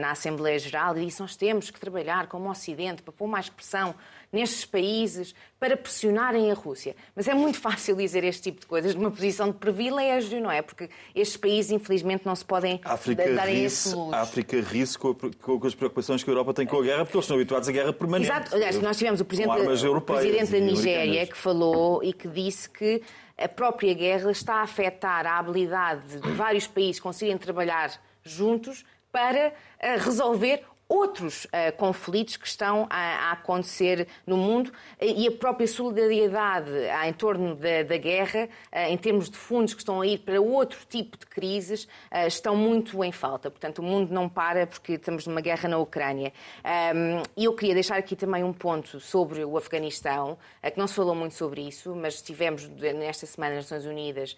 na, 0.01 0.11
Assembleia 0.11 0.59
Geral 0.59 0.97
e 0.97 1.05
disse 1.07 1.21
nós 1.21 1.37
temos 1.37 1.71
que 1.71 1.81
trabalhar 1.81 2.27
como 2.27 2.51
Ocidente 2.51 3.03
para 3.03 3.13
pôr 3.13 3.27
mais 3.27 3.49
pressão 3.49 3.95
nestes 4.33 4.65
países 4.65 5.35
para 5.59 5.77
pressionarem 5.77 6.51
a 6.51 6.55
Rússia. 6.55 6.95
Mas 7.15 7.29
é 7.29 7.35
muito 7.35 7.59
fácil 7.61 7.97
dizer 7.97 8.25
este 8.25 8.43
tipo 8.43 8.61
de 8.61 8.67
coisas 8.67 8.95
numa 8.95 9.11
posição 9.11 9.49
de 9.49 9.59
privilégio, 9.59 10.41
não 10.41 10.51
é? 10.51 10.63
Porque 10.63 10.89
estes 11.15 11.37
países, 11.37 11.71
infelizmente, 11.71 12.25
não 12.25 12.35
se 12.35 12.45
podem 12.45 12.81
África 12.85 13.33
dar 13.35 13.49
esse 13.49 13.95
luxo. 13.95 14.15
A 14.15 14.21
África 14.21 14.61
ri-se 14.61 14.99
com, 14.99 15.15
com, 15.15 15.67
as 15.67 15.75
preocupações 15.75 16.23
que 16.23 16.31
a 16.31 16.33
Europa 16.33 16.55
tem 16.55 16.67
com 16.67 16.79
a 16.79 16.83
guerra, 16.83 17.05
porque 17.05 17.17
eles 17.17 17.25
estão 17.25 17.37
habituados 17.37 17.69
à 17.69 17.73
guerra 17.73 17.93
permanente. 17.93 18.31
Exato. 18.31 18.55
Aliás, 18.55 18.81
nós 18.81 18.97
tivemos 18.97 19.21
o 19.21 19.25
presidente, 19.25 19.87
o 19.87 20.01
presidente 20.01 20.53
da 20.53 20.59
Nigéria 20.59 21.27
que 21.27 21.37
falou 21.37 22.03
e 22.03 22.13
que 22.13 22.29
disse 22.29 22.69
que 22.69 23.03
a 23.37 23.49
própria 23.49 23.95
guerra 23.95 24.31
está 24.31 24.57
a 24.57 24.63
afetar 24.63 25.27
a 25.27 25.39
habilidade 25.39 26.21
de 26.21 26.31
vários 26.33 26.67
países 26.67 27.01
conseguirem 27.01 27.39
trabalhar 27.39 27.91
juntos 28.23 28.85
para 29.11 29.53
eh, 29.79 29.97
resolver 29.97 30.63
outros 30.91 31.45
uh, 31.45 31.73
conflitos 31.77 32.37
que 32.37 32.49
estão 32.49 32.89
a, 32.91 33.29
a, 33.29 33.33
acontecer 33.33 34.09
no 34.27 34.37
mundo 34.37 34.73
e 35.01 35.29
a 35.29 35.31
própria 35.31 35.69
solidariedade 35.69 36.69
em 37.07 37.13
torno 37.13 37.55
da, 37.55 37.85
da 37.85 37.97
guerra, 37.97 38.49
uh, 38.73 38.91
em 38.91 38.99
termos 38.99 39.31
de 39.31 39.37
fundos 39.37 39.73
que 39.73 39.81
estão 39.81 40.01
a 40.01 40.07
ir 40.07 40.19
para 40.19 40.41
outro 40.41 40.81
tipo 40.89 41.17
de 41.17 41.27
crises, 41.27 41.85
uh, 41.85 42.27
estão 42.27 42.57
muito 42.57 43.05
em 43.05 43.13
falta. 43.13 43.49
Portanto, 43.49 43.79
o 43.79 43.83
mundo 43.85 44.13
não 44.13 44.29
para 44.29 44.67
porque 44.67 44.95
estamos 44.95 45.29
numa 45.29 45.41
guerra 45.41 45.69
na 45.69 45.79
Ucrânia. 45.79 46.33
Um, 46.65 47.23
e 47.37 47.45
eu 47.45 47.55
queria 47.55 47.75
deixar 47.75 47.97
aqui 47.97 48.17
também 48.17 48.43
um 48.43 48.53
ponto 48.53 48.99
sobre 48.99 49.45
o 49.45 49.57
Afeganistão, 49.57 50.37
que 50.61 50.77
não 50.77 50.89
se 50.89 50.95
falou 50.95 51.15
muito 51.15 51.37
sobre 51.37 51.61
isso, 51.61 51.95
mas 51.95 52.21
tivemos 52.21 52.69
nesta 52.69 53.27
semana 53.27 53.55
nas 53.55 53.71
Nações 53.71 53.87
Unidas 53.87 54.37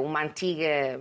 uma 0.00 0.22
antiga, 0.22 1.00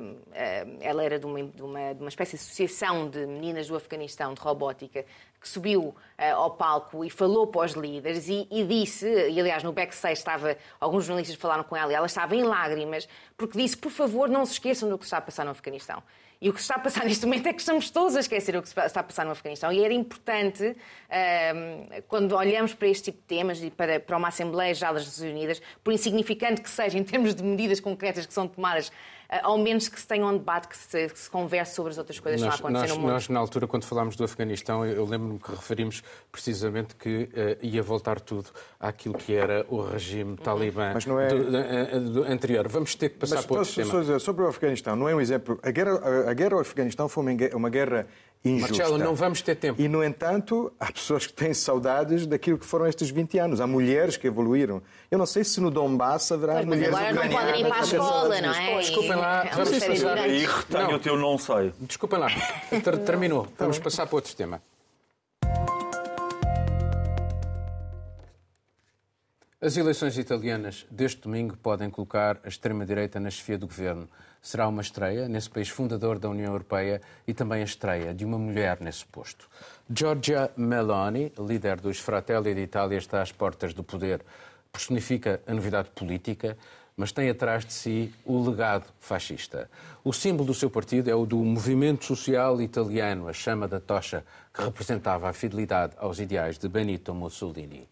ela 0.81 1.03
era 1.03 1.19
de 1.19 1.25
uma, 1.25 1.43
de 1.43 1.61
uma, 1.61 1.93
de 1.93 2.01
uma 2.01 2.09
espécie 2.09 2.35
de 2.35 2.41
associação 2.41 3.09
de 3.09 3.25
meninas 3.25 3.67
do 3.67 3.75
Afeganistão 3.75 4.33
de 4.33 4.41
robótica 4.41 4.86
que 4.87 5.05
subiu 5.47 5.81
uh, 5.83 5.95
ao 6.35 6.51
palco 6.51 7.05
e 7.05 7.09
falou 7.09 7.47
para 7.47 7.65
os 7.65 7.73
líderes 7.73 8.27
e, 8.27 8.47
e, 8.51 8.63
disse, 8.63 9.07
e 9.07 9.39
aliás 9.39 9.63
no 9.63 9.71
backstage 9.71 10.19
estava, 10.19 10.57
alguns 10.79 11.05
jornalistas 11.05 11.37
falaram 11.37 11.63
com 11.63 11.75
ela 11.75 11.91
e 11.91 11.95
ela 11.95 12.07
estava 12.07 12.35
em 12.35 12.43
lágrimas, 12.43 13.07
porque 13.37 13.57
disse, 13.57 13.77
por 13.77 13.91
favor, 13.91 14.27
não 14.27 14.45
se 14.45 14.53
esqueçam 14.53 14.89
do 14.89 14.97
que 14.97 15.05
está 15.05 15.17
a 15.17 15.21
passar 15.21 15.45
no 15.45 15.51
Afeganistão. 15.51 16.01
E 16.39 16.49
o 16.49 16.53
que 16.53 16.59
está 16.59 16.75
a 16.75 16.79
passar 16.79 17.03
neste 17.05 17.25
momento 17.25 17.47
é 17.47 17.53
que 17.53 17.59
estamos 17.59 17.89
todos 17.89 18.15
a 18.15 18.19
esquecer 18.19 18.55
o 18.55 18.61
que 18.61 18.67
está 18.67 18.99
a 18.99 19.03
passar 19.03 19.25
no 19.25 19.31
Afeganistão. 19.31 19.71
E 19.71 19.83
era 19.83 19.93
importante, 19.93 20.63
uh, 20.65 22.03
quando 22.07 22.35
olhamos 22.35 22.73
para 22.73 22.87
este 22.87 23.05
tipo 23.05 23.19
de 23.19 23.25
temas 23.25 23.61
e 23.61 23.71
para, 23.71 23.99
para 23.99 24.17
uma 24.17 24.27
Assembleia 24.27 24.73
Geral 24.73 24.93
das 24.93 25.05
Nações 25.05 25.31
Unidas, 25.31 25.61
por 25.83 25.93
insignificante 25.93 26.61
que 26.61 26.69
seja 26.69 26.97
em 26.97 27.03
termos 27.03 27.33
de 27.33 27.43
medidas 27.43 27.79
concretas 27.79 28.25
que 28.25 28.33
são 28.33 28.47
tomadas 28.47 28.91
ao 29.29 29.57
menos 29.57 29.89
que 29.89 29.99
se 29.99 30.07
tenha 30.07 30.25
um 30.25 30.37
debate, 30.37 30.67
que 30.67 30.77
se, 30.77 31.09
que 31.09 31.19
se 31.19 31.29
converse 31.29 31.75
sobre 31.75 31.91
as 31.91 31.97
outras 31.97 32.19
coisas 32.19 32.41
nós, 32.41 32.49
que 32.49 32.55
estão 32.55 32.67
a 32.67 32.69
acontecer 32.69 32.87
nós, 32.87 32.97
no 32.97 33.01
mundo. 33.01 33.13
Nós, 33.13 33.29
na 33.29 33.39
altura, 33.39 33.67
quando 33.67 33.83
falámos 33.85 34.15
do 34.15 34.23
Afeganistão, 34.23 34.85
eu 34.85 35.05
lembro-me 35.05 35.39
que 35.39 35.51
referimos 35.51 36.01
precisamente 36.31 36.95
que 36.95 37.23
uh, 37.23 37.29
ia 37.61 37.83
voltar 37.83 38.19
tudo 38.19 38.49
àquilo 38.79 39.15
que 39.15 39.35
era 39.35 39.65
o 39.69 39.81
regime 39.81 40.31
uhum. 40.31 40.35
talibã 40.37 40.93
é... 40.93 41.27
do, 41.27 41.51
do, 41.51 41.57
eh, 41.57 41.99
do, 41.99 42.23
anterior. 42.23 42.67
Vamos 42.67 42.95
ter 42.95 43.09
que 43.09 43.17
passar 43.17 43.37
Mas, 43.37 43.45
por 43.45 43.59
outro 43.59 43.73
tema. 43.73 44.19
Sobre 44.19 44.43
o 44.43 44.47
Afeganistão, 44.47 44.95
não 44.95 45.09
é 45.09 45.15
um 45.15 45.21
exemplo. 45.21 45.59
A 45.61 45.71
guerra, 45.71 45.99
a, 45.99 46.31
a 46.31 46.33
guerra 46.33 46.53
ao 46.53 46.61
Afeganistão 46.61 47.09
foi 47.09 47.25
uma 47.53 47.69
guerra 47.69 48.07
injusta. 48.43 48.77
Marcelo, 48.77 48.97
não 48.97 49.15
vamos 49.15 49.41
ter 49.41 49.55
tempo. 49.55 49.81
E, 49.81 49.87
no 49.87 50.03
entanto, 50.03 50.71
há 50.79 50.91
pessoas 50.91 51.27
que 51.27 51.33
têm 51.33 51.53
saudades 51.53 52.25
daquilo 52.25 52.57
que 52.57 52.65
foram 52.65 52.87
estes 52.87 53.09
20 53.09 53.39
anos. 53.39 53.61
Há 53.61 53.67
mulheres 53.67 54.17
que 54.17 54.27
evoluíram. 54.27 54.81
Eu 55.09 55.17
não 55.17 55.25
sei 55.25 55.43
se 55.43 55.59
no 55.59 55.71
Donbass 55.71 56.31
haverá 56.31 56.53
pois, 56.55 56.65
mulheres 56.65 56.91
mas 56.91 57.09
agora 57.09 57.27
não 57.27 57.35
podem 57.35 57.61
ir 57.61 57.67
para 57.67 57.77
a 57.77 57.81
escola, 57.81 58.41
não 58.41 58.53
é? 58.53 58.77
Desculpem 58.79 59.15
lá, 59.15 59.43
vamos 59.53 59.79
passar... 59.79 60.17
Aí 60.17 60.45
retenho 60.45 60.95
o 60.95 60.99
teu 60.99 61.17
não 61.17 61.37
sei. 61.37 61.73
Desculpem 61.79 62.19
lá, 62.19 62.27
terminou. 63.05 63.47
Vamos 63.57 63.79
passar 63.79 64.05
para 64.05 64.15
outro 64.15 64.35
tema. 64.35 64.61
As 69.59 69.75
eleições 69.75 70.15
italianas 70.19 70.85
deste 70.91 71.21
domingo 71.21 71.57
podem 71.57 71.89
colocar 71.89 72.39
a 72.43 72.47
extrema-direita 72.47 73.19
na 73.19 73.31
chefia 73.31 73.57
do 73.57 73.65
governo. 73.65 74.07
Será 74.47 74.65
uma 74.65 74.81
estreia 74.81 75.27
nesse 75.27 75.49
país 75.49 75.67
fundador 75.67 76.17
da 76.17 76.29
União 76.29 76.53
Europeia 76.53 77.01
e 77.27 77.33
também 77.33 77.59
a 77.59 77.65
estreia 77.65 78.13
de 78.13 78.23
uma 78.23 78.37
mulher 78.37 78.79
nesse 78.79 79.05
posto. 79.05 79.49
Giorgia 79.93 80.49
Meloni, 80.55 81.33
líder 81.37 81.81
dos 81.81 81.99
Fratelli 81.99 82.55
d'Italia, 82.55 82.97
está 82.97 83.21
às 83.21 83.29
portas 83.29 83.73
do 83.73 83.83
poder. 83.83 84.21
Personifica 84.71 85.41
a 85.45 85.53
novidade 85.53 85.89
política, 85.89 86.57
mas 86.95 87.11
tem 87.11 87.29
atrás 87.29 87.65
de 87.65 87.73
si 87.73 88.13
o 88.23 88.41
legado 88.41 88.85
fascista. 89.01 89.69
O 90.01 90.13
símbolo 90.13 90.47
do 90.47 90.53
seu 90.53 90.69
partido 90.69 91.09
é 91.09 91.13
o 91.13 91.25
do 91.25 91.39
movimento 91.39 92.05
social 92.05 92.61
italiano, 92.61 93.27
a 93.27 93.33
chama 93.33 93.67
da 93.67 93.81
tocha, 93.81 94.23
que 94.53 94.63
representava 94.63 95.27
a 95.27 95.33
fidelidade 95.33 95.93
aos 95.97 96.21
ideais 96.21 96.57
de 96.57 96.69
Benito 96.69 97.13
Mussolini 97.13 97.85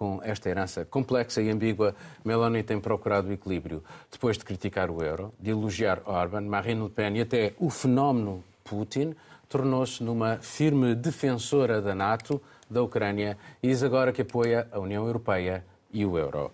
com 0.00 0.18
esta 0.22 0.48
herança 0.48 0.82
complexa 0.82 1.42
e 1.42 1.50
ambígua, 1.50 1.94
Meloni 2.24 2.62
tem 2.62 2.80
procurado 2.80 3.28
o 3.28 3.32
equilíbrio. 3.32 3.84
Depois 4.10 4.38
de 4.38 4.44
criticar 4.46 4.90
o 4.90 5.04
euro, 5.04 5.30
de 5.38 5.50
elogiar 5.50 6.00
Orban, 6.06 6.40
Marine 6.40 6.84
Le 6.84 6.88
Pen 6.88 7.18
e 7.18 7.20
até 7.20 7.52
o 7.58 7.68
fenómeno 7.68 8.42
Putin, 8.64 9.14
tornou-se 9.46 10.02
numa 10.02 10.38
firme 10.38 10.94
defensora 10.94 11.82
da 11.82 11.94
NATO, 11.94 12.40
da 12.70 12.82
Ucrânia 12.82 13.36
e 13.62 13.68
diz 13.68 13.82
agora 13.82 14.10
que 14.10 14.22
apoia 14.22 14.66
a 14.72 14.78
União 14.78 15.04
Europeia 15.04 15.62
e 15.92 16.06
o 16.06 16.16
euro. 16.16 16.50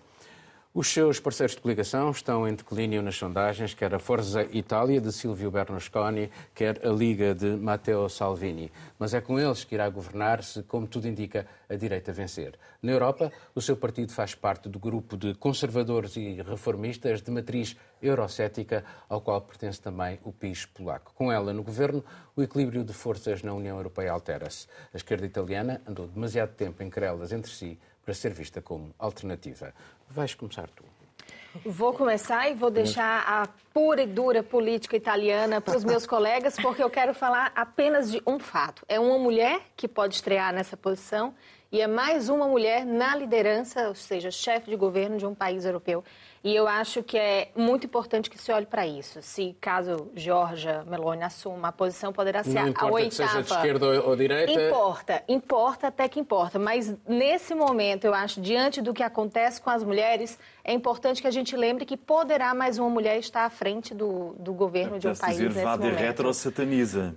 Os 0.79 0.89
seus 0.89 1.19
parceiros 1.19 1.55
de 1.55 1.61
coligação 1.63 2.11
estão 2.11 2.47
em 2.47 2.53
declínio 2.53 3.01
nas 3.01 3.15
sondagens, 3.15 3.73
quer 3.73 3.95
a 3.95 3.97
Forza 3.97 4.43
Itália 4.43 5.01
de 5.01 5.11
Silvio 5.11 5.49
Berlusconi, 5.49 6.29
quer 6.53 6.85
a 6.85 6.91
Liga 6.91 7.33
de 7.33 7.47
Matteo 7.57 8.07
Salvini. 8.07 8.71
Mas 8.99 9.15
é 9.15 9.19
com 9.19 9.39
eles 9.39 9.63
que 9.63 9.73
irá 9.73 9.89
governar 9.89 10.43
se, 10.43 10.61
como 10.61 10.85
tudo 10.85 11.07
indica, 11.07 11.47
a 11.67 11.73
direita 11.73 12.13
vencer. 12.13 12.59
Na 12.79 12.91
Europa, 12.91 13.31
o 13.55 13.59
seu 13.59 13.75
partido 13.75 14.11
faz 14.11 14.35
parte 14.35 14.69
do 14.69 14.77
grupo 14.77 15.17
de 15.17 15.33
conservadores 15.33 16.15
e 16.15 16.43
reformistas 16.43 17.23
de 17.23 17.31
matriz 17.31 17.75
eurocética, 17.99 18.85
ao 19.09 19.19
qual 19.19 19.41
pertence 19.41 19.81
também 19.81 20.19
o 20.23 20.31
PIS 20.31 20.67
polaco. 20.67 21.11
Com 21.15 21.31
ela 21.31 21.51
no 21.53 21.63
governo, 21.63 22.05
o 22.35 22.43
equilíbrio 22.43 22.83
de 22.83 22.93
forças 22.93 23.41
na 23.41 23.51
União 23.51 23.77
Europeia 23.77 24.11
altera-se. 24.11 24.67
A 24.93 24.97
esquerda 24.97 25.25
italiana 25.25 25.81
andou 25.87 26.07
demasiado 26.07 26.53
tempo 26.53 26.83
em 26.83 26.89
querelas 26.91 27.31
entre 27.31 27.49
si 27.49 27.79
para 28.07 28.13
ser 28.13 28.31
vista 28.31 28.61
como 28.61 28.95
alternativa. 28.97 29.73
Vais 30.09 30.33
começar 30.33 30.69
tu. 30.69 30.85
Vou 31.65 31.91
começar 31.91 32.49
e 32.49 32.53
vou 32.53 32.71
deixar 32.71 33.21
a 33.27 33.49
pura 33.73 34.03
e 34.03 34.07
dura 34.07 34.41
política 34.41 34.95
italiana 34.95 35.59
para 35.59 35.75
os 35.75 35.83
meus 35.83 36.05
colegas, 36.07 36.55
porque 36.55 36.81
eu 36.81 36.89
quero 36.89 37.13
falar 37.13 37.51
apenas 37.53 38.09
de 38.09 38.21
um 38.25 38.39
fato. 38.39 38.85
É 38.87 38.97
uma 38.97 39.19
mulher 39.19 39.59
que 39.75 39.89
pode 39.89 40.15
estrear 40.15 40.53
nessa 40.53 40.77
posição 40.77 41.35
e 41.69 41.81
é 41.81 41.87
mais 41.87 42.29
uma 42.29 42.47
mulher 42.47 42.85
na 42.85 43.13
liderança, 43.13 43.89
ou 43.89 43.95
seja, 43.95 44.31
chefe 44.31 44.69
de 44.69 44.77
governo 44.77 45.17
de 45.17 45.25
um 45.25 45.35
país 45.35 45.65
europeu. 45.65 46.01
E 46.43 46.55
eu 46.55 46.67
acho 46.67 47.03
que 47.03 47.17
é 47.17 47.49
muito 47.55 47.85
importante 47.85 48.29
que 48.29 48.37
se 48.37 48.51
olhe 48.51 48.65
para 48.65 48.85
isso. 48.85 49.21
Se 49.21 49.55
caso 49.59 50.09
Georgia 50.15 50.83
Meloni 50.85 51.23
assuma 51.23 51.69
a 51.69 51.71
posição, 51.71 52.13
poderá 52.13 52.43
ser 52.43 52.53
Não 52.53 52.73
a 52.75 52.91
oitava. 52.91 53.11
seja 53.11 53.41
de 53.43 53.51
esquerda 53.51 54.01
ou 54.03 54.15
direita. 54.15 54.51
Importa, 54.51 55.23
importa 55.27 55.87
até 55.87 56.07
que 56.07 56.19
importa. 56.19 56.59
Mas 56.59 56.95
nesse 57.07 57.53
momento, 57.55 58.05
eu 58.05 58.13
acho, 58.13 58.39
diante 58.39 58.81
do 58.81 58.93
que 58.93 59.03
acontece 59.03 59.61
com 59.61 59.69
as 59.69 59.83
mulheres, 59.83 60.37
é 60.67 60.73
importante 60.73 61.21
que 61.21 61.27
a 61.27 61.31
gente 61.31 61.55
lembre 61.55 61.85
que 61.85 61.95
poderá 61.95 62.53
mais 62.53 62.77
uma 62.77 62.89
mulher 62.89 63.17
estar 63.17 63.45
à 63.45 63.49
frente 63.49 63.95
do, 63.95 64.35
do 64.37 64.53
governo 64.53 64.99
de 64.99 65.07
um 65.07 65.15
país 65.15 65.37
dizer, 65.37 65.47
nesse 65.47 65.63
vá 65.63 65.77
de 65.77 65.89
retro 65.89 66.33
sataniza. 66.33 67.15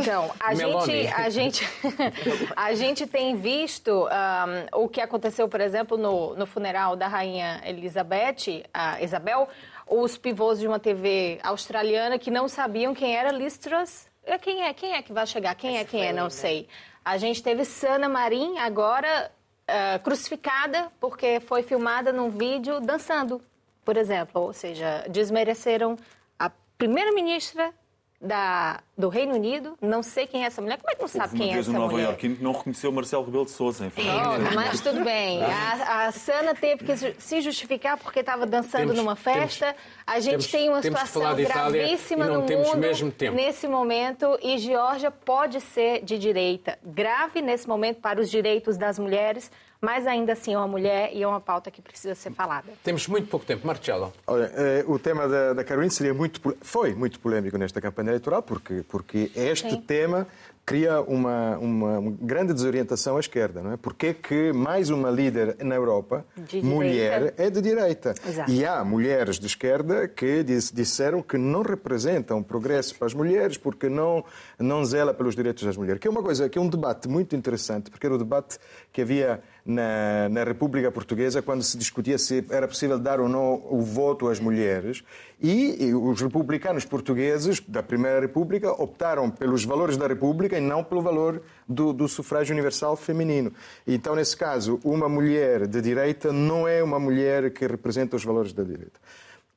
Então, 0.00 0.30
a 0.40 0.54
gente, 0.54 1.06
a 1.08 1.28
gente, 1.28 1.68
a 2.56 2.72
gente 2.72 3.06
tem 3.06 3.36
visto 3.36 3.90
um, 3.92 4.84
o 4.84 4.88
que 4.88 5.02
aconteceu, 5.02 5.46
por 5.50 5.60
exemplo, 5.60 5.98
no, 5.98 6.34
no 6.34 6.46
funeral 6.46 6.96
da 6.96 7.06
rainha 7.06 7.60
Elizabeth 7.62 8.64
a 8.72 9.02
Isabel, 9.02 9.46
os 9.86 10.16
pivôs 10.16 10.58
de 10.58 10.66
uma 10.66 10.78
TV 10.78 11.38
australiana 11.42 12.18
que 12.18 12.30
não 12.30 12.48
sabiam 12.48 12.94
quem 12.94 13.14
era 13.14 13.30
Liz 13.30 13.58
Truss. 13.58 14.08
É, 14.24 14.38
quem 14.38 14.62
é? 14.62 14.72
Quem 14.72 14.94
é 14.94 15.02
que 15.02 15.12
vai 15.12 15.26
chegar? 15.26 15.54
Quem 15.54 15.76
é? 15.76 15.84
Quem 15.84 16.06
é? 16.06 16.12
Não 16.12 16.30
sei. 16.30 16.66
A 17.04 17.18
gente 17.18 17.42
teve 17.42 17.66
Sana 17.66 18.08
Marin 18.08 18.56
agora 18.58 19.30
uh, 19.68 20.02
crucificada 20.02 20.90
porque 20.98 21.40
foi 21.40 21.62
filmada 21.62 22.12
num 22.12 22.30
vídeo 22.30 22.80
dançando, 22.80 23.42
por 23.84 23.96
exemplo. 23.96 24.42
Ou 24.42 24.52
seja, 24.52 25.04
desmereceram 25.08 25.96
a 26.38 26.50
primeira-ministra 26.76 27.72
da, 28.20 28.80
do 28.96 29.08
Reino 29.08 29.34
Unido, 29.34 29.78
não 29.80 30.02
sei 30.02 30.26
quem 30.26 30.42
é 30.42 30.46
essa 30.46 30.60
mulher. 30.60 30.78
Como 30.78 30.90
é 30.90 30.94
que 30.96 31.00
não 31.00 31.08
sabe 31.08 31.36
quem 31.36 31.54
é 31.54 31.58
essa 31.58 31.70
mulher? 31.70 31.78
um 31.78 31.88
Nova 31.88 32.00
Iorquino 32.00 32.36
que 32.36 32.42
não 32.42 32.52
reconheceu 32.52 32.90
Marcelo 32.90 33.24
Rebelo 33.24 33.44
de 33.44 33.52
Sousa, 33.52 33.86
enfim. 33.86 34.02
Oh, 34.08 34.54
mas 34.54 34.80
tudo 34.80 35.04
bem. 35.04 35.40
A, 35.44 36.06
a 36.06 36.12
Sana 36.12 36.52
teve 36.54 36.84
que 36.84 36.96
se 36.96 37.40
justificar 37.40 37.96
porque 37.96 38.20
estava 38.20 38.44
dançando 38.44 38.88
temos, 38.88 38.96
numa 38.96 39.14
festa. 39.14 39.66
Temos, 39.66 39.82
a 40.04 40.20
gente 40.20 40.30
temos, 40.30 40.46
tem 40.50 40.68
uma 40.68 40.82
situação 40.82 41.34
gravíssima 41.36 42.26
no 42.26 42.40
mundo 42.40 43.32
nesse 43.32 43.68
momento 43.68 44.36
e 44.42 44.58
Geórgia 44.58 45.12
pode 45.12 45.60
ser 45.60 46.02
de 46.02 46.18
direita. 46.18 46.76
Grave 46.84 47.40
nesse 47.40 47.68
momento 47.68 48.00
para 48.00 48.20
os 48.20 48.28
direitos 48.28 48.76
das 48.76 48.98
mulheres, 48.98 49.50
mas 49.80 50.06
ainda 50.06 50.32
assim 50.32 50.54
é 50.54 50.58
uma 50.58 50.68
mulher 50.68 51.10
e 51.12 51.22
é 51.22 51.26
uma 51.26 51.40
pauta 51.40 51.70
que 51.70 51.80
precisa 51.80 52.14
ser 52.14 52.32
falada. 52.32 52.72
Temos 52.82 53.06
muito 53.06 53.28
pouco 53.28 53.46
tempo. 53.46 53.66
Marcelo. 53.66 54.12
Olha, 54.26 54.50
eh, 54.54 54.84
o 54.86 54.98
tema 54.98 55.28
da, 55.28 55.52
da 55.52 55.64
Carolina 55.64 55.90
seria 55.90 56.14
muito, 56.14 56.40
foi 56.60 56.94
muito 56.94 57.20
polêmico 57.20 57.56
nesta 57.56 57.80
campanha 57.80 58.10
eleitoral, 58.10 58.42
porque, 58.42 58.84
porque 58.88 59.30
este 59.34 59.70
Sim. 59.70 59.80
tema 59.80 60.26
cria 60.68 61.00
uma, 61.00 61.56
uma 61.56 62.14
grande 62.20 62.52
desorientação 62.52 63.16
à 63.16 63.20
esquerda, 63.20 63.62
não 63.62 63.72
é? 63.72 63.78
Porque 63.78 64.12
que 64.12 64.52
mais 64.52 64.90
uma 64.90 65.10
líder 65.10 65.56
na 65.64 65.74
Europa, 65.74 66.26
mulher, 66.62 67.32
é 67.38 67.48
de 67.48 67.62
direita. 67.62 68.14
Exato. 68.26 68.50
E 68.50 68.66
há 68.66 68.84
mulheres 68.84 69.38
de 69.38 69.46
esquerda 69.46 70.06
que 70.06 70.44
disseram 70.44 71.22
que 71.22 71.38
não 71.38 71.62
representam 71.62 72.42
progresso 72.42 72.94
para 72.96 73.06
as 73.06 73.14
mulheres 73.14 73.56
porque 73.56 73.88
não, 73.88 74.22
não 74.58 74.84
zela 74.84 75.14
pelos 75.14 75.34
direitos 75.34 75.64
das 75.64 75.74
mulheres. 75.74 76.02
Que 76.02 76.06
é 76.06 76.10
uma 76.10 76.22
coisa, 76.22 76.50
que 76.50 76.58
é 76.58 76.60
um 76.60 76.68
debate 76.68 77.08
muito 77.08 77.34
interessante, 77.34 77.90
porque 77.90 78.04
era 78.04 78.14
o 78.14 78.18
debate 78.18 78.58
que 78.92 79.00
havia 79.00 79.42
na, 79.68 80.30
na 80.30 80.44
República 80.44 80.90
Portuguesa 80.90 81.42
quando 81.42 81.62
se 81.62 81.76
discutia 81.76 82.16
se 82.16 82.42
era 82.48 82.66
possível 82.66 82.98
dar 82.98 83.20
ou 83.20 83.28
não 83.28 83.62
o 83.70 83.82
voto 83.82 84.26
às 84.26 84.40
mulheres. 84.40 85.04
E, 85.38 85.84
e 85.84 85.94
os 85.94 86.22
republicanos 86.22 86.86
portugueses 86.86 87.60
da 87.60 87.82
Primeira 87.82 88.18
República 88.18 88.72
optaram 88.72 89.30
pelos 89.30 89.66
valores 89.66 89.98
da 89.98 90.06
República 90.06 90.56
e 90.56 90.60
não 90.60 90.82
pelo 90.82 91.02
valor 91.02 91.42
do, 91.68 91.92
do, 91.92 92.08
sufrágio 92.08 92.54
universal 92.54 92.96
feminino. 92.96 93.52
Então, 93.86 94.16
nesse 94.16 94.36
caso, 94.36 94.80
uma 94.82 95.08
mulher 95.08 95.66
de 95.66 95.82
direita 95.82 96.32
não 96.32 96.66
é 96.66 96.82
uma 96.82 96.98
mulher 96.98 97.50
que 97.50 97.66
representa 97.66 98.16
os 98.16 98.24
valores 98.24 98.54
da 98.54 98.62
direita. 98.62 98.98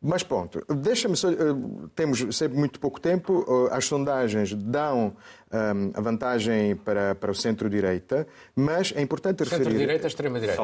Mas 0.04 0.24
ponto. 0.24 0.66
Deixa-me 0.68 1.16
só. 1.16 1.30
Eh, 1.30 1.36
temos 1.94 2.26
sempre 2.36 2.58
muito 2.58 2.80
pouco 2.80 3.00
tempo. 3.00 3.46
Eh, 3.70 3.76
as 3.76 3.86
sondagens 3.86 4.52
dão 4.52 5.14
um, 5.54 5.56
ehm, 5.56 5.92
a 5.94 6.02
vantagem 6.02 6.76
para, 6.76 7.14
para 7.14 7.30
o 7.30 7.36
centro-direita, 7.36 8.26
mas 8.56 8.92
é 8.96 9.02
importante 9.02 9.44
referir. 9.44 9.66
Centro-direita, 9.66 10.08
extrema-direita. 10.08 10.64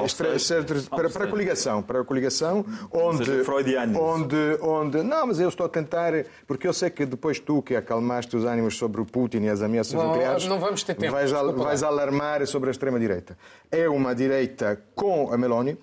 Para, 0.90 1.08
para 1.08 1.26
a 1.26 1.28
coligação. 1.28 1.84
Para 1.84 2.02
a 2.02 2.04
coligação, 2.04 2.66
onde. 2.92 3.30
Onde, 3.96 4.58
onde. 4.60 5.04
Não, 5.04 5.28
mas 5.28 5.40
eu 5.40 5.50
estou 5.50 5.68
a 5.68 5.70
tentar. 5.70 6.14
Porque 6.48 6.68
eu 6.68 6.74
sei 6.74 6.90
que 6.90 7.06
depois 7.06 7.40
tu, 7.40 7.62
que 7.62 7.76
acalmaste 7.76 8.36
os 8.36 8.44
ânimos 8.44 8.76
sobre 8.76 9.02
o 9.02 9.06
Putin 9.06 9.44
e 9.44 9.50
as 9.50 9.62
ameaças 9.62 9.94
não, 9.94 10.08
nucleares. 10.08 10.48
Não 10.48 10.60
vamos 10.60 10.82
ter 10.82 10.96
tempo. 10.96 11.12
Vais, 11.12 11.32
vais 11.32 11.84
alarmar 11.84 12.48
sobre 12.48 12.70
a 12.70 12.72
extrema-direita. 12.72 13.38
É 13.70 13.88
uma 13.88 14.16
direita 14.16 14.82
com 14.96 15.32
a 15.32 15.38
Meloni 15.38 15.78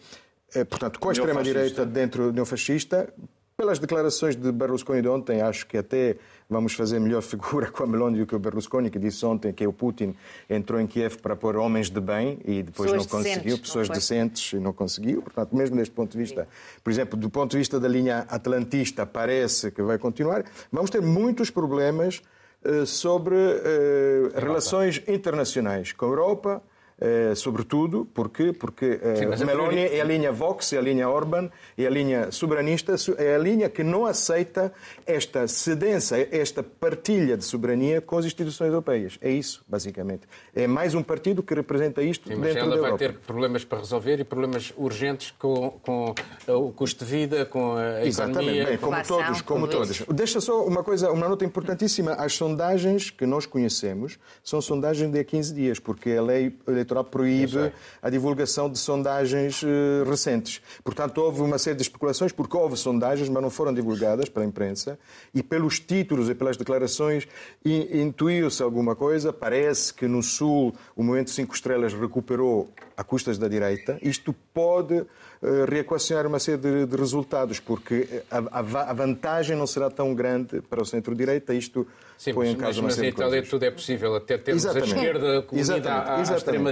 eh, 0.54 0.64
portanto, 0.64 1.00
com 1.00 1.08
a 1.08 1.12
extrema-direita 1.12 1.84
dentro 1.84 2.32
neofascista, 2.32 3.12
pelas 3.56 3.78
declarações 3.78 4.34
de 4.34 4.50
Berlusconi 4.50 5.00
de 5.00 5.08
ontem, 5.08 5.40
acho 5.40 5.66
que 5.66 5.78
até 5.78 6.16
vamos 6.50 6.74
fazer 6.74 6.98
melhor 6.98 7.22
figura 7.22 7.70
com 7.70 7.84
a 7.84 7.86
Meloni 7.86 8.18
do 8.18 8.26
que 8.26 8.34
o 8.34 8.38
Berlusconi, 8.38 8.90
que 8.90 8.98
disse 8.98 9.24
ontem 9.24 9.52
que 9.52 9.64
o 9.66 9.72
Putin 9.72 10.14
entrou 10.50 10.80
em 10.80 10.86
Kiev 10.86 11.18
para 11.18 11.36
pôr 11.36 11.56
homens 11.56 11.88
de 11.88 12.00
bem 12.00 12.38
e 12.44 12.62
depois 12.62 12.90
pessoas 12.90 13.06
não 13.06 13.18
conseguiu, 13.18 13.42
decentes, 13.42 13.60
pessoas 13.60 13.88
não 13.88 13.94
decentes 13.94 14.52
e 14.52 14.56
não 14.56 14.72
conseguiu. 14.72 15.22
Portanto, 15.22 15.56
mesmo 15.56 15.76
deste 15.76 15.94
ponto 15.94 16.10
de 16.10 16.18
vista, 16.18 16.48
por 16.82 16.90
exemplo, 16.90 17.18
do 17.18 17.30
ponto 17.30 17.52
de 17.52 17.58
vista 17.58 17.78
da 17.78 17.86
linha 17.86 18.26
atlantista, 18.28 19.06
parece 19.06 19.70
que 19.70 19.82
vai 19.82 19.98
continuar. 19.98 20.44
Vamos 20.72 20.90
ter 20.90 21.00
muitos 21.00 21.48
problemas 21.48 22.22
uh, 22.64 22.84
sobre 22.84 23.36
uh, 23.36 24.32
relações 24.34 25.00
internacionais 25.06 25.92
com 25.92 26.06
a 26.06 26.08
Europa, 26.08 26.62
eh, 27.00 27.34
sobretudo, 27.34 28.06
porque, 28.14 28.52
porque 28.52 29.00
uh, 29.02 29.44
Meloni 29.44 29.80
é 29.80 30.00
a 30.00 30.04
linha 30.04 30.30
Vox, 30.30 30.72
é 30.72 30.78
a 30.78 30.80
linha 30.80 31.08
Orban, 31.08 31.50
é 31.76 31.86
a 31.86 31.90
linha 31.90 32.30
soberanista, 32.30 32.94
é 33.18 33.34
a 33.34 33.38
linha 33.38 33.68
que 33.68 33.82
não 33.82 34.06
aceita 34.06 34.72
esta 35.04 35.48
cedência, 35.48 36.28
esta 36.30 36.62
partilha 36.62 37.36
de 37.36 37.44
soberania 37.44 38.00
com 38.00 38.16
as 38.16 38.24
instituições 38.24 38.68
europeias. 38.68 39.18
É 39.20 39.28
isso, 39.28 39.64
basicamente. 39.68 40.22
É 40.54 40.68
mais 40.68 40.94
um 40.94 41.02
partido 41.02 41.42
que 41.42 41.52
representa 41.52 42.00
isto 42.00 42.28
Sim, 42.28 42.40
dentro 42.40 42.70
da 42.70 42.76
Europa. 42.76 42.88
vai 42.90 42.98
ter 42.98 43.14
problemas 43.14 43.64
para 43.64 43.78
resolver 43.78 44.20
e 44.20 44.24
problemas 44.24 44.72
urgentes 44.76 45.32
com, 45.36 45.80
com 45.82 46.14
o 46.46 46.70
custo 46.70 47.04
de 47.04 47.10
vida, 47.10 47.44
com 47.44 47.76
a 47.76 48.06
Exatamente. 48.06 48.38
economia... 48.38 48.66
Bem, 48.66 48.78
como 48.78 49.02
todos, 49.02 49.42
como 49.42 49.68
todos. 49.68 50.02
Deixa 50.14 50.40
só 50.40 50.64
uma 50.64 50.84
coisa, 50.84 51.10
uma 51.10 51.28
nota 51.28 51.44
importantíssima. 51.44 52.12
As 52.12 52.34
sondagens 52.34 53.10
que 53.10 53.26
nós 53.26 53.46
conhecemos 53.46 54.16
são 54.44 54.60
sondagens 54.60 55.10
de 55.10 55.18
há 55.18 55.24
15 55.24 55.54
dias, 55.54 55.78
porque 55.80 56.12
a 56.12 56.22
lei 56.22 56.56
Eleitoral 56.84 57.04
proíbe 57.04 57.72
a 58.02 58.10
divulgação 58.10 58.70
de 58.70 58.78
sondagens 58.78 59.62
uh, 59.62 60.08
recentes. 60.08 60.60
Portanto, 60.82 61.18
houve 61.18 61.40
uma 61.40 61.58
série 61.58 61.76
de 61.76 61.82
especulações, 61.82 62.30
porque 62.30 62.56
houve 62.56 62.76
sondagens, 62.76 63.28
mas 63.28 63.42
não 63.42 63.50
foram 63.50 63.72
divulgadas 63.72 64.28
para 64.28 64.42
a 64.42 64.46
imprensa, 64.46 64.98
e 65.34 65.42
pelos 65.42 65.80
títulos 65.80 66.28
e 66.28 66.34
pelas 66.34 66.56
declarações 66.56 67.26
intuiu-se 67.64 68.62
alguma 68.62 68.94
coisa. 68.94 69.32
Parece 69.32 69.92
que 69.92 70.06
no 70.06 70.22
Sul 70.22 70.74
o 70.94 71.02
Movimento 71.02 71.30
Cinco 71.30 71.54
Estrelas 71.54 71.92
recuperou 71.94 72.70
a 72.96 73.02
custas 73.02 73.38
da 73.38 73.48
direita. 73.48 73.98
Isto 74.02 74.34
pode 74.52 75.04
eh, 75.44 75.66
reequacionar 75.68 76.26
uma 76.26 76.38
série 76.38 76.56
de, 76.56 76.86
de 76.86 76.96
resultados, 76.96 77.60
porque 77.60 78.22
a, 78.30 78.38
a, 78.38 78.90
a, 78.90 78.92
vantagem 78.94 79.54
não 79.54 79.66
será 79.66 79.90
tão 79.90 80.14
grande 80.14 80.62
para 80.62 80.80
o 80.80 80.86
centro-direita. 80.86 81.52
Isto 81.52 81.86
Sim, 82.16 82.32
põe 82.32 82.46
mas, 82.46 82.54
em 82.54 82.58
causa 82.58 82.80
uma 82.80 82.90
série 82.90 83.08
de 83.08 83.16
coisas. 83.16 83.30
Mas 83.30 83.44
Itália 83.44 83.50
tudo 83.50 83.62
é 83.64 83.70
possível, 83.70 84.14
até 84.14 84.38
termos 84.38 84.64
Exatamente. 84.64 84.94
a 84.94 84.96
esquerda 84.96 85.46
unida 85.52 85.92
à, 85.92 86.14
à 86.14 86.20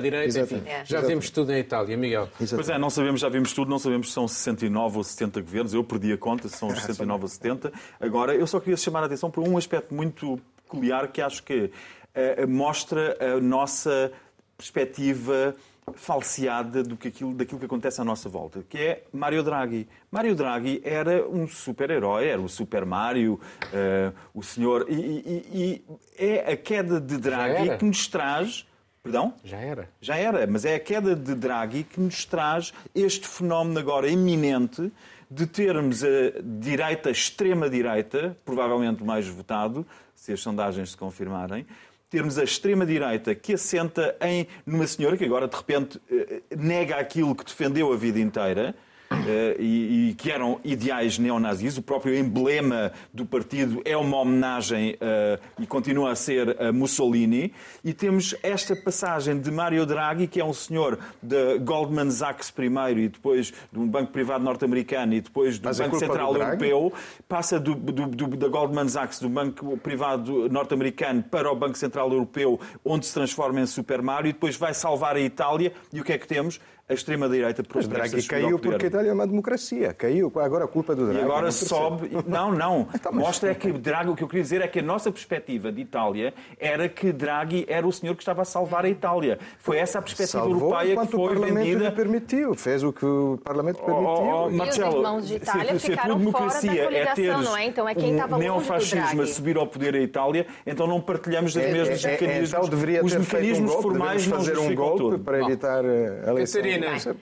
extrema-direita, 0.06 0.40
enfim. 0.40 0.62
É. 0.66 0.84
Já 0.84 1.00
vimos 1.00 1.30
tudo 1.30 1.52
em 1.52 1.58
Itália, 1.58 1.96
Miguel. 1.96 2.28
Exatamente. 2.40 2.54
Pois 2.54 2.68
é, 2.68 2.78
não 2.78 2.90
sabemos, 2.90 3.20
já 3.20 3.28
vimos 3.28 3.52
tudo, 3.52 3.70
não 3.70 3.78
sabemos 3.78 4.08
se 4.08 4.14
são 4.14 4.26
69 4.26 4.98
ou 4.98 5.04
70 5.04 5.40
governos. 5.40 5.74
Eu 5.74 5.84
perdi 5.84 6.12
a 6.12 6.18
conta 6.18 6.48
se 6.48 6.56
são 6.56 6.68
os 6.68 6.80
69 6.80 7.22
ou 7.22 7.28
70. 7.28 7.72
Agora, 8.00 8.34
eu 8.34 8.46
só 8.46 8.60
queria 8.60 8.76
chamar 8.76 9.02
a 9.02 9.06
atenção 9.06 9.30
para 9.30 9.42
um 9.42 9.56
aspecto 9.56 9.94
muito 9.94 10.40
peculiar 10.62 11.08
que 11.08 11.20
acho 11.20 11.42
que 11.42 11.64
uh, 11.64 12.48
mostra 12.48 13.16
a 13.20 13.40
nossa 13.40 14.12
perspectiva 14.56 15.54
falseada 15.94 16.82
do 16.82 16.96
que 16.96 17.08
aquilo, 17.08 17.34
daquilo 17.34 17.58
que 17.58 17.66
acontece 17.66 18.00
à 18.00 18.04
nossa 18.04 18.28
volta, 18.28 18.64
que 18.68 18.78
é 18.78 19.04
Mario 19.12 19.42
Draghi. 19.42 19.88
Mario 20.10 20.34
Draghi 20.34 20.80
era 20.84 21.28
um 21.28 21.48
super-herói, 21.48 22.28
era 22.28 22.40
o 22.40 22.48
Super 22.48 22.86
Mario, 22.86 23.40
uh, 23.64 24.14
o 24.32 24.42
senhor. 24.42 24.86
E, 24.88 24.94
e, 24.94 25.44
e, 25.52 25.84
é 26.16 26.52
a 26.52 26.56
queda 26.56 27.00
de 27.00 27.18
Draghi 27.18 27.76
que 27.78 27.84
nos 27.84 28.06
traz. 28.06 28.66
Perdão? 29.02 29.34
Já 29.42 29.58
era. 29.58 29.88
Já 30.00 30.16
era, 30.16 30.46
mas 30.46 30.64
é 30.64 30.76
a 30.76 30.80
queda 30.80 31.16
de 31.16 31.34
Draghi 31.34 31.82
que 31.82 32.00
nos 32.00 32.24
traz 32.24 32.72
este 32.94 33.26
fenómeno 33.26 33.80
agora 33.80 34.08
iminente 34.08 34.92
de 35.28 35.44
termos 35.44 36.04
a 36.04 36.40
direita, 36.40 37.10
extrema-direita, 37.10 38.36
provavelmente 38.44 39.02
mais 39.02 39.26
votado, 39.26 39.84
se 40.14 40.32
as 40.32 40.40
sondagens 40.40 40.92
se 40.92 40.96
confirmarem, 40.96 41.66
termos 42.08 42.38
a 42.38 42.44
extrema-direita 42.44 43.34
que 43.34 43.54
assenta 43.54 44.14
em 44.20 44.46
numa 44.64 44.86
senhora 44.86 45.16
que 45.16 45.24
agora 45.24 45.48
de 45.48 45.56
repente 45.56 46.00
eh, 46.08 46.42
nega 46.56 46.96
aquilo 46.96 47.34
que 47.34 47.44
defendeu 47.44 47.92
a 47.92 47.96
vida 47.96 48.20
inteira 48.20 48.72
eh, 49.10 49.16
e, 49.58 50.10
e, 50.10 50.14
que 50.14 50.30
eram 50.30 50.60
ideais 50.64 51.18
neonazis. 51.18 51.76
O 51.78 51.82
próprio 51.82 52.16
emblema 52.16 52.92
do 53.12 53.24
partido 53.24 53.82
é 53.84 53.96
uma 53.96 54.16
homenagem 54.18 54.94
uh, 54.94 55.40
e 55.58 55.66
continua 55.66 56.12
a 56.12 56.14
ser 56.14 56.60
a 56.60 56.72
Mussolini. 56.72 57.52
E 57.84 57.92
temos 57.92 58.34
esta 58.42 58.74
passagem 58.74 59.40
de 59.40 59.50
Mario 59.50 59.86
Draghi, 59.86 60.26
que 60.26 60.40
é 60.40 60.44
um 60.44 60.52
senhor 60.52 60.98
de 61.22 61.58
Goldman 61.58 62.10
Sachs 62.10 62.50
primeiro 62.50 63.00
e 63.00 63.08
depois 63.08 63.52
de 63.72 63.78
um 63.78 63.86
banco 63.86 64.12
privado 64.12 64.44
norte-americano 64.44 65.14
e 65.14 65.20
depois 65.20 65.58
do 65.58 65.66
Mas 65.66 65.78
Banco 65.78 65.98
Central 65.98 66.34
Europeu, 66.34 66.92
passa 67.28 67.58
do, 67.58 67.74
do, 67.74 68.06
do, 68.06 68.36
da 68.36 68.48
Goldman 68.48 68.88
Sachs, 68.88 69.20
do 69.20 69.28
banco 69.28 69.76
privado 69.78 70.48
norte-americano, 70.48 71.22
para 71.22 71.50
o 71.50 71.56
Banco 71.56 71.76
Central 71.76 72.10
Europeu, 72.10 72.60
onde 72.84 73.06
se 73.06 73.14
transforma 73.14 73.60
em 73.60 73.66
Super 73.66 74.02
Mario 74.02 74.30
e 74.30 74.32
depois 74.32 74.56
vai 74.56 74.74
salvar 74.74 75.16
a 75.16 75.20
Itália. 75.20 75.72
E 75.92 76.00
o 76.00 76.04
que 76.04 76.12
é 76.12 76.18
que 76.18 76.26
temos? 76.26 76.60
a 76.88 76.94
extrema-direita 76.94 77.62
Mas 77.74 77.88
Draghi 77.88 78.22
caiu 78.26 78.58
porque 78.58 78.86
a 78.86 78.88
Itália 78.88 79.11
é 79.12 79.14
uma 79.14 79.26
democracia. 79.26 79.94
Caiu. 79.94 80.32
Agora 80.36 80.64
a 80.64 80.68
culpa 80.68 80.92
é 80.92 80.96
do 80.96 81.06
Draghi. 81.06 81.20
E 81.20 81.22
agora 81.22 81.52
sobe. 81.52 82.10
Não, 82.26 82.52
não. 82.52 82.88
Então, 82.94 83.12
Mostra 83.12 83.50
é 83.50 83.54
que 83.54 83.70
Draghi, 83.72 84.10
o 84.10 84.16
que 84.16 84.22
eu 84.22 84.28
queria 84.28 84.42
dizer 84.42 84.60
é 84.60 84.68
que 84.68 84.78
a 84.78 84.82
nossa 84.82 85.10
perspectiva 85.10 85.70
de 85.70 85.82
Itália 85.82 86.32
era 86.58 86.88
que 86.88 87.12
Draghi 87.12 87.64
era 87.68 87.86
o 87.86 87.92
senhor 87.92 88.14
que 88.14 88.22
estava 88.22 88.42
a 88.42 88.44
salvar 88.44 88.84
a 88.84 88.88
Itália. 88.88 89.38
Foi 89.58 89.76
essa 89.78 89.98
a 89.98 90.02
perspectiva 90.02 90.44
Salvou 90.44 90.70
europeia 90.70 90.96
que 90.96 91.06
foi 91.06 91.20
o 91.20 91.28
Parlamento 91.28 91.54
vendida. 91.54 91.84
Lhe 91.84 91.90
permitiu. 91.90 92.54
Fez 92.54 92.82
o 92.82 92.92
que 92.92 93.04
o 93.04 93.38
Parlamento 93.42 93.80
oh, 93.82 93.84
permitiu. 93.84 94.08
Oh, 94.08 94.46
oh, 94.46 94.50
Marcelo, 94.50 95.02
e 95.02 95.18
os 95.18 95.28
de 95.28 95.34
Itália 95.36 95.78
se, 95.78 95.86
se 95.86 95.92
a 95.92 95.96
tua 95.96 96.14
democracia 96.16 96.82
é 96.84 97.14
ter 97.14 97.36
não 97.36 97.56
é? 97.56 97.66
Então 97.66 97.88
é 97.88 97.94
quem 97.94 98.12
estava 98.12 98.36
um 98.36 98.38
neofascismo 98.38 99.22
a 99.22 99.26
subir 99.26 99.56
ao 99.56 99.66
poder 99.66 99.94
a 99.94 100.00
Itália, 100.00 100.46
então 100.66 100.86
não 100.86 101.00
partilhamos 101.00 101.54
os 101.54 101.62
é, 101.62 101.72
mesmos 101.72 102.04
é, 102.04 102.08
é, 102.08 102.12
mecanismos. 102.12 102.52
Então 102.52 102.68
deveria 102.68 103.04
os 103.04 103.14
mecanismos 103.14 103.74
um 103.74 103.82
formais 103.82 104.24
fazer 104.24 104.58
um 104.58 104.74
golpe 104.74 105.18
para 105.18 105.40
evitar 105.40 105.84
a 105.84 106.30
eleição. 106.30 106.62
Catarina, 106.62 107.16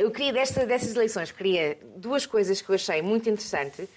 eu 0.00 0.10
queria, 0.10 0.32
desta, 0.32 0.66
dessas 0.66 0.94
eleições, 0.94 1.32
queria 1.32 1.78
duas 1.96 2.26
coisas 2.26 2.60
que 2.60 2.68
eu 2.68 2.74
achei 2.74 3.00
muito 3.00 3.28
interessante, 3.28 3.82
uh, 3.82 3.88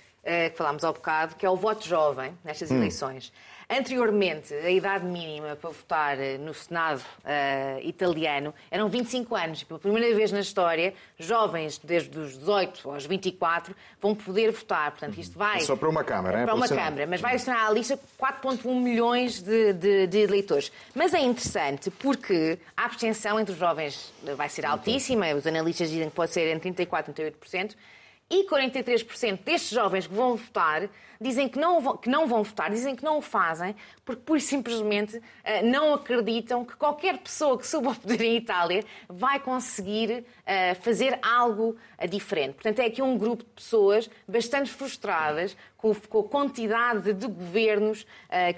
que 0.51 0.57
falámos 0.57 0.83
há 0.83 0.91
bocado, 0.91 1.35
que 1.35 1.45
é 1.45 1.49
o 1.49 1.55
voto 1.55 1.85
jovem 1.85 2.37
nestas 2.43 2.71
hum. 2.71 2.77
eleições. 2.77 3.33
Anteriormente, 3.69 4.53
a 4.53 4.69
idade 4.69 5.05
mínima 5.05 5.55
para 5.55 5.69
votar 5.69 6.19
eh, 6.19 6.37
no 6.37 6.53
Senado 6.53 6.99
uh, 6.99 7.79
italiano 7.81 8.53
eram 8.69 8.87
25 8.89 9.35
anos. 9.35 9.63
Pela 9.63 9.79
primeira 9.79 10.15
vez 10.15 10.31
na 10.31 10.41
história, 10.41 10.93
jovens 11.17 11.79
desde 11.83 12.17
os 12.19 12.37
18 12.37 12.91
aos 12.91 13.05
24 13.05 13.75
vão 14.01 14.13
poder 14.13 14.51
votar. 14.51 14.91
Portanto, 14.91 15.17
isto 15.19 15.37
vai. 15.37 15.57
É 15.57 15.61
só 15.61 15.75
para 15.75 15.89
uma 15.89 16.03
Câmara, 16.03 16.39
é? 16.41 16.45
Para 16.45 16.55
uma 16.55 16.67
Câmara, 16.67 17.07
mas 17.07 17.21
vai 17.21 17.35
estar 17.35 17.67
à 17.67 17.71
lista 17.71 17.97
4,1 18.19 18.81
milhões 18.81 19.41
de, 19.41 19.73
de, 19.73 20.07
de, 20.07 20.17
eleitores. 20.19 20.71
Mas 20.93 21.13
é 21.13 21.21
interessante 21.21 21.89
porque 21.89 22.59
a 22.75 22.85
abstenção 22.85 23.39
entre 23.39 23.53
os 23.53 23.59
jovens 23.59 24.13
vai 24.35 24.49
ser 24.49 24.65
altíssima. 24.65 25.33
Os 25.33 25.47
analistas 25.47 25.89
dizem 25.89 26.09
que 26.09 26.15
pode 26.15 26.31
ser 26.31 26.53
entre 26.53 26.71
34% 26.71 27.09
e 27.09 27.31
38%. 27.31 27.75
E 28.29 28.47
43% 28.47 29.43
destes 29.43 29.69
jovens 29.69 30.07
que 30.07 30.13
vão 30.13 30.35
votar 30.35 30.89
dizem 31.23 31.47
que 31.47 31.57
não, 31.57 31.81
vão, 31.81 31.97
que 31.97 32.09
não 32.09 32.27
vão 32.27 32.43
votar, 32.43 32.69
dizem 32.69 32.95
que 32.95 33.03
não 33.03 33.17
o 33.17 33.21
fazem, 33.21 33.75
porque 34.05 34.21
pura 34.23 34.37
e 34.37 34.41
simplesmente 34.41 35.17
uh, 35.17 35.21
não 35.63 35.93
acreditam 35.93 36.65
que 36.65 36.75
qualquer 36.75 37.17
pessoa 37.17 37.57
que 37.57 37.65
suba 37.65 37.89
ao 37.89 37.95
poder 37.95 38.21
em 38.21 38.35
Itália 38.35 38.83
vai 39.07 39.39
conseguir 39.39 40.25
uh, 40.41 40.81
fazer 40.81 41.17
algo 41.23 41.75
uh, 42.01 42.07
diferente. 42.07 42.53
Portanto, 42.53 42.79
é 42.79 42.85
aqui 42.85 43.01
um 43.01 43.17
grupo 43.17 43.43
de 43.43 43.49
pessoas 43.51 44.09
bastante 44.27 44.69
frustradas 44.69 45.55
com, 45.77 45.93
com 45.95 46.19
a 46.19 46.23
quantidade 46.23 47.13
de 47.13 47.27
governos 47.27 48.05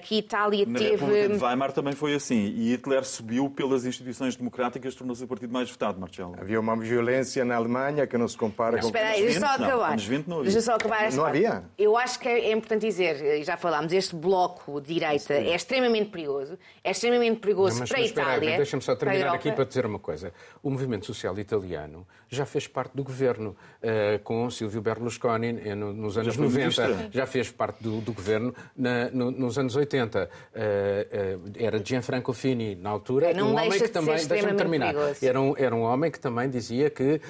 que 0.02 0.18
Itália 0.18 0.64
Na 0.64 0.78
teve. 0.78 0.90
Na 0.90 1.06
República 1.06 1.28
de 1.36 1.44
Weimar 1.44 1.72
também 1.72 1.92
foi 1.92 2.14
assim. 2.14 2.54
E 2.56 2.70
Hitler 2.70 3.04
subiu 3.04 3.50
pelas 3.50 3.84
instituições 3.84 4.36
democráticas, 4.36 4.94
tornou-se 4.94 5.24
o 5.24 5.26
partido 5.26 5.52
mais 5.52 5.68
votado, 5.68 5.98
Marcelo. 5.98 6.36
Havia 6.38 6.60
uma 6.60 6.76
violência 6.76 7.44
na 7.44 7.56
Alemanha 7.56 8.06
que 8.06 8.16
não 8.16 8.28
se 8.28 8.36
compara 8.36 8.76
não, 8.76 8.82
com... 8.82 8.86
Espera 8.86 9.08
aí, 9.10 9.22
deixa 9.22 9.40
só 9.40 9.46
acabar. 9.46 9.90
Não, 9.90 9.96
20 9.96 10.26
não 10.28 10.36
havia. 10.38 10.52
Deixa 10.52 10.64
só 10.64 10.74
acabar 10.74 11.12
Não 11.12 11.26
havia? 11.26 11.64
Eu 11.76 11.96
acho 11.96 12.18
que 12.18 12.28
é 12.28 12.52
importante 12.56 12.86
dizer, 12.86 13.40
e 13.40 13.44
já 13.44 13.56
falámos, 13.56 13.92
este 13.92 14.14
bloco 14.16 14.80
de 14.80 14.94
direita 14.94 15.34
é 15.34 15.54
extremamente 15.54 16.10
perigoso, 16.10 16.58
é 16.82 16.90
extremamente 16.90 17.40
perigoso 17.40 17.80
não, 17.80 17.86
para 17.86 17.98
a 17.98 18.02
Itália. 18.02 18.56
Deixa-me 18.56 18.82
só 18.82 18.94
terminar 18.96 19.26
para 19.26 19.36
aqui 19.36 19.52
para 19.52 19.64
dizer 19.64 19.86
uma 19.86 19.98
coisa. 19.98 20.32
O 20.62 20.70
movimento 20.70 21.06
social 21.06 21.38
italiano 21.38 22.06
já 22.28 22.44
fez 22.44 22.66
parte 22.66 22.92
do 22.94 23.04
governo, 23.04 23.50
uh, 23.82 24.18
com 24.24 24.50
Silvio 24.50 24.80
Berlusconi 24.80 25.52
uh, 25.52 25.76
nos 25.76 26.18
anos 26.18 26.34
já 26.34 26.42
90, 26.42 27.10
já 27.12 27.26
fez 27.26 27.50
parte 27.50 27.82
do, 27.82 28.00
do 28.00 28.12
governo 28.12 28.54
na, 28.76 29.10
no, 29.10 29.30
nos 29.30 29.58
anos 29.58 29.76
80. 29.76 30.28
Uh, 30.28 31.52
era 31.56 31.82
Gianfranco 31.84 32.32
Fini, 32.32 32.74
na 32.74 32.90
altura, 32.90 33.32
não 33.32 33.52
um 33.52 33.56
homem 33.56 33.70
que 33.70 33.88
também, 33.88 34.26
deixa-me 34.26 34.54
terminar, 34.54 34.94
era 35.22 35.40
um, 35.40 35.54
era 35.56 35.74
um 35.74 35.82
homem 35.82 36.10
que 36.10 36.18
também 36.18 36.50
dizia 36.50 36.90
que 36.90 37.20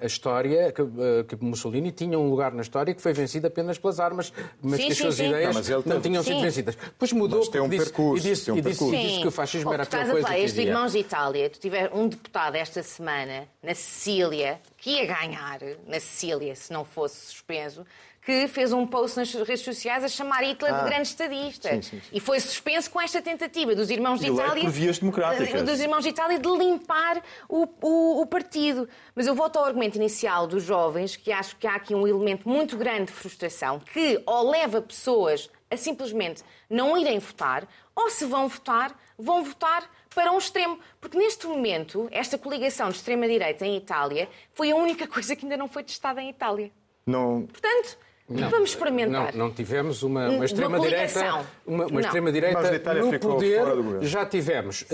a 0.00 0.06
história, 0.06 0.72
que, 0.72 0.82
que 1.24 1.44
Mussolini 1.44 1.90
tinha 1.90 2.18
um 2.18 2.28
lugar 2.28 2.52
na 2.52 2.62
história 2.62 2.94
que 2.94 3.02
foi 3.02 3.12
vencido 3.12 3.46
apenas 3.46 3.78
pelas 3.78 3.98
armas, 3.98 4.32
mas 4.62 4.73
sim, 4.76 4.86
que 4.86 4.92
as 4.92 4.98
suas 4.98 5.14
sim, 5.14 5.28
ideias. 5.28 5.68
Não, 5.68 5.82
não, 5.86 6.00
tinham 6.00 6.22
sido 6.22 6.40
vencidas. 6.40 6.74
Depois 6.76 7.12
mudou 7.12 7.40
mas 7.40 7.48
tem 7.48 7.60
um 7.60 7.68
disse, 7.68 7.84
percurso, 7.84 8.26
e 8.26 8.30
disse, 8.30 8.52
um 8.52 8.56
e 8.56 8.60
disse, 8.60 8.78
percurso. 8.78 9.02
disse 9.02 9.20
que 9.20 9.28
o 9.28 9.30
fascismo 9.30 9.72
era 9.72 9.82
aquela 9.82 10.04
coisa 10.04 10.26
falar, 10.26 10.38
que 10.38 10.44
Estes 10.44 10.64
irmãos 10.64 10.92
de 10.92 10.98
Itália, 10.98 11.50
tu 11.50 11.58
tiver 11.58 11.90
um 11.92 12.08
deputado 12.08 12.56
esta 12.56 12.82
semana 12.82 13.48
na 13.62 13.74
Sicília, 13.74 14.60
que 14.76 14.90
ia 14.90 15.06
ganhar 15.06 15.60
na 15.86 16.00
Sicília 16.00 16.54
se 16.54 16.72
não 16.72 16.84
fosse 16.84 17.26
suspenso, 17.26 17.84
que 18.24 18.48
fez 18.48 18.72
um 18.72 18.86
post 18.86 19.18
nas 19.18 19.32
redes 19.34 19.60
sociais 19.60 20.02
a 20.02 20.08
chamar 20.08 20.42
Hitler 20.42 20.74
ah, 20.74 20.78
de 20.78 20.84
grande 20.88 21.08
estadista. 21.08 21.68
Sim, 21.68 21.82
sim, 21.82 22.00
sim. 22.00 22.08
E 22.10 22.18
foi 22.18 22.40
suspenso 22.40 22.90
com 22.90 23.00
esta 23.00 23.20
tentativa 23.20 23.74
dos 23.74 23.90
irmãos 23.90 24.18
de 24.18 24.28
Itália. 24.28 24.62
Por 24.64 24.70
vias 24.70 24.98
democráticas. 24.98 25.62
Dos 25.62 25.78
irmãos 25.78 26.02
de 26.02 26.08
Itália 26.08 26.38
de 26.38 26.48
limpar 26.48 27.22
o, 27.48 27.68
o, 27.82 28.22
o, 28.22 28.26
partido. 28.26 28.88
Mas 29.14 29.26
eu 29.26 29.34
volto 29.34 29.58
ao 29.58 29.66
argumento 29.66 29.96
inicial 29.96 30.46
dos 30.46 30.62
jovens, 30.62 31.16
que 31.16 31.30
acho 31.30 31.56
que 31.56 31.66
há 31.66 31.74
aqui 31.74 31.94
um 31.94 32.08
elemento 32.08 32.48
muito 32.48 32.78
grande 32.78 33.06
de 33.06 33.12
frustração, 33.12 33.78
que 33.78 34.22
ou 34.24 34.50
leva 34.50 34.80
pessoas 34.80 35.50
a 35.70 35.76
simplesmente 35.76 36.42
não 36.70 36.96
irem 36.96 37.18
votar, 37.18 37.68
ou 37.94 38.08
se 38.08 38.24
vão 38.24 38.48
votar, 38.48 38.98
vão 39.18 39.44
votar 39.44 39.84
para 40.14 40.32
um 40.32 40.38
extremo. 40.38 40.78
Porque 40.98 41.18
neste 41.18 41.46
momento, 41.46 42.08
esta 42.10 42.38
coligação 42.38 42.88
de 42.88 42.96
extrema-direita 42.96 43.66
em 43.66 43.76
Itália 43.76 44.30
foi 44.54 44.70
a 44.70 44.76
única 44.76 45.06
coisa 45.08 45.36
que 45.36 45.44
ainda 45.44 45.58
não 45.58 45.68
foi 45.68 45.84
testada 45.84 46.22
em 46.22 46.30
Itália. 46.30 46.70
Não. 47.06 47.42
Portanto, 47.42 47.98
não, 48.26 48.48
Vamos 48.48 48.70
experimentar. 48.70 49.34
Não, 49.34 49.48
não 49.48 49.54
tivemos 49.54 50.02
uma, 50.02 50.30
uma 50.30 50.44
extrema-direita 50.46 51.44
uma, 51.66 51.86
uma 51.86 52.00
extrema 52.00 52.30
-direita 52.30 52.94
no 52.94 53.18
poder. 53.18 53.62
Já 54.00 54.24
tivemos 54.24 54.82
uh, 54.82 54.86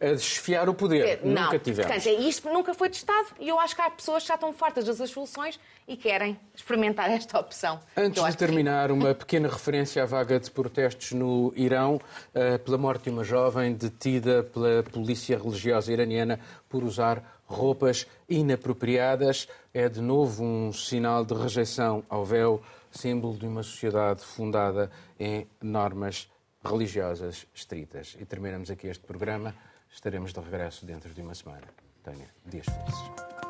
a 0.00 0.12
desfiar 0.12 0.68
o 0.68 0.74
poder. 0.74 1.04
É, 1.04 1.20
não. 1.24 1.44
Nunca 1.44 1.58
tivemos. 1.58 1.90
Portanto, 1.90 2.06
é 2.06 2.20
isto 2.20 2.48
nunca 2.48 2.72
foi 2.72 2.88
testado 2.88 3.26
e 3.40 3.48
eu 3.48 3.58
acho 3.58 3.74
que 3.74 3.82
há 3.82 3.90
pessoas 3.90 4.22
que 4.22 4.28
já 4.28 4.36
estão 4.36 4.52
fartas 4.52 4.84
das 4.84 5.10
soluções 5.10 5.58
e 5.88 5.96
querem 5.96 6.38
experimentar 6.54 7.10
esta 7.12 7.40
opção. 7.40 7.80
Antes 7.96 8.24
de 8.24 8.36
terminar, 8.36 8.86
que... 8.86 8.92
uma 8.92 9.14
pequena 9.16 9.48
referência 9.48 10.04
à 10.04 10.06
vaga 10.06 10.38
de 10.38 10.48
protestos 10.48 11.10
no 11.10 11.52
Irão 11.56 11.96
uh, 11.96 12.58
pela 12.60 12.78
morte 12.78 13.04
de 13.04 13.10
uma 13.10 13.24
jovem 13.24 13.74
detida 13.74 14.44
pela 14.44 14.84
polícia 14.84 15.36
religiosa 15.36 15.92
iraniana 15.92 16.38
por 16.68 16.84
usar 16.84 17.39
roupas 17.50 18.06
inapropriadas. 18.28 19.48
É 19.74 19.88
de 19.88 20.00
novo 20.00 20.44
um 20.44 20.72
sinal 20.72 21.24
de 21.24 21.34
rejeição 21.34 22.04
ao 22.08 22.24
véu, 22.24 22.62
símbolo 22.90 23.36
de 23.36 23.46
uma 23.46 23.62
sociedade 23.62 24.22
fundada 24.22 24.90
em 25.18 25.46
normas 25.60 26.30
religiosas 26.64 27.46
estritas. 27.54 28.16
E 28.18 28.24
terminamos 28.24 28.70
aqui 28.70 28.86
este 28.86 29.04
programa. 29.04 29.54
Estaremos 29.92 30.32
de 30.32 30.40
regresso 30.40 30.86
dentro 30.86 31.12
de 31.12 31.20
uma 31.20 31.34
semana. 31.34 31.66
Tenha 32.04 32.28
dias 32.46 32.66
felizes. 32.66 33.49